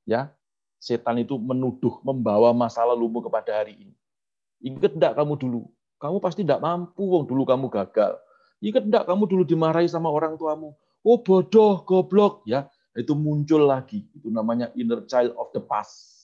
Ya, 0.07 0.32
setan 0.80 1.22
itu 1.22 1.36
menuduh 1.38 2.01
membawa 2.01 2.55
masa 2.55 2.82
lalumu 2.88 3.22
kepada 3.22 3.53
hari 3.53 3.78
ini. 3.78 3.93
Ingat 4.63 4.97
enggak 4.97 5.13
kamu 5.13 5.38
dulu? 5.38 5.61
Kamu 5.97 6.18
pasti 6.22 6.41
tidak 6.41 6.63
mampu, 6.63 7.03
wong 7.05 7.30
dulu 7.30 7.45
kamu 7.45 7.70
gagal. 7.70 8.18
Ingat 8.61 8.84
enggak 8.89 9.03
kamu 9.05 9.24
dulu 9.30 9.43
dimarahi 9.45 9.86
sama 9.86 10.09
orang 10.09 10.34
tuamu? 10.39 10.74
Oh 11.05 11.22
bodoh, 11.22 11.86
goblok, 11.86 12.41
ya. 12.49 12.65
Itu 12.98 13.14
muncul 13.14 13.70
lagi. 13.70 14.02
Itu 14.18 14.34
namanya 14.34 14.74
inner 14.74 15.06
child 15.06 15.38
of 15.38 15.54
the 15.54 15.62
past. 15.62 16.18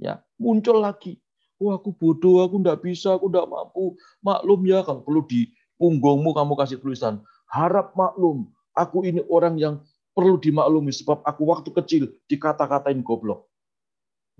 Ya, 0.00 0.24
muncul 0.40 0.80
lagi. 0.80 1.20
Oh 1.56 1.72
aku 1.72 1.92
bodoh, 1.92 2.44
aku 2.44 2.60
enggak 2.60 2.80
bisa, 2.84 3.16
aku 3.16 3.28
enggak 3.28 3.48
mampu. 3.48 3.96
Maklum 4.24 4.60
ya, 4.64 4.84
kalau 4.84 5.04
perlu 5.04 5.24
di 5.24 5.52
punggungmu 5.76 6.32
kamu 6.32 6.52
kasih 6.56 6.80
tulisan, 6.80 7.20
harap 7.48 7.92
maklum, 7.96 8.48
aku 8.76 9.04
ini 9.04 9.24
orang 9.28 9.56
yang 9.56 9.74
perlu 10.16 10.40
dimaklumi 10.40 10.92
sebab 10.92 11.20
aku 11.24 11.42
waktu 11.48 11.70
kecil 11.72 12.02
dikata-katain 12.28 13.04
goblok. 13.04 13.48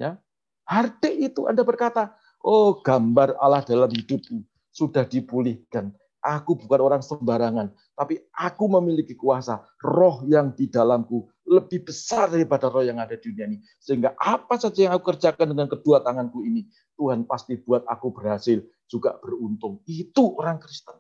Ya. 0.01 0.20
Hardik 0.64 1.14
itu 1.32 1.47
Anda 1.49 1.62
berkata, 1.62 2.16
oh 2.41 2.80
gambar 2.80 3.37
Allah 3.39 3.62
dalam 3.64 3.93
hidupku 3.93 4.41
sudah 4.72 5.05
dipulihkan. 5.09 5.93
Aku 6.27 6.59
bukan 6.59 6.81
orang 6.83 7.03
sembarangan, 7.07 7.70
tapi 7.95 8.18
aku 8.35 8.66
memiliki 8.66 9.14
kuasa. 9.14 9.62
Roh 9.79 10.27
yang 10.27 10.51
di 10.59 10.66
dalamku 10.66 11.31
lebih 11.47 11.87
besar 11.87 12.27
daripada 12.27 12.66
roh 12.66 12.83
yang 12.83 12.99
ada 12.99 13.14
di 13.14 13.31
dunia 13.31 13.47
ini. 13.47 13.62
Sehingga 13.79 14.18
apa 14.18 14.59
saja 14.59 14.91
yang 14.91 14.93
aku 14.99 15.14
kerjakan 15.14 15.55
dengan 15.55 15.70
kedua 15.70 16.03
tanganku 16.03 16.43
ini, 16.43 16.66
Tuhan 16.99 17.31
pasti 17.31 17.55
buat 17.62 17.87
aku 17.87 18.11
berhasil, 18.11 18.59
juga 18.91 19.14
beruntung. 19.22 19.87
Itu 19.87 20.35
orang 20.35 20.59
Kristen. 20.59 20.99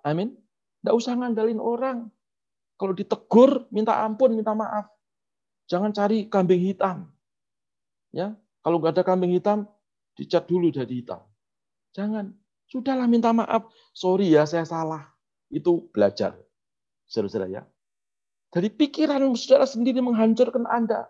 Amin. 0.00 0.32
Tidak 0.80 0.94
usah 0.96 1.12
ngandalin 1.20 1.60
orang. 1.60 2.08
Kalau 2.80 2.96
ditegur, 2.96 3.68
minta 3.68 4.00
ampun, 4.00 4.32
minta 4.32 4.56
maaf. 4.56 4.88
Jangan 5.68 5.92
cari 5.92 6.24
kambing 6.24 6.64
hitam. 6.64 7.12
Ya, 8.16 8.32
kalau 8.64 8.80
nggak 8.80 8.96
ada 8.96 9.04
kambing 9.04 9.36
hitam, 9.36 9.68
dicat 10.16 10.48
dulu 10.48 10.72
jadi 10.72 10.88
hitam. 10.88 11.20
Jangan. 11.92 12.32
Sudahlah 12.68 13.08
minta 13.08 13.32
maaf. 13.32 13.72
Sorry 13.96 14.36
ya, 14.36 14.44
saya 14.44 14.68
salah. 14.68 15.08
Itu 15.48 15.88
belajar. 15.90 16.36
Saudara-saudara 17.08 17.48
ya. 17.48 17.62
Dari 18.52 18.68
pikiran 18.68 19.24
saudara 19.36 19.64
sendiri 19.64 20.04
menghancurkan 20.04 20.68
Anda. 20.68 21.08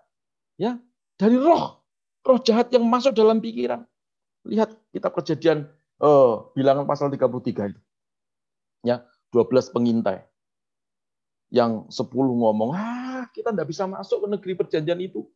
Ya, 0.58 0.78
dari 1.18 1.38
roh, 1.38 1.82
roh 2.26 2.38
jahat 2.42 2.70
yang 2.74 2.86
masuk 2.86 3.14
dalam 3.14 3.38
pikiran. 3.42 3.86
Lihat 4.46 4.74
kitab 4.90 5.14
kejadian 5.18 5.66
eh, 6.02 6.34
bilangan 6.54 6.86
pasal 6.86 7.10
33 7.10 7.74
itu. 7.74 7.80
Ya, 8.86 9.06
12 9.34 9.74
pengintai. 9.74 10.26
Yang 11.50 11.90
10 11.94 12.10
ngomong, 12.14 12.74
ah 12.74 13.26
kita 13.34 13.50
tidak 13.50 13.66
bisa 13.70 13.86
masuk 13.86 14.26
ke 14.26 14.28
negeri 14.30 14.52
perjanjian 14.54 15.00
itu. 15.02 15.26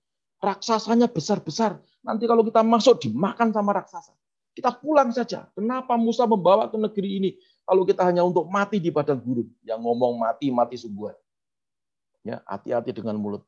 Raksasanya 0.42 1.06
besar-besar. 1.06 1.78
Nanti 2.02 2.26
kalau 2.26 2.42
kita 2.42 2.66
masuk 2.66 2.98
dimakan 2.98 3.54
sama 3.54 3.78
raksasa. 3.78 4.14
Kita 4.52 4.68
pulang 4.76 5.08
saja. 5.16 5.48
Kenapa 5.56 5.96
Musa 5.96 6.28
membawa 6.28 6.68
ke 6.68 6.76
negeri 6.76 7.10
ini? 7.16 7.30
Kalau 7.64 7.88
kita 7.88 8.04
hanya 8.04 8.20
untuk 8.20 8.44
mati 8.52 8.76
di 8.76 8.92
padang 8.92 9.16
gurun. 9.16 9.48
Yang 9.64 9.80
ngomong 9.80 10.12
mati, 10.20 10.52
mati 10.52 10.76
sungguhan. 10.76 11.16
Ya, 12.22 12.44
hati-hati 12.44 12.92
dengan 12.92 13.16
mulut. 13.16 13.42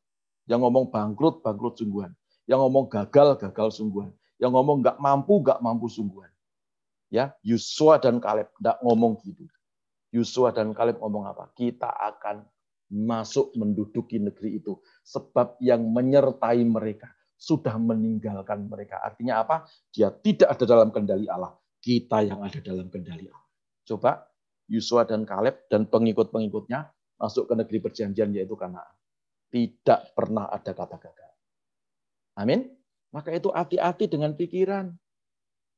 Yang 0.49 0.65
ngomong 0.65 0.85
bangkrut, 0.89 1.45
bangkrut 1.45 1.77
sungguhan. 1.77 2.13
Yang 2.49 2.59
ngomong 2.65 2.85
gagal, 2.89 3.37
gagal 3.37 3.69
sungguhan. 3.77 4.13
Yang 4.41 4.51
ngomong 4.57 4.77
nggak 4.81 4.99
mampu, 4.99 5.45
nggak 5.45 5.61
mampu 5.61 5.87
sungguhan. 5.93 6.33
Ya, 7.13 7.37
Yusua 7.45 8.01
dan 8.01 8.19
Kaleb 8.19 8.51
nggak 8.59 8.81
ngomong 8.83 9.21
gitu. 9.23 9.45
Yusua 10.11 10.57
dan 10.57 10.73
Kaleb 10.73 10.99
ngomong 10.99 11.29
apa? 11.29 11.53
Kita 11.53 11.93
akan 11.93 12.49
masuk 12.91 13.53
menduduki 13.55 14.19
negeri 14.19 14.59
itu. 14.59 14.81
Sebab 15.05 15.61
yang 15.61 15.85
menyertai 15.85 16.65
mereka 16.65 17.13
sudah 17.35 17.77
meninggalkan 17.77 18.67
mereka. 18.71 19.03
Artinya 19.03 19.43
apa? 19.43 19.67
Dia 19.91 20.11
tidak 20.11 20.55
ada 20.55 20.65
dalam 20.65 20.89
kendali 20.95 21.27
Allah. 21.29 21.55
Kita 21.83 22.25
yang 22.25 22.41
ada 22.41 22.59
dalam 22.65 22.89
kendali 22.89 23.29
Allah. 23.29 23.47
Coba 23.85 24.25
Yusua 24.71 25.05
dan 25.05 25.29
Kaleb 25.29 25.69
dan 25.69 25.85
pengikut-pengikutnya 25.85 26.89
masuk 27.21 27.53
ke 27.53 27.55
negeri 27.55 27.79
perjanjian 27.85 28.33
yaitu 28.33 28.57
Kanaan. 28.57 28.89
Tidak 29.53 30.17
pernah 30.17 30.49
ada 30.49 30.73
kata 30.73 30.97
gagal. 30.99 31.33
Amin. 32.41 32.75
Maka 33.15 33.31
itu 33.31 33.53
hati-hati 33.55 34.11
dengan 34.11 34.35
pikiran. 34.35 34.91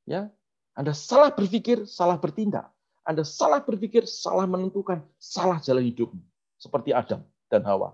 Ya, 0.08 0.32
Anda 0.72 0.96
salah 0.96 1.34
berpikir, 1.34 1.84
salah 1.84 2.16
bertindak. 2.16 2.72
Anda 3.04 3.22
salah 3.22 3.60
berpikir, 3.60 4.08
salah 4.08 4.48
menentukan, 4.48 5.04
salah 5.20 5.60
jalan 5.60 5.84
hidupmu. 5.84 6.22
Seperti 6.56 6.96
Adam 6.96 7.20
dan 7.52 7.62
Hawa. 7.68 7.92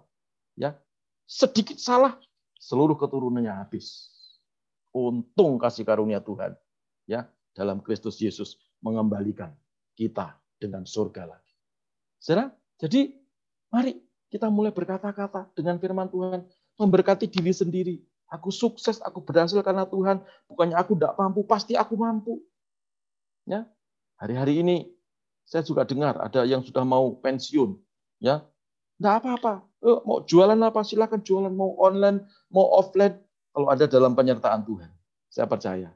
Ya, 0.54 0.78
sedikit 1.26 1.80
salah, 1.82 2.20
seluruh 2.62 2.94
keturunannya 2.94 3.50
habis. 3.50 4.14
Untung 4.94 5.58
kasih 5.58 5.82
karunia 5.82 6.22
Tuhan 6.22 6.54
ya 7.10 7.26
dalam 7.56 7.82
Kristus 7.82 8.22
Yesus 8.22 8.60
mengembalikan 8.84 9.50
kita 9.98 10.38
dengan 10.60 10.86
surga 10.86 11.26
lagi. 11.26 11.54
Saudara, 12.22 12.54
jadi 12.78 13.10
Mari 13.72 13.96
kita 14.28 14.52
mulai 14.52 14.68
berkata-kata 14.68 15.48
dengan 15.56 15.80
firman 15.80 16.04
Tuhan, 16.12 16.44
memberkati 16.76 17.24
diri 17.24 17.56
sendiri. 17.56 17.96
Aku 18.28 18.52
sukses, 18.52 19.00
aku 19.00 19.24
berhasil 19.24 19.56
karena 19.64 19.88
Tuhan. 19.88 20.20
Bukannya 20.44 20.76
aku 20.76 20.92
tidak 20.96 21.16
mampu, 21.16 21.40
pasti 21.48 21.72
aku 21.72 21.96
mampu. 21.96 22.44
Ya, 23.48 23.64
hari-hari 24.20 24.60
ini 24.60 24.76
saya 25.48 25.64
juga 25.64 25.88
dengar 25.88 26.20
ada 26.20 26.44
yang 26.44 26.60
sudah 26.60 26.84
mau 26.84 27.16
pensiun. 27.16 27.80
Ya, 28.20 28.44
tidak 29.00 29.24
apa-apa. 29.24 29.64
Eh, 29.82 29.98
mau 30.06 30.22
jualan 30.22 30.58
apa 30.62 30.86
silakan 30.86 31.26
jualan. 31.26 31.50
Mau 31.50 31.74
online, 31.82 32.22
mau 32.54 32.70
offline. 32.78 33.18
Kalau 33.50 33.68
ada 33.68 33.84
dalam 33.90 34.14
penyertaan 34.14 34.62
Tuhan, 34.62 34.88
saya 35.28 35.44
percaya. 35.50 35.90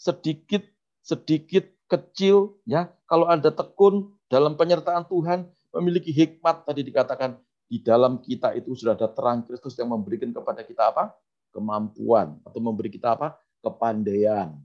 Sedikit, 0.00 0.64
sedikit 1.04 1.68
kecil, 1.86 2.56
ya. 2.64 2.88
Kalau 3.04 3.28
anda 3.28 3.52
tekun 3.52 4.16
dalam 4.32 4.56
penyertaan 4.56 5.06
Tuhan, 5.06 5.46
memiliki 5.76 6.10
hikmat 6.10 6.64
tadi 6.64 6.82
dikatakan 6.82 7.36
di 7.68 7.84
dalam 7.84 8.18
kita 8.18 8.56
itu 8.56 8.72
sudah 8.72 8.96
ada 8.96 9.12
terang 9.12 9.44
Kristus 9.44 9.76
yang 9.76 9.92
memberikan 9.92 10.32
kepada 10.32 10.64
kita 10.64 10.90
apa? 10.90 11.12
kemampuan 11.48 12.36
atau 12.44 12.60
memberi 12.60 12.88
kita 12.88 13.12
apa? 13.12 13.36
kepandaian. 13.60 14.56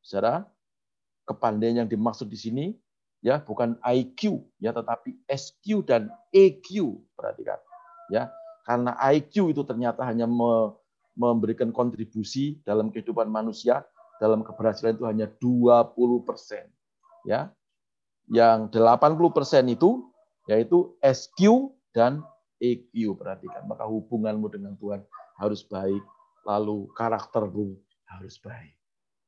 Saudara, 0.00 0.48
kepandaian 1.28 1.84
yang 1.84 1.88
dimaksud 1.88 2.26
di 2.26 2.38
sini 2.40 2.64
ya 3.22 3.38
bukan 3.38 3.78
IQ 3.86 4.42
ya 4.58 4.74
tetapi 4.74 5.14
SQ 5.30 5.86
dan 5.86 6.10
EQ 6.34 6.98
perhatikan 7.14 7.62
ya 8.08 8.32
karena 8.66 8.94
IQ 9.12 9.52
itu 9.54 9.62
ternyata 9.66 10.06
hanya 10.06 10.24
me, 10.24 10.74
memberikan 11.12 11.70
kontribusi 11.70 12.58
dalam 12.64 12.88
kehidupan 12.88 13.28
manusia 13.28 13.84
dalam 14.18 14.40
keberhasilan 14.46 14.96
itu 14.96 15.06
hanya 15.06 15.26
20% 15.38 15.98
ya 17.28 17.50
yang 18.30 18.70
80% 18.70 18.78
itu 19.68 20.08
yaitu 20.48 20.94
SQ 21.04 21.70
dan 21.92 22.24
EQ 22.62 23.18
perhatikan 23.18 23.66
maka 23.66 23.84
hubunganmu 23.84 24.46
dengan 24.48 24.74
Tuhan 24.78 25.02
harus 25.36 25.66
baik 25.66 26.02
lalu 26.46 26.90
karaktermu 26.94 27.78
harus 28.06 28.36
baik. 28.42 28.76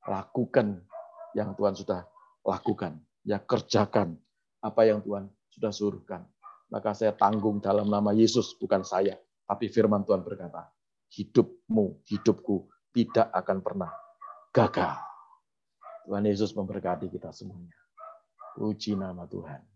Lakukan 0.04 0.84
yang 1.32 1.56
Tuhan 1.56 1.74
sudah 1.74 2.04
lakukan. 2.44 3.00
Ya 3.24 3.40
kerjakan 3.40 4.20
apa 4.60 4.84
yang 4.84 5.00
Tuhan 5.00 5.32
sudah 5.48 5.72
suruhkan 5.72 6.28
maka 6.72 6.96
saya 6.96 7.12
tanggung 7.12 7.58
dalam 7.58 7.88
nama 7.88 8.14
Yesus 8.14 8.56
bukan 8.56 8.84
saya 8.84 9.18
tapi 9.44 9.68
firman 9.68 10.04
Tuhan 10.04 10.24
berkata 10.24 10.70
hidupmu 11.12 12.04
hidupku 12.08 12.68
tidak 12.94 13.28
akan 13.32 13.58
pernah 13.60 13.90
gagal 14.54 14.96
Tuhan 16.08 16.24
Yesus 16.28 16.54
memberkati 16.56 17.10
kita 17.10 17.34
semuanya 17.34 17.76
puji 18.56 18.96
nama 18.96 19.26
Tuhan 19.28 19.74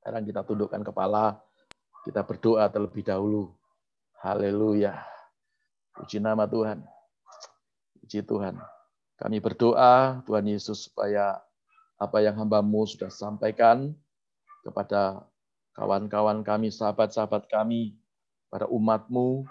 sekarang 0.00 0.24
kita 0.24 0.40
tundukkan 0.48 0.80
kepala, 0.80 1.36
kita 2.08 2.24
berdoa 2.24 2.72
terlebih 2.72 3.04
dahulu. 3.04 3.52
Haleluya. 4.24 4.96
Puji 5.92 6.24
nama 6.24 6.48
Tuhan. 6.48 6.80
Puji 8.00 8.24
Tuhan. 8.24 8.56
Kami 9.20 9.36
berdoa, 9.44 10.24
Tuhan 10.24 10.48
Yesus, 10.48 10.88
supaya 10.88 11.36
apa 12.00 12.24
yang 12.24 12.32
hambamu 12.40 12.88
sudah 12.88 13.12
sampaikan 13.12 13.92
kepada 14.64 15.28
kawan-kawan 15.76 16.42
kami, 16.42 16.72
sahabat-sahabat 16.72 17.46
kami, 17.50 17.96
pada 18.50 18.66
umatmu, 18.66 19.46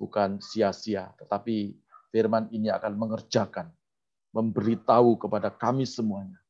bukan 0.00 0.40
sia-sia, 0.40 1.12
tetapi 1.20 1.76
firman 2.08 2.48
ini 2.50 2.72
akan 2.72 2.96
mengerjakan, 2.96 3.68
memberitahu 4.32 5.20
kepada 5.20 5.52
kami 5.52 5.84
semuanya, 5.84 6.40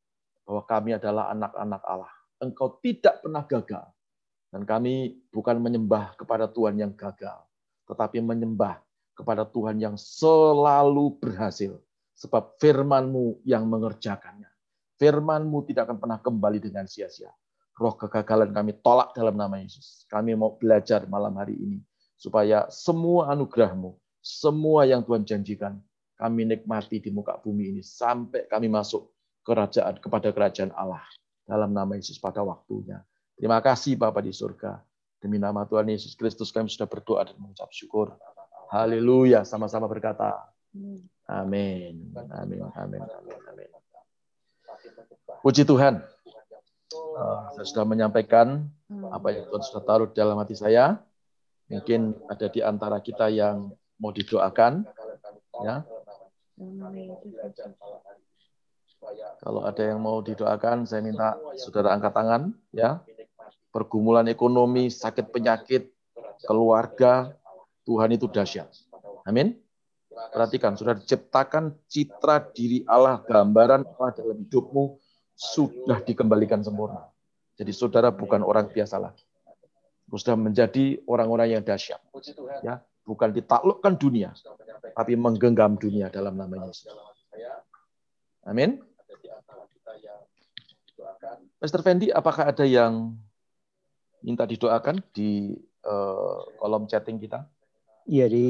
bahwa 0.46 0.62
kami 0.64 0.94
adalah 0.94 1.34
anak-anak 1.34 1.82
Allah 1.82 2.14
engkau 2.40 2.80
tidak 2.80 3.20
pernah 3.20 3.44
gagal. 3.44 3.86
Dan 4.50 4.66
kami 4.66 5.14
bukan 5.30 5.62
menyembah 5.62 6.18
kepada 6.18 6.50
Tuhan 6.50 6.74
yang 6.74 6.90
gagal, 6.98 7.38
tetapi 7.86 8.18
menyembah 8.18 8.82
kepada 9.14 9.46
Tuhan 9.46 9.78
yang 9.78 9.94
selalu 9.94 11.14
berhasil. 11.22 11.78
Sebab 12.18 12.58
firmanmu 12.58 13.46
yang 13.46 13.64
mengerjakannya. 13.64 14.50
Firmanmu 14.98 15.64
tidak 15.70 15.88
akan 15.88 15.98
pernah 16.02 16.18
kembali 16.20 16.58
dengan 16.60 16.84
sia-sia. 16.84 17.30
Roh 17.80 17.96
kegagalan 17.96 18.52
kami 18.52 18.76
tolak 18.84 19.16
dalam 19.16 19.40
nama 19.40 19.56
Yesus. 19.56 20.04
Kami 20.12 20.36
mau 20.36 20.60
belajar 20.60 21.08
malam 21.08 21.32
hari 21.40 21.56
ini. 21.56 21.80
Supaya 22.20 22.68
semua 22.68 23.32
anugerahmu, 23.32 23.96
semua 24.20 24.84
yang 24.84 25.00
Tuhan 25.00 25.24
janjikan, 25.24 25.80
kami 26.20 26.44
nikmati 26.44 27.00
di 27.00 27.08
muka 27.08 27.40
bumi 27.40 27.72
ini. 27.72 27.80
Sampai 27.80 28.44
kami 28.44 28.68
masuk 28.68 29.08
kerajaan 29.48 29.96
kepada 29.96 30.28
kerajaan 30.28 30.76
Allah 30.76 31.00
dalam 31.48 31.72
nama 31.72 31.96
Yesus 31.96 32.20
pada 32.20 32.44
waktunya. 32.44 33.00
Terima 33.40 33.64
kasih 33.64 33.96
Bapak 33.96 34.28
di 34.28 34.36
surga. 34.36 34.84
Demi 35.16 35.40
nama 35.40 35.64
Tuhan 35.64 35.88
Yesus 35.88 36.12
Kristus 36.12 36.52
kami 36.52 36.68
sudah 36.68 36.84
berdoa 36.84 37.24
dan 37.24 37.40
mengucap 37.40 37.72
syukur. 37.72 38.12
Haleluya. 38.68 39.48
Sama-sama 39.48 39.88
berkata. 39.88 40.52
Amin. 40.76 41.08
Amin. 41.24 42.12
Amin. 42.36 42.60
Amin. 42.76 43.00
Amin. 43.48 43.68
Puji 45.40 45.64
Tuhan. 45.64 46.04
Uh, 46.90 47.54
saya 47.54 47.66
sudah 47.70 47.86
menyampaikan 47.86 48.66
apa 49.14 49.30
yang 49.30 49.46
Tuhan 49.46 49.62
sudah 49.62 49.82
taruh 49.86 50.08
dalam 50.10 50.34
hati 50.42 50.58
saya. 50.58 50.98
Mungkin 51.70 52.18
ada 52.26 52.46
di 52.50 52.60
antara 52.66 52.98
kita 52.98 53.30
yang 53.30 53.70
mau 54.02 54.10
didoakan. 54.10 54.82
Ya. 55.62 55.86
Kalau 59.40 59.64
ada 59.64 59.82
yang 59.86 60.02
mau 60.02 60.18
didoakan, 60.20 60.84
saya 60.84 61.00
minta 61.00 61.38
saudara 61.56 61.94
angkat 61.94 62.12
tangan, 62.12 62.42
ya. 62.74 63.00
Pergumulan 63.70 64.26
ekonomi, 64.26 64.90
sakit 64.90 65.30
penyakit, 65.30 65.94
keluarga, 66.42 67.32
Tuhan 67.86 68.12
itu 68.12 68.26
dahsyat. 68.28 68.68
Amin. 69.24 69.56
Perhatikan, 70.10 70.76
sudah 70.76 70.98
diciptakan 70.98 71.80
citra 71.88 72.50
diri 72.52 72.84
Allah, 72.84 73.22
gambaran 73.24 73.88
Allah 73.88 74.10
dalam 74.12 74.36
hidupmu 74.42 74.99
sudah 75.40 76.04
dikembalikan 76.04 76.60
sempurna. 76.60 77.08
Jadi 77.56 77.72
saudara 77.72 78.12
bukan 78.12 78.44
orang 78.44 78.68
biasa 78.68 79.00
lagi. 79.00 79.24
Sudah 80.12 80.36
menjadi 80.36 81.00
orang-orang 81.08 81.56
yang 81.56 81.62
dahsyat. 81.64 82.02
Ya, 82.60 82.84
bukan 83.08 83.32
ditaklukkan 83.32 83.96
dunia, 83.96 84.36
tapi 84.92 85.16
menggenggam 85.16 85.80
dunia 85.80 86.12
dalam 86.12 86.36
nama 86.36 86.68
Yesus. 86.68 86.92
Amin. 88.44 88.84
Mr. 91.60 91.80
Fendi, 91.80 92.12
apakah 92.12 92.52
ada 92.52 92.64
yang 92.64 93.16
minta 94.20 94.44
didoakan 94.44 95.00
di 95.16 95.56
uh, 95.84 96.40
kolom 96.60 96.84
chatting 96.84 97.16
kita? 97.16 97.48
Iya 98.08 98.26
di 98.28 98.46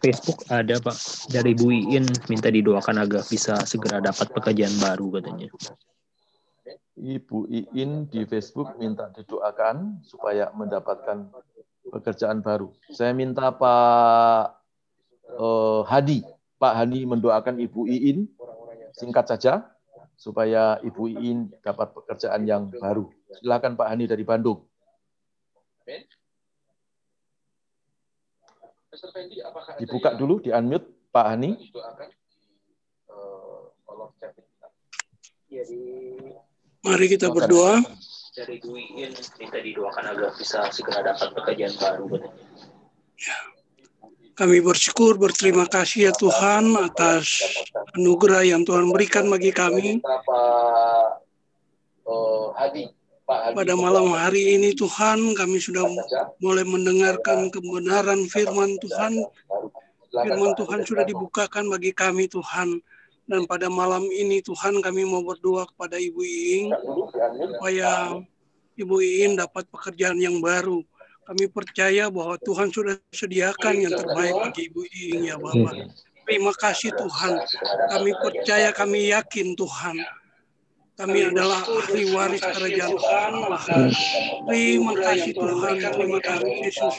Facebook 0.00 0.40
ada 0.48 0.80
Pak 0.80 1.28
dari 1.28 1.52
Bu 1.52 1.68
Iin 1.68 2.08
minta 2.32 2.48
didoakan 2.48 3.04
agar 3.04 3.22
bisa 3.28 3.60
segera 3.68 4.00
dapat 4.00 4.32
pekerjaan 4.32 4.72
baru 4.80 5.20
katanya. 5.20 5.48
Ibu 6.96 7.48
Iin 7.48 8.08
di 8.08 8.24
Facebook 8.24 8.76
minta 8.80 9.12
didoakan 9.12 10.04
supaya 10.04 10.48
mendapatkan 10.56 11.28
pekerjaan 11.88 12.40
baru. 12.40 12.72
Saya 12.92 13.12
minta 13.12 13.52
Pak 13.52 14.60
uh, 15.36 15.82
Hadi, 15.88 16.24
Pak 16.56 16.72
Hani 16.78 17.04
mendoakan 17.08 17.60
Ibu 17.60 17.88
Iin 17.88 18.28
singkat 18.96 19.28
saja 19.28 19.66
supaya 20.16 20.78
Ibu 20.84 21.10
Iin 21.16 21.50
dapat 21.64 21.90
pekerjaan 21.96 22.46
yang 22.46 22.70
baru. 22.70 23.08
Silakan 23.40 23.74
Pak 23.74 23.88
Hani 23.88 24.04
dari 24.06 24.22
Bandung. 24.22 24.62
Dibuka 29.80 30.12
dulu, 30.12 30.40
di 30.44 30.52
unmute 30.52 31.08
Pak 31.08 31.26
Hani. 31.32 31.50
Mari 36.82 37.06
kita 37.08 37.30
berdoa. 37.32 37.80
Dari 38.32 38.56
minta 39.36 39.60
didoakan 39.60 40.04
agar 40.16 40.32
bisa 40.40 40.64
segera 40.72 41.04
dapat 41.12 41.36
pekerjaan 41.36 41.76
baru. 41.76 42.16
Ya. 43.20 43.38
Kami 44.32 44.64
bersyukur, 44.64 45.20
berterima 45.20 45.68
kasih 45.68 46.08
ya 46.08 46.12
Tuhan 46.16 46.72
atas 46.80 47.44
anugerah 47.92 48.40
yang 48.48 48.64
Tuhan 48.64 48.88
berikan 48.88 49.28
bagi 49.28 49.52
kami. 49.52 50.00
Pada 53.52 53.74
malam 53.78 54.12
hari 54.12 54.56
ini 54.58 54.76
Tuhan 54.76 55.36
kami 55.36 55.58
sudah 55.60 55.84
mulai 56.40 56.64
mendengarkan 56.66 57.48
kebenaran 57.48 58.28
firman 58.28 58.76
Tuhan. 58.80 59.24
Firman 60.12 60.52
Tuhan 60.58 60.80
sudah 60.84 61.04
dibukakan 61.08 61.72
bagi 61.72 61.92
kami 61.96 62.28
Tuhan. 62.28 62.80
Dan 63.22 63.46
pada 63.46 63.70
malam 63.70 64.02
ini 64.10 64.42
Tuhan 64.42 64.82
kami 64.82 65.06
mau 65.06 65.22
berdoa 65.22 65.64
kepada 65.64 65.94
Ibu 65.96 66.20
Iing 66.26 66.74
supaya 67.54 68.18
Ibu 68.74 68.96
Iing 68.98 69.38
dapat 69.38 69.64
pekerjaan 69.70 70.18
yang 70.18 70.42
baru 70.42 70.82
kami 71.22 71.46
percaya 71.46 72.10
bahwa 72.10 72.34
Tuhan 72.42 72.74
sudah 72.74 72.98
sediakan 73.14 73.78
yang 73.78 73.94
terbaik 73.94 74.34
bagi 74.42 74.62
Ibu 74.68 74.82
Iing 74.90 75.22
ya 75.30 75.38
Bapak. 75.38 75.94
Terima 76.26 76.52
kasih 76.54 76.90
Tuhan. 76.98 77.34
Kami 77.94 78.10
percaya, 78.18 78.68
kami 78.74 79.14
yakin 79.14 79.54
Tuhan. 79.54 79.96
Kami 80.92 81.32
adalah 81.32 81.64
ahli 81.64 82.04
waris 82.12 82.44
kerajaan 82.44 83.32
Allah. 83.32 83.64
Terima 84.44 84.92
kasih 84.92 85.32
Tuhan, 85.32 85.74
terima 85.80 86.20
kasih 86.20 86.52
Yesus. 86.68 86.94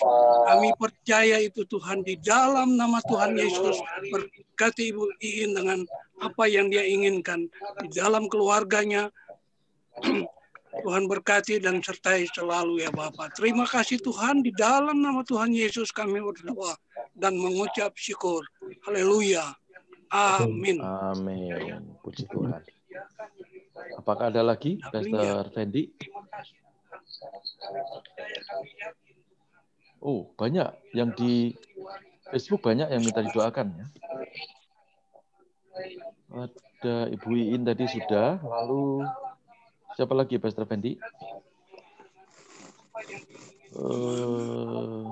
Kami 0.49 0.69
percaya 0.81 1.37
itu 1.37 1.61
Tuhan 1.69 2.01
di 2.01 2.17
dalam 2.17 2.73
nama 2.73 2.97
Tuhan 3.05 3.37
Yesus. 3.37 3.77
Berkati 4.09 4.89
Ibu 4.89 5.05
Iin 5.21 5.53
dengan 5.53 5.79
apa 6.17 6.49
yang 6.49 6.73
dia 6.73 6.81
inginkan 6.81 7.45
di 7.85 7.87
dalam 7.93 8.25
keluarganya, 8.33 9.13
Tuhan 10.83 11.05
berkati 11.05 11.61
dan 11.61 11.77
sertai 11.85 12.25
selalu 12.33 12.81
ya 12.81 12.89
Bapak. 12.89 13.37
Terima 13.37 13.69
kasih 13.69 14.01
Tuhan 14.01 14.41
di 14.41 14.49
dalam 14.57 15.05
nama 15.05 15.21
Tuhan 15.21 15.53
Yesus 15.53 15.93
kami 15.93 16.17
berdoa 16.17 16.73
dan 17.13 17.37
mengucap 17.37 17.93
syukur. 17.93 18.41
Haleluya. 18.89 19.53
Amin. 20.09 20.81
Amin. 20.81 21.93
Puji 22.01 22.25
Tuhan. 22.25 22.57
Apakah 23.99 24.31
ada 24.31 24.41
lagi, 24.43 24.79
Pastor 24.79 25.51
Fendi? 25.51 25.91
Oh, 30.03 30.27
banyak 30.36 30.67
yang 30.91 31.15
di 31.15 31.55
Facebook 32.27 32.63
banyak 32.63 32.91
yang 32.91 33.01
minta 33.03 33.23
didoakan 33.23 33.67
ya. 33.75 33.86
Ada 36.34 37.07
Ibu 37.13 37.29
Iin 37.38 37.63
tadi 37.63 37.86
sudah, 37.88 38.41
lalu 38.41 39.07
Siapa 39.93 40.17
lagi, 40.17 40.41
Pastor 40.41 40.65
Fendi? 40.65 40.97
Uh, 43.77 45.05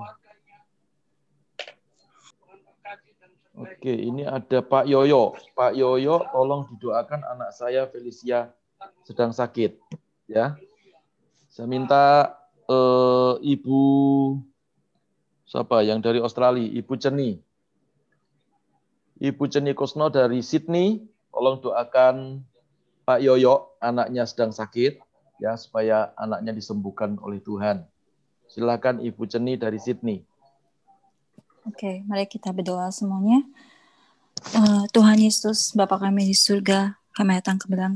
Oke, 3.61 3.93
ini 3.93 4.25
ada 4.25 4.65
Pak 4.65 4.89
Yoyo. 4.89 5.37
Pak 5.53 5.77
Yoyo, 5.77 6.25
tolong 6.33 6.65
didoakan 6.73 7.21
anak 7.29 7.53
saya 7.53 7.85
Felicia 7.93 8.49
sedang 9.03 9.35
sakit. 9.35 9.77
Ya, 10.31 10.55
saya 11.51 11.67
minta 11.67 12.35
uh, 12.71 13.35
Ibu 13.43 13.81
siapa 15.51 15.83
yang 15.83 15.99
dari 15.99 16.23
Australia, 16.23 16.63
Ibu 16.63 16.93
Ceni. 16.95 17.35
Ibu 19.19 19.43
Ceni 19.51 19.75
Kusno 19.75 20.07
dari 20.07 20.39
Sydney, 20.39 21.03
tolong 21.27 21.59
doakan 21.59 22.41
Pak 23.03 23.19
Yoyo, 23.19 23.75
anaknya 23.83 24.23
sedang 24.23 24.55
sakit, 24.55 25.03
ya 25.43 25.59
supaya 25.59 26.15
anaknya 26.15 26.55
disembuhkan 26.55 27.19
oleh 27.19 27.43
Tuhan. 27.43 27.83
Silakan 28.47 29.03
Ibu 29.03 29.27
Ceni 29.27 29.59
dari 29.59 29.75
Sydney. 29.77 30.23
Oke, 31.67 32.01
mari 32.07 32.25
kita 32.25 32.55
berdoa 32.55 32.89
semuanya. 32.89 33.43
Uh, 34.55 34.87
Tuhan 34.89 35.19
Yesus, 35.21 35.75
Bapa 35.77 35.99
kami 35.99 36.25
di 36.25 36.33
surga, 36.33 37.00
kami 37.11 37.37
datang 37.39 37.59
ke 37.59 37.67
belakang 37.67 37.95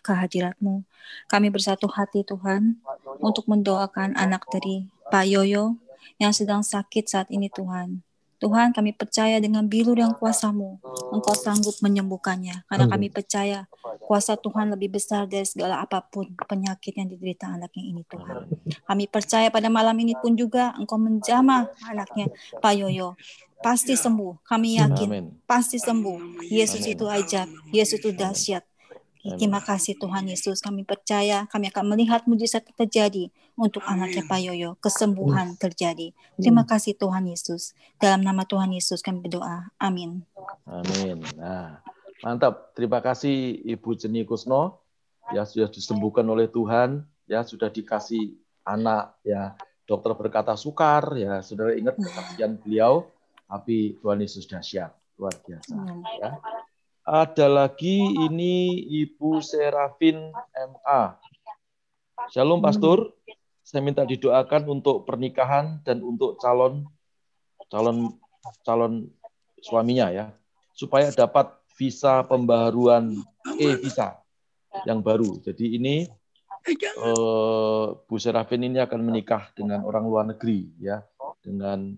kehadiratmu. 0.00 0.82
Kami 1.28 1.46
bersatu 1.52 1.86
hati 1.92 2.24
Tuhan 2.24 2.80
untuk 3.20 3.46
mendoakan 3.48 4.16
anak 4.16 4.48
dari 4.48 4.88
Pak 5.12 5.24
Yoyo 5.28 5.76
yang 6.16 6.32
sedang 6.32 6.64
sakit 6.64 7.04
saat 7.06 7.28
ini 7.28 7.52
Tuhan. 7.52 8.00
Tuhan 8.36 8.76
kami 8.76 8.92
percaya 8.92 9.40
dengan 9.40 9.64
bilu 9.64 9.96
dan 9.96 10.12
kuasamu, 10.12 10.76
Engkau 11.08 11.32
sanggup 11.32 11.72
menyembuhkannya. 11.80 12.68
Karena 12.68 12.84
kami 12.84 13.08
percaya 13.08 13.64
kuasa 14.04 14.36
Tuhan 14.36 14.76
lebih 14.76 14.92
besar 14.92 15.24
dari 15.24 15.48
segala 15.48 15.80
apa 15.80 16.04
pun 16.04 16.28
penyakit 16.44 17.00
yang 17.00 17.08
diderita 17.08 17.48
anaknya 17.48 17.84
ini 17.88 18.04
Tuhan. 18.04 18.44
Kami 18.84 19.04
percaya 19.08 19.48
pada 19.48 19.72
malam 19.72 19.96
ini 19.96 20.12
pun 20.20 20.36
juga 20.36 20.76
Engkau 20.76 21.00
menjamah 21.00 21.72
anaknya 21.88 22.28
Pak 22.60 22.72
Yoyo. 22.76 23.16
Pasti 23.62 23.96
sembuh, 23.96 24.44
kami 24.44 24.78
yakin. 24.78 25.44
Pasti 25.48 25.80
sembuh. 25.80 26.44
Yesus 26.46 26.84
itu 26.86 27.04
ajaib, 27.08 27.50
Yesus 27.72 27.98
itu 27.98 28.10
dahsyat. 28.12 28.64
Terima 29.34 29.58
kasih 29.58 29.98
Tuhan 29.98 30.30
Yesus. 30.30 30.62
Kami 30.62 30.86
percaya 30.86 31.50
kami 31.50 31.66
akan 31.74 31.84
melihat 31.90 32.22
mujizat 32.30 32.62
terjadi 32.78 33.26
untuk 33.58 33.82
anaknya 33.82 34.22
Pak 34.22 34.38
Yoyo. 34.38 34.78
Kesembuhan 34.78 35.58
terjadi. 35.58 36.14
Terima 36.38 36.62
kasih 36.62 36.94
Tuhan 36.94 37.26
Yesus. 37.26 37.74
Dalam 37.98 38.22
nama 38.22 38.46
Tuhan 38.46 38.70
Yesus 38.70 39.02
kami 39.02 39.26
berdoa. 39.26 39.74
Amin. 39.82 40.22
Amin. 40.62 41.26
Nah, 41.34 41.82
mantap. 42.22 42.70
Terima 42.78 43.02
kasih 43.02 43.66
Ibu 43.66 43.98
Jeni 43.98 44.22
Kusno. 44.22 44.78
Ya 45.34 45.42
sudah 45.42 45.66
disembuhkan 45.66 46.22
oleh 46.30 46.46
Tuhan. 46.46 47.02
Ya 47.26 47.42
sudah 47.42 47.66
dikasih 47.66 48.38
anak. 48.62 49.18
Ya 49.26 49.58
dokter 49.90 50.14
berkata 50.14 50.54
sukar. 50.54 51.18
Ya 51.18 51.42
saudara 51.42 51.74
ingat 51.74 51.98
kesaksian 51.98 52.62
beliau. 52.62 53.10
Tapi 53.46 53.96
Tuhan 54.02 54.18
Yesus 54.22 54.46
dahsyat. 54.50 54.90
Luar 55.16 55.32
biasa. 55.46 55.74
Ya. 56.20 56.30
Ada 57.06 57.46
lagi 57.46 58.02
ini 58.02 58.82
Ibu 59.06 59.38
Serafin 59.38 60.34
MA. 60.52 61.02
Shalom 62.34 62.58
Pastor, 62.58 63.14
saya 63.62 63.78
minta 63.78 64.02
didoakan 64.02 64.66
untuk 64.66 65.06
pernikahan 65.06 65.78
dan 65.86 66.02
untuk 66.02 66.34
calon 66.42 66.82
calon 67.70 68.18
calon 68.66 69.06
suaminya 69.62 70.10
ya, 70.10 70.26
supaya 70.74 71.14
dapat 71.14 71.54
visa 71.78 72.26
pembaharuan 72.26 73.14
e 73.54 73.68
visa 73.78 74.18
yang 74.82 74.98
baru. 74.98 75.38
Jadi 75.46 75.78
ini 75.78 76.10
eh, 76.66 77.86
Bu 77.94 78.16
Serafin 78.18 78.66
ini 78.66 78.82
akan 78.82 79.00
menikah 79.06 79.54
dengan 79.54 79.86
orang 79.86 80.04
luar 80.10 80.24
negeri 80.26 80.74
ya, 80.82 81.06
dengan 81.38 81.94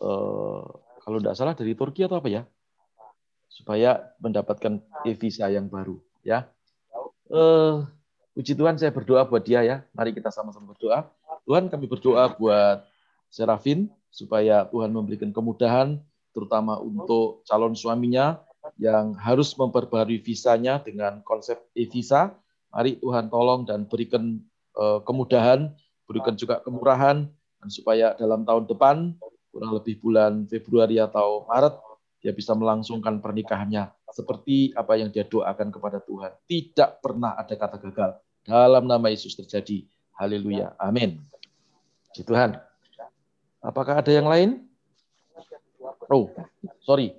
eh, 0.00 0.62
kalau 1.00 1.16
tidak 1.20 1.36
salah 1.36 1.54
dari 1.56 1.72
Turki 1.76 2.04
atau 2.04 2.18
apa 2.20 2.28
ya? 2.28 2.42
supaya 3.50 4.14
mendapatkan 4.22 4.80
e-visa 5.04 5.50
yang 5.52 5.68
baru 5.68 6.00
ya. 6.24 6.48
Uh, 7.28 7.84
puji 8.32 8.56
Tuhan 8.56 8.80
saya 8.80 8.94
berdoa 8.94 9.28
buat 9.28 9.44
dia 9.44 9.60
ya. 9.60 9.84
Mari 9.92 10.16
kita 10.16 10.32
sama-sama 10.32 10.72
berdoa. 10.72 11.10
Tuhan 11.44 11.68
kami 11.68 11.90
berdoa 11.90 12.30
buat 12.38 12.86
Serafin 13.28 13.90
supaya 14.08 14.64
Tuhan 14.70 14.90
memberikan 14.90 15.30
kemudahan 15.30 16.00
terutama 16.30 16.78
untuk 16.78 17.42
calon 17.44 17.74
suaminya 17.74 18.40
yang 18.78 19.18
harus 19.18 19.52
memperbarui 19.58 20.22
visanya 20.22 20.80
dengan 20.80 21.20
konsep 21.26 21.60
e-visa. 21.76 22.32
Mari 22.70 23.02
Tuhan 23.02 23.28
tolong 23.28 23.66
dan 23.66 23.84
berikan 23.86 24.40
uh, 24.78 25.02
kemudahan, 25.02 25.74
berikan 26.06 26.38
juga 26.38 26.62
kemurahan 26.62 27.26
dan 27.60 27.68
supaya 27.68 28.14
dalam 28.14 28.46
tahun 28.46 28.70
depan 28.70 28.96
kurang 29.50 29.76
lebih 29.76 29.98
bulan 29.98 30.46
Februari 30.46 30.96
atau 31.02 31.44
Maret 31.50 31.74
dia 32.20 32.36
bisa 32.36 32.52
melangsungkan 32.52 33.18
pernikahannya 33.18 33.90
seperti 34.12 34.76
apa 34.76 35.00
yang 35.00 35.08
dia 35.08 35.24
doakan 35.24 35.72
kepada 35.72 35.98
Tuhan. 36.04 36.32
Tidak 36.44 37.00
pernah 37.00 37.34
ada 37.34 37.54
kata 37.56 37.80
gagal. 37.80 38.10
Dalam 38.44 38.84
nama 38.84 39.08
Yesus 39.08 39.32
terjadi. 39.36 39.88
Haleluya. 40.20 40.76
Amin. 40.76 41.16
Puji 42.12 42.22
Tuhan. 42.28 42.60
Apakah 43.64 44.04
ada 44.04 44.12
yang 44.12 44.28
lain? 44.28 44.68
Oh, 46.10 46.28
sorry. 46.84 47.16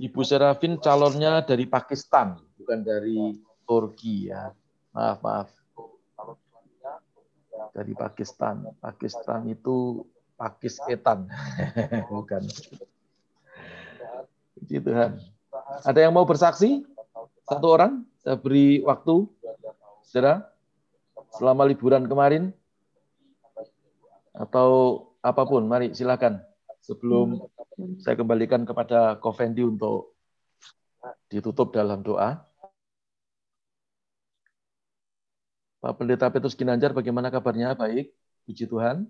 Ibu 0.00 0.20
Serafin 0.24 0.80
calonnya 0.80 1.44
dari 1.44 1.68
Pakistan, 1.68 2.40
bukan 2.56 2.80
dari 2.80 3.36
Turki 3.68 4.32
ya. 4.32 4.50
Maaf, 4.96 5.18
maaf. 5.20 5.48
Dari 7.76 7.92
Pakistan. 7.92 8.64
Pakistan 8.80 9.46
itu 9.46 10.02
Pakistetan, 10.38 11.26
bukan. 12.10 12.46
Puji 14.54 14.78
Tuhan. 14.78 15.18
Ada 15.82 16.06
yang 16.06 16.14
mau 16.14 16.22
bersaksi? 16.22 16.86
Satu 17.42 17.66
orang? 17.74 18.06
Saya 18.22 18.38
beri 18.38 18.78
waktu. 18.86 19.26
Saudara, 20.06 20.46
selama 21.34 21.66
liburan 21.66 22.06
kemarin? 22.06 22.54
Atau 24.30 25.10
apa 25.26 25.42
pun, 25.42 25.66
mari 25.66 25.90
silakan. 25.90 26.38
Sebelum 26.86 27.42
saya 27.98 28.14
kembalikan 28.14 28.62
kepada 28.62 29.18
Kovendi 29.18 29.66
untuk 29.66 30.14
ditutup 31.26 31.74
dalam 31.74 32.06
doa. 32.06 32.46
Pak 35.78 35.94
Pendeta 35.98 36.30
Petrus 36.30 36.54
Ginanjar, 36.54 36.94
bagaimana 36.94 37.30
kabarnya? 37.30 37.74
Baik, 37.74 38.14
puji 38.46 38.66
Tuhan. 38.70 39.06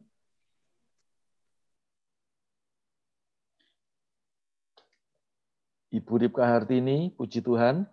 Ibu 5.89 6.13
Ripka 6.21 6.45
Hartini, 6.45 7.09
puji 7.17 7.41
Tuhan. 7.41 7.89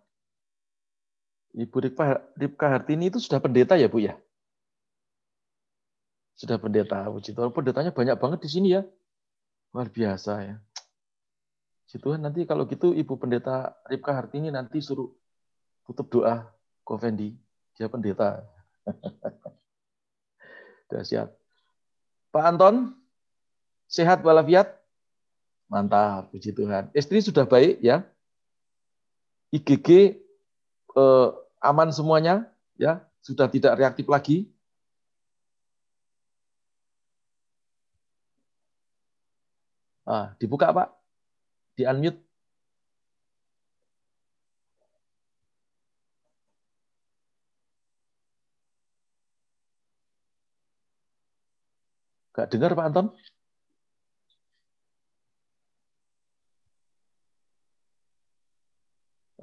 Ibu 1.56 1.78
Ripka, 1.80 2.20
Ripka 2.36 2.68
Hartini 2.68 3.08
itu 3.08 3.24
sudah 3.24 3.40
pendeta 3.40 3.80
ya 3.80 3.88
Bu 3.88 4.04
ya? 4.04 4.20
Sudah 6.36 6.60
pendeta, 6.60 7.08
puji 7.08 7.32
Tuhan. 7.32 7.56
Pendetanya 7.56 7.96
banyak 7.96 8.18
banget 8.20 8.40
di 8.44 8.50
sini 8.52 8.68
ya. 8.76 8.84
Luar 9.72 9.88
biasa 9.88 10.34
ya. 10.44 10.56
Puji 11.88 11.98
Tuhan, 12.04 12.20
nanti 12.20 12.44
kalau 12.44 12.68
gitu 12.68 12.92
Ibu 12.92 13.16
Pendeta 13.16 13.72
Ripka 13.88 14.12
Hartini 14.12 14.52
nanti 14.52 14.84
suruh 14.84 15.08
tutup 15.88 16.12
doa 16.12 16.52
Kovendi. 16.84 17.32
Dia 17.80 17.88
pendeta. 17.88 18.44
Dahsyat. 20.92 21.32
Pak 22.36 22.44
Anton, 22.44 22.92
sehat 23.88 24.20
walafiat? 24.20 24.85
Mantap, 25.72 26.30
puji 26.32 26.54
Tuhan. 26.54 26.90
Istri 26.94 27.20
sudah 27.26 27.46
baik 27.50 27.82
ya. 27.82 28.06
IGG 29.54 29.90
eh, 30.96 31.28
aman 31.62 31.90
semuanya 31.94 32.46
ya, 32.78 33.02
sudah 33.26 33.48
tidak 33.50 33.74
reaktif 33.80 34.06
lagi. 34.10 34.50
Ah, 40.06 40.36
dibuka 40.40 40.70
Pak. 40.78 40.88
Di 41.78 41.84
unmute. 41.90 42.20
Gak 52.36 52.52
dengar 52.52 52.72
Pak 52.76 52.86
Anton? 52.92 53.08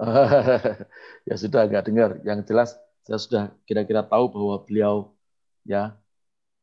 ya 1.29 1.35
sudah 1.35 1.65
agak 1.67 1.87
dengar. 1.87 2.19
Yang 2.27 2.39
jelas 2.51 2.69
saya 3.03 3.19
sudah 3.19 3.43
kira-kira 3.67 4.03
tahu 4.03 4.31
bahwa 4.31 4.55
beliau 4.63 5.11
ya 5.67 5.95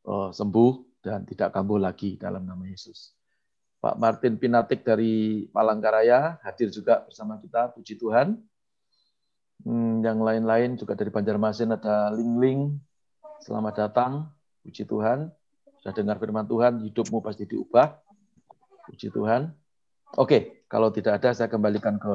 oh, 0.05 0.32
sembuh 0.32 1.01
dan 1.01 1.24
tidak 1.24 1.53
kambuh 1.57 1.80
lagi 1.80 2.16
dalam 2.20 2.45
nama 2.45 2.64
Yesus. 2.68 3.16
Pak 3.80 3.97
Martin 3.97 4.36
Pinatik 4.36 4.84
dari 4.84 5.49
Palangkaraya 5.49 6.36
hadir 6.45 6.68
juga 6.68 7.01
bersama 7.01 7.41
kita, 7.41 7.72
puji 7.72 7.97
Tuhan. 7.97 8.36
Hmm, 9.64 10.05
yang 10.05 10.20
lain-lain 10.20 10.76
juga 10.76 10.93
dari 10.93 11.09
Banjarmasin 11.09 11.72
ada 11.72 12.12
Ling 12.12 12.36
Ling, 12.41 12.61
selamat 13.41 13.88
datang, 13.88 14.12
puji 14.64 14.84
Tuhan. 14.84 15.32
Sudah 15.80 15.97
dengar 15.97 16.20
firman 16.20 16.45
Tuhan, 16.45 16.84
hidupmu 16.84 17.24
pasti 17.24 17.49
diubah, 17.49 17.97
puji 18.88 19.09
Tuhan. 19.09 19.49
Oke, 20.20 20.68
kalau 20.68 20.93
tidak 20.93 21.24
ada 21.24 21.32
saya 21.32 21.49
kembalikan 21.49 21.97
ke 21.97 22.12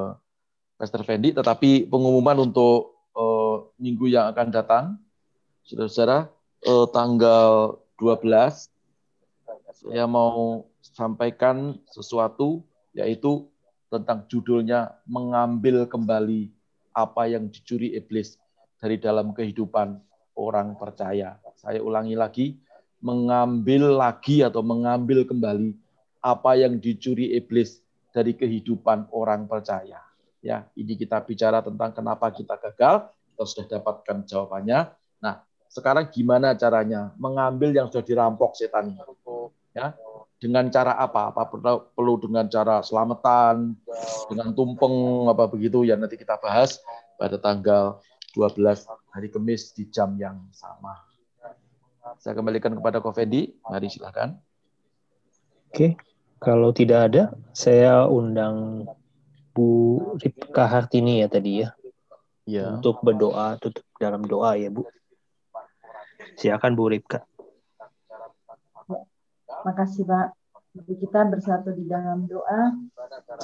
Pastor 0.76 1.08
Fendi, 1.08 1.32
tetapi 1.32 1.88
pengumuman 1.88 2.36
untuk 2.52 3.00
uh, 3.16 3.72
minggu 3.80 4.12
yang 4.12 4.28
akan 4.36 4.48
datang, 4.52 4.86
saudara-saudara, 5.64 6.28
uh, 6.68 6.86
tanggal 6.92 7.80
12, 7.96 8.68
saya 9.72 10.04
mau 10.04 10.68
sampaikan 10.84 11.80
sesuatu, 11.88 12.60
yaitu 12.92 13.48
tentang 13.88 14.28
judulnya 14.28 15.00
mengambil 15.08 15.88
kembali 15.88 16.52
apa 16.92 17.32
yang 17.32 17.48
dicuri 17.48 17.96
iblis 17.96 18.36
dari 18.76 19.00
dalam 19.00 19.32
kehidupan 19.32 19.96
orang 20.36 20.76
percaya. 20.76 21.40
Saya 21.56 21.80
ulangi 21.80 22.20
lagi, 22.20 22.60
mengambil 23.00 23.96
lagi 23.96 24.44
atau 24.44 24.60
mengambil 24.60 25.24
kembali 25.24 25.72
apa 26.20 26.60
yang 26.60 26.84
dicuri 26.84 27.32
iblis 27.40 27.80
dari 28.12 28.36
kehidupan 28.36 29.08
orang 29.16 29.48
percaya. 29.48 30.04
Ya, 30.46 30.70
ini 30.78 30.94
kita 30.94 31.26
bicara 31.26 31.66
tentang 31.66 31.90
kenapa 31.90 32.30
kita 32.30 32.54
gagal, 32.62 33.10
kita 33.34 33.44
sudah 33.50 33.66
dapatkan 33.66 34.30
jawabannya. 34.30 34.94
Nah, 35.18 35.42
sekarang 35.74 36.14
gimana 36.14 36.54
caranya 36.54 37.10
mengambil 37.18 37.74
yang 37.74 37.90
sudah 37.90 38.06
dirampok 38.06 38.54
setan 38.54 38.94
Ya, 39.74 39.98
dengan 40.38 40.70
cara 40.70 41.02
apa? 41.02 41.34
Apa 41.34 41.50
perlu 41.98 42.22
dengan 42.22 42.46
cara 42.46 42.86
selamatan, 42.86 43.74
dengan 44.30 44.54
tumpeng 44.54 45.28
apa 45.28 45.50
begitu 45.50 45.82
ya 45.82 45.98
nanti 45.98 46.16
kita 46.16 46.38
bahas 46.40 46.78
pada 47.18 47.42
tanggal 47.42 48.00
12 48.38 48.86
hari 49.12 49.28
Kamis 49.34 49.74
di 49.74 49.90
jam 49.90 50.14
yang 50.16 50.46
sama. 50.54 50.96
Saya 52.22 52.38
kembalikan 52.38 52.78
kepada 52.78 53.02
Kofendi, 53.02 53.58
mari 53.66 53.90
silakan. 53.90 54.38
Oke, 55.74 55.98
kalau 56.38 56.72
tidak 56.72 57.12
ada, 57.12 57.24
saya 57.52 58.08
undang 58.08 58.88
Bu 59.56 60.04
Ripka 60.20 60.68
Hartini 60.68 61.24
ya 61.24 61.32
tadi 61.32 61.64
ya. 61.64 61.72
Ya. 62.44 62.76
Untuk 62.76 63.00
berdoa 63.02 63.56
tutup 63.58 63.88
dalam 63.96 64.28
doa 64.28 64.60
ya 64.60 64.68
Bu. 64.68 64.84
Silakan 66.36 66.76
Bu 66.76 66.92
Ripka. 66.92 67.24
Makasih 69.64 70.04
Pak. 70.06 70.36
Jadi 70.76 70.94
kita 71.08 71.24
bersatu 71.32 71.72
di 71.72 71.88
dalam 71.88 72.28
doa. 72.28 72.76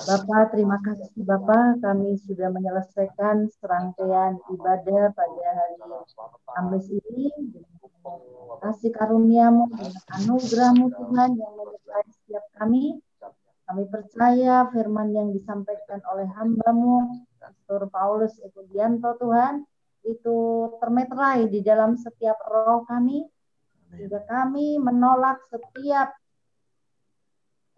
Bapak, 0.03 0.51
terima 0.51 0.84
kasih 0.84 1.24
Bapak, 1.24 1.80
kami 1.80 2.20
sudah 2.28 2.51
menyelesaikan 2.51 3.47
serangkaian 3.55 4.36
ibadah 4.51 5.16
pada 5.16 5.47
hari 5.55 5.80
Kamis 6.51 6.91
ini. 6.91 7.32
Kasih 8.59 8.91
karuniamu 8.91 9.72
dan 9.80 9.95
anugerahmu 10.20 10.91
Tuhan 10.91 11.30
yang 11.39 11.53
menyertai 11.55 12.07
setiap 12.12 12.45
kami. 12.59 12.99
Kami 13.72 13.88
percaya 13.88 14.67
firman 14.67 15.15
yang 15.15 15.32
disampaikan 15.32 16.03
oleh 16.11 16.28
hambamu, 16.36 17.24
Pastor 17.39 17.88
Paulus 17.88 18.36
Ekudianto 18.43 19.15
Tuhan, 19.15 19.63
itu 20.03 20.67
termeterai 20.84 21.47
di 21.47 21.63
dalam 21.63 21.95
setiap 21.95 22.36
roh 22.51 22.84
kami, 22.84 23.24
sehingga 23.88 24.28
kami 24.28 24.76
menolak 24.76 25.39
setiap 25.47 26.11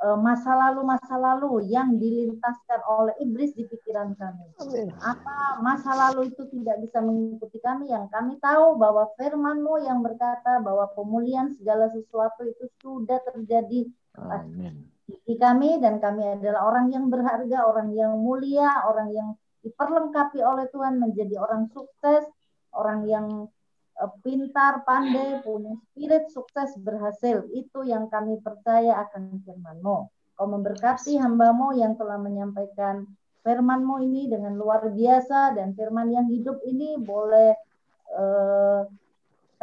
e, 0.02 0.08
masa 0.18 0.58
lalu 0.58 0.82
masa 0.82 1.14
lalu 1.14 1.70
yang 1.70 2.02
dilintaskan 2.02 2.82
oleh 2.90 3.14
iblis 3.22 3.54
di 3.54 3.70
pikiran 3.70 4.18
kami. 4.18 4.50
Apa 4.98 5.62
masa 5.62 5.94
lalu 5.94 6.34
itu 6.34 6.42
tidak 6.58 6.82
bisa 6.90 7.06
mengikuti 7.06 7.62
kami 7.62 7.94
yang 7.94 8.10
kami 8.10 8.42
tahu 8.42 8.82
bahwa 8.82 9.14
firman-Mu 9.14 9.86
yang 9.86 10.02
berkata 10.02 10.58
bahwa 10.58 10.90
pemulihan 10.98 11.54
segala 11.54 11.86
sesuatu 11.94 12.50
itu 12.50 12.66
sudah 12.82 13.22
terjadi. 13.30 13.94
Amin 14.18 14.93
di 15.08 15.36
kami 15.36 15.84
dan 15.84 16.00
kami 16.00 16.40
adalah 16.40 16.68
orang 16.72 16.88
yang 16.92 17.12
berharga, 17.12 17.68
orang 17.68 17.92
yang 17.92 18.16
mulia, 18.16 18.88
orang 18.88 19.12
yang 19.12 19.30
diperlengkapi 19.64 20.40
oleh 20.44 20.68
Tuhan 20.72 21.00
menjadi 21.00 21.40
orang 21.40 21.68
sukses, 21.72 22.24
orang 22.76 23.08
yang 23.08 23.28
eh, 24.00 24.12
pintar, 24.24 24.84
pandai, 24.88 25.44
punya 25.44 25.76
spirit 25.92 26.32
sukses 26.32 26.76
berhasil. 26.80 27.44
Itu 27.52 27.84
yang 27.84 28.08
kami 28.08 28.40
percaya 28.40 29.04
akan 29.08 29.44
firman-Mu. 29.44 29.98
Kau 30.34 30.48
memberkati 30.50 31.20
hambamu 31.20 31.78
yang 31.78 31.94
telah 32.00 32.18
menyampaikan 32.18 33.06
firman-Mu 33.44 34.02
ini 34.08 34.32
dengan 34.32 34.56
luar 34.56 34.88
biasa 34.88 35.54
dan 35.54 35.76
firman 35.76 36.10
yang 36.10 36.28
hidup 36.32 36.64
ini 36.64 36.96
boleh 36.96 37.52
eh, 38.16 38.82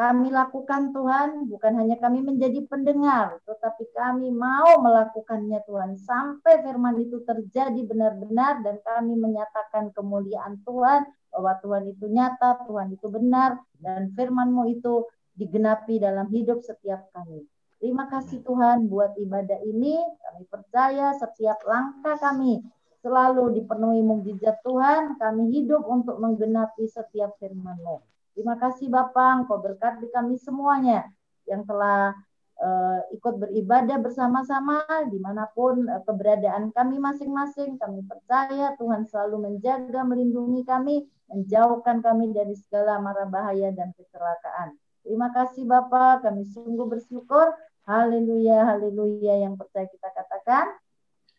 kami 0.00 0.32
lakukan 0.32 0.96
Tuhan, 0.96 1.44
bukan 1.52 1.72
hanya 1.76 2.00
kami 2.00 2.24
menjadi 2.24 2.64
pendengar, 2.64 3.36
tetapi 3.44 3.84
kami 3.92 4.32
mau 4.32 4.80
melakukannya 4.80 5.60
Tuhan. 5.68 6.00
Sampai 6.00 6.64
firman 6.64 6.96
itu 7.04 7.20
terjadi 7.20 7.84
benar-benar 7.84 8.64
dan 8.64 8.80
kami 8.80 9.12
menyatakan 9.20 9.92
kemuliaan 9.92 10.56
Tuhan, 10.64 11.04
bahwa 11.28 11.52
Tuhan 11.60 11.84
itu 11.92 12.08
nyata, 12.08 12.64
Tuhan 12.64 12.96
itu 12.96 13.12
benar, 13.12 13.60
dan 13.76 14.08
firman-Mu 14.16 14.72
itu 14.72 15.04
digenapi 15.36 16.00
dalam 16.00 16.32
hidup 16.32 16.64
setiap 16.64 17.12
kami. 17.12 17.44
Terima 17.76 18.08
kasih 18.08 18.40
Tuhan 18.40 18.88
buat 18.88 19.20
ibadah 19.20 19.60
ini. 19.68 20.00
Kami 20.00 20.48
percaya 20.48 21.12
setiap 21.12 21.60
langkah 21.68 22.16
kami 22.16 22.64
selalu 23.04 23.52
dipenuhi 23.52 24.00
mukjizat 24.00 24.64
Tuhan. 24.64 25.20
Kami 25.20 25.60
hidup 25.60 25.84
untuk 25.84 26.16
menggenapi 26.16 26.88
setiap 26.88 27.36
firman-Mu. 27.36 28.09
Terima 28.34 28.56
kasih 28.56 28.88
Bapak, 28.88 29.44
Engkau 29.44 29.58
berkati 29.58 30.06
kami 30.14 30.38
semuanya 30.38 31.10
yang 31.50 31.66
telah 31.66 32.14
uh, 32.60 33.00
ikut 33.10 33.34
beribadah 33.42 33.98
bersama-sama 33.98 34.84
di 35.10 35.18
mana 35.18 35.50
pun 35.50 35.88
uh, 35.88 36.02
keberadaan 36.06 36.70
kami 36.70 37.02
masing-masing. 37.02 37.80
Kami 37.80 38.06
percaya 38.06 38.76
Tuhan 38.78 39.08
selalu 39.08 39.50
menjaga, 39.50 40.06
melindungi 40.06 40.62
kami, 40.62 41.08
menjauhkan 41.26 42.04
kami 42.04 42.30
dari 42.30 42.54
segala 42.54 43.02
mara 43.02 43.26
bahaya 43.26 43.74
dan 43.74 43.90
kecelakaan. 43.96 44.78
Terima 45.00 45.32
kasih 45.32 45.64
Bapak, 45.64 46.28
kami 46.28 46.46
sungguh 46.46 46.86
bersyukur. 46.86 47.50
Haleluya, 47.88 48.62
haleluya 48.68 49.42
yang 49.42 49.58
percaya 49.58 49.88
kita 49.88 50.08
katakan. 50.14 50.78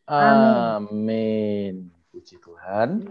Amin. 0.10 0.92
Amin. 0.92 1.74
Puji 2.12 2.42
Tuhan. 2.44 3.08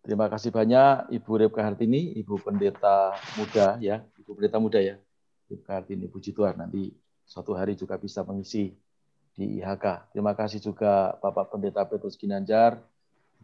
Terima 0.00 0.32
kasih 0.32 0.48
banyak 0.48 1.12
Ibu 1.12 1.30
Repka 1.44 1.60
Hartini, 1.60 2.16
Ibu 2.16 2.40
Pendeta 2.40 3.12
Muda 3.36 3.76
ya, 3.84 4.00
Ibu 4.16 4.30
Pendeta 4.32 4.56
Muda 4.56 4.80
ya, 4.80 4.96
Repka 5.52 5.76
Hartini, 5.76 6.08
puji 6.08 6.32
Tuhan 6.32 6.56
nanti 6.56 6.88
suatu 7.28 7.52
hari 7.52 7.76
juga 7.76 8.00
bisa 8.00 8.24
mengisi 8.24 8.72
di 9.36 9.60
IHK. 9.60 10.16
Terima 10.16 10.32
kasih 10.32 10.58
juga 10.64 11.14
Bapak 11.20 11.52
Pendeta 11.52 11.84
Petrus 11.84 12.16
Ginanjar, 12.16 12.80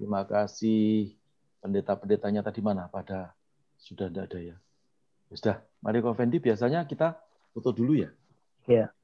terima 0.00 0.24
kasih 0.24 1.12
pendeta-pendetanya 1.60 2.40
tadi 2.40 2.60
mana 2.64 2.88
pada 2.88 3.36
sudah 3.76 4.08
tidak 4.08 4.32
ada 4.32 4.38
ya. 4.54 4.56
Sudah, 5.28 5.58
mari 5.82 5.98
Fendi 6.00 6.38
biasanya 6.38 6.86
kita 6.86 7.18
foto 7.50 7.74
dulu 7.74 7.98
ya. 7.98 8.10
Ya. 8.70 8.94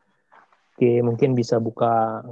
Oke, 0.73 1.05
mungkin 1.05 1.37
bisa 1.37 1.61
buka 1.61 2.23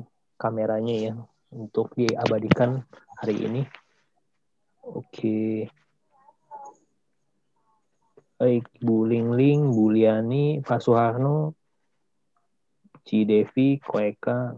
kameranya 0.41 0.95
ya 0.97 1.15
untuk 1.53 1.93
diabadikan 1.99 2.87
hari 3.21 3.37
ini. 3.45 3.63
Oke. 4.81 5.69
Baik, 8.41 8.65
Bu 8.81 9.05
Lingling, 9.05 9.69
Bu 9.69 9.93
Liani, 9.93 10.65
Pak 10.65 10.81
Soeharno, 10.81 11.53
Ci 13.05 13.29
Devi, 13.29 13.77
Koeka, 13.77 14.57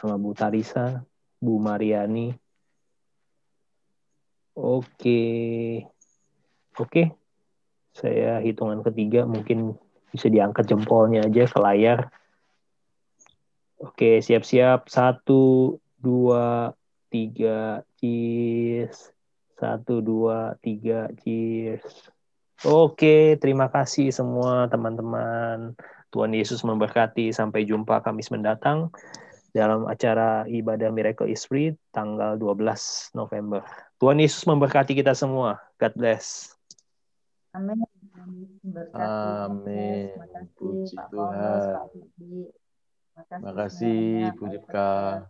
sama 0.00 0.16
Bu 0.16 0.32
Tarisa, 0.32 1.04
Bu 1.36 1.60
Mariani. 1.60 2.32
Oke. 4.56 5.20
Oke. 6.80 7.12
Saya 7.92 8.40
hitungan 8.40 8.80
ketiga 8.80 9.28
mungkin 9.28 9.76
bisa 10.08 10.32
diangkat 10.32 10.64
jempolnya 10.64 11.28
aja 11.28 11.44
ke 11.44 11.58
layar. 11.60 12.08
Oke, 13.76 14.24
siap-siap. 14.24 14.88
Satu, 14.88 15.76
dua, 16.00 16.72
tiga, 17.12 17.84
cheers. 18.00 19.12
Satu, 19.60 20.00
dua, 20.00 20.56
tiga, 20.64 21.12
cheers. 21.20 21.84
Oke, 22.64 23.36
terima 23.36 23.68
kasih 23.68 24.08
semua 24.08 24.66
teman-teman. 24.72 25.76
Tuhan 26.08 26.32
Yesus 26.32 26.64
memberkati. 26.64 27.28
Sampai 27.36 27.68
jumpa 27.68 28.00
Kamis 28.00 28.32
mendatang 28.32 28.88
dalam 29.52 29.84
acara 29.84 30.48
ibadah 30.48 30.88
Miracle 30.88 31.28
is 31.28 31.44
Free 31.44 31.76
tanggal 31.92 32.40
12 32.40 33.12
November. 33.12 33.60
Tuhan 34.00 34.16
Yesus 34.16 34.48
memberkati 34.48 34.96
kita 34.96 35.12
semua. 35.12 35.60
God 35.76 35.92
bless. 35.92 36.56
Amin. 37.52 37.84
Amin. 38.96 40.16
Puji 40.56 40.96
Tuhan. 40.96 41.92
Terima 43.28 43.52
kasih, 43.52 44.32
Bu 44.40 44.48
Ripka. 44.48 45.20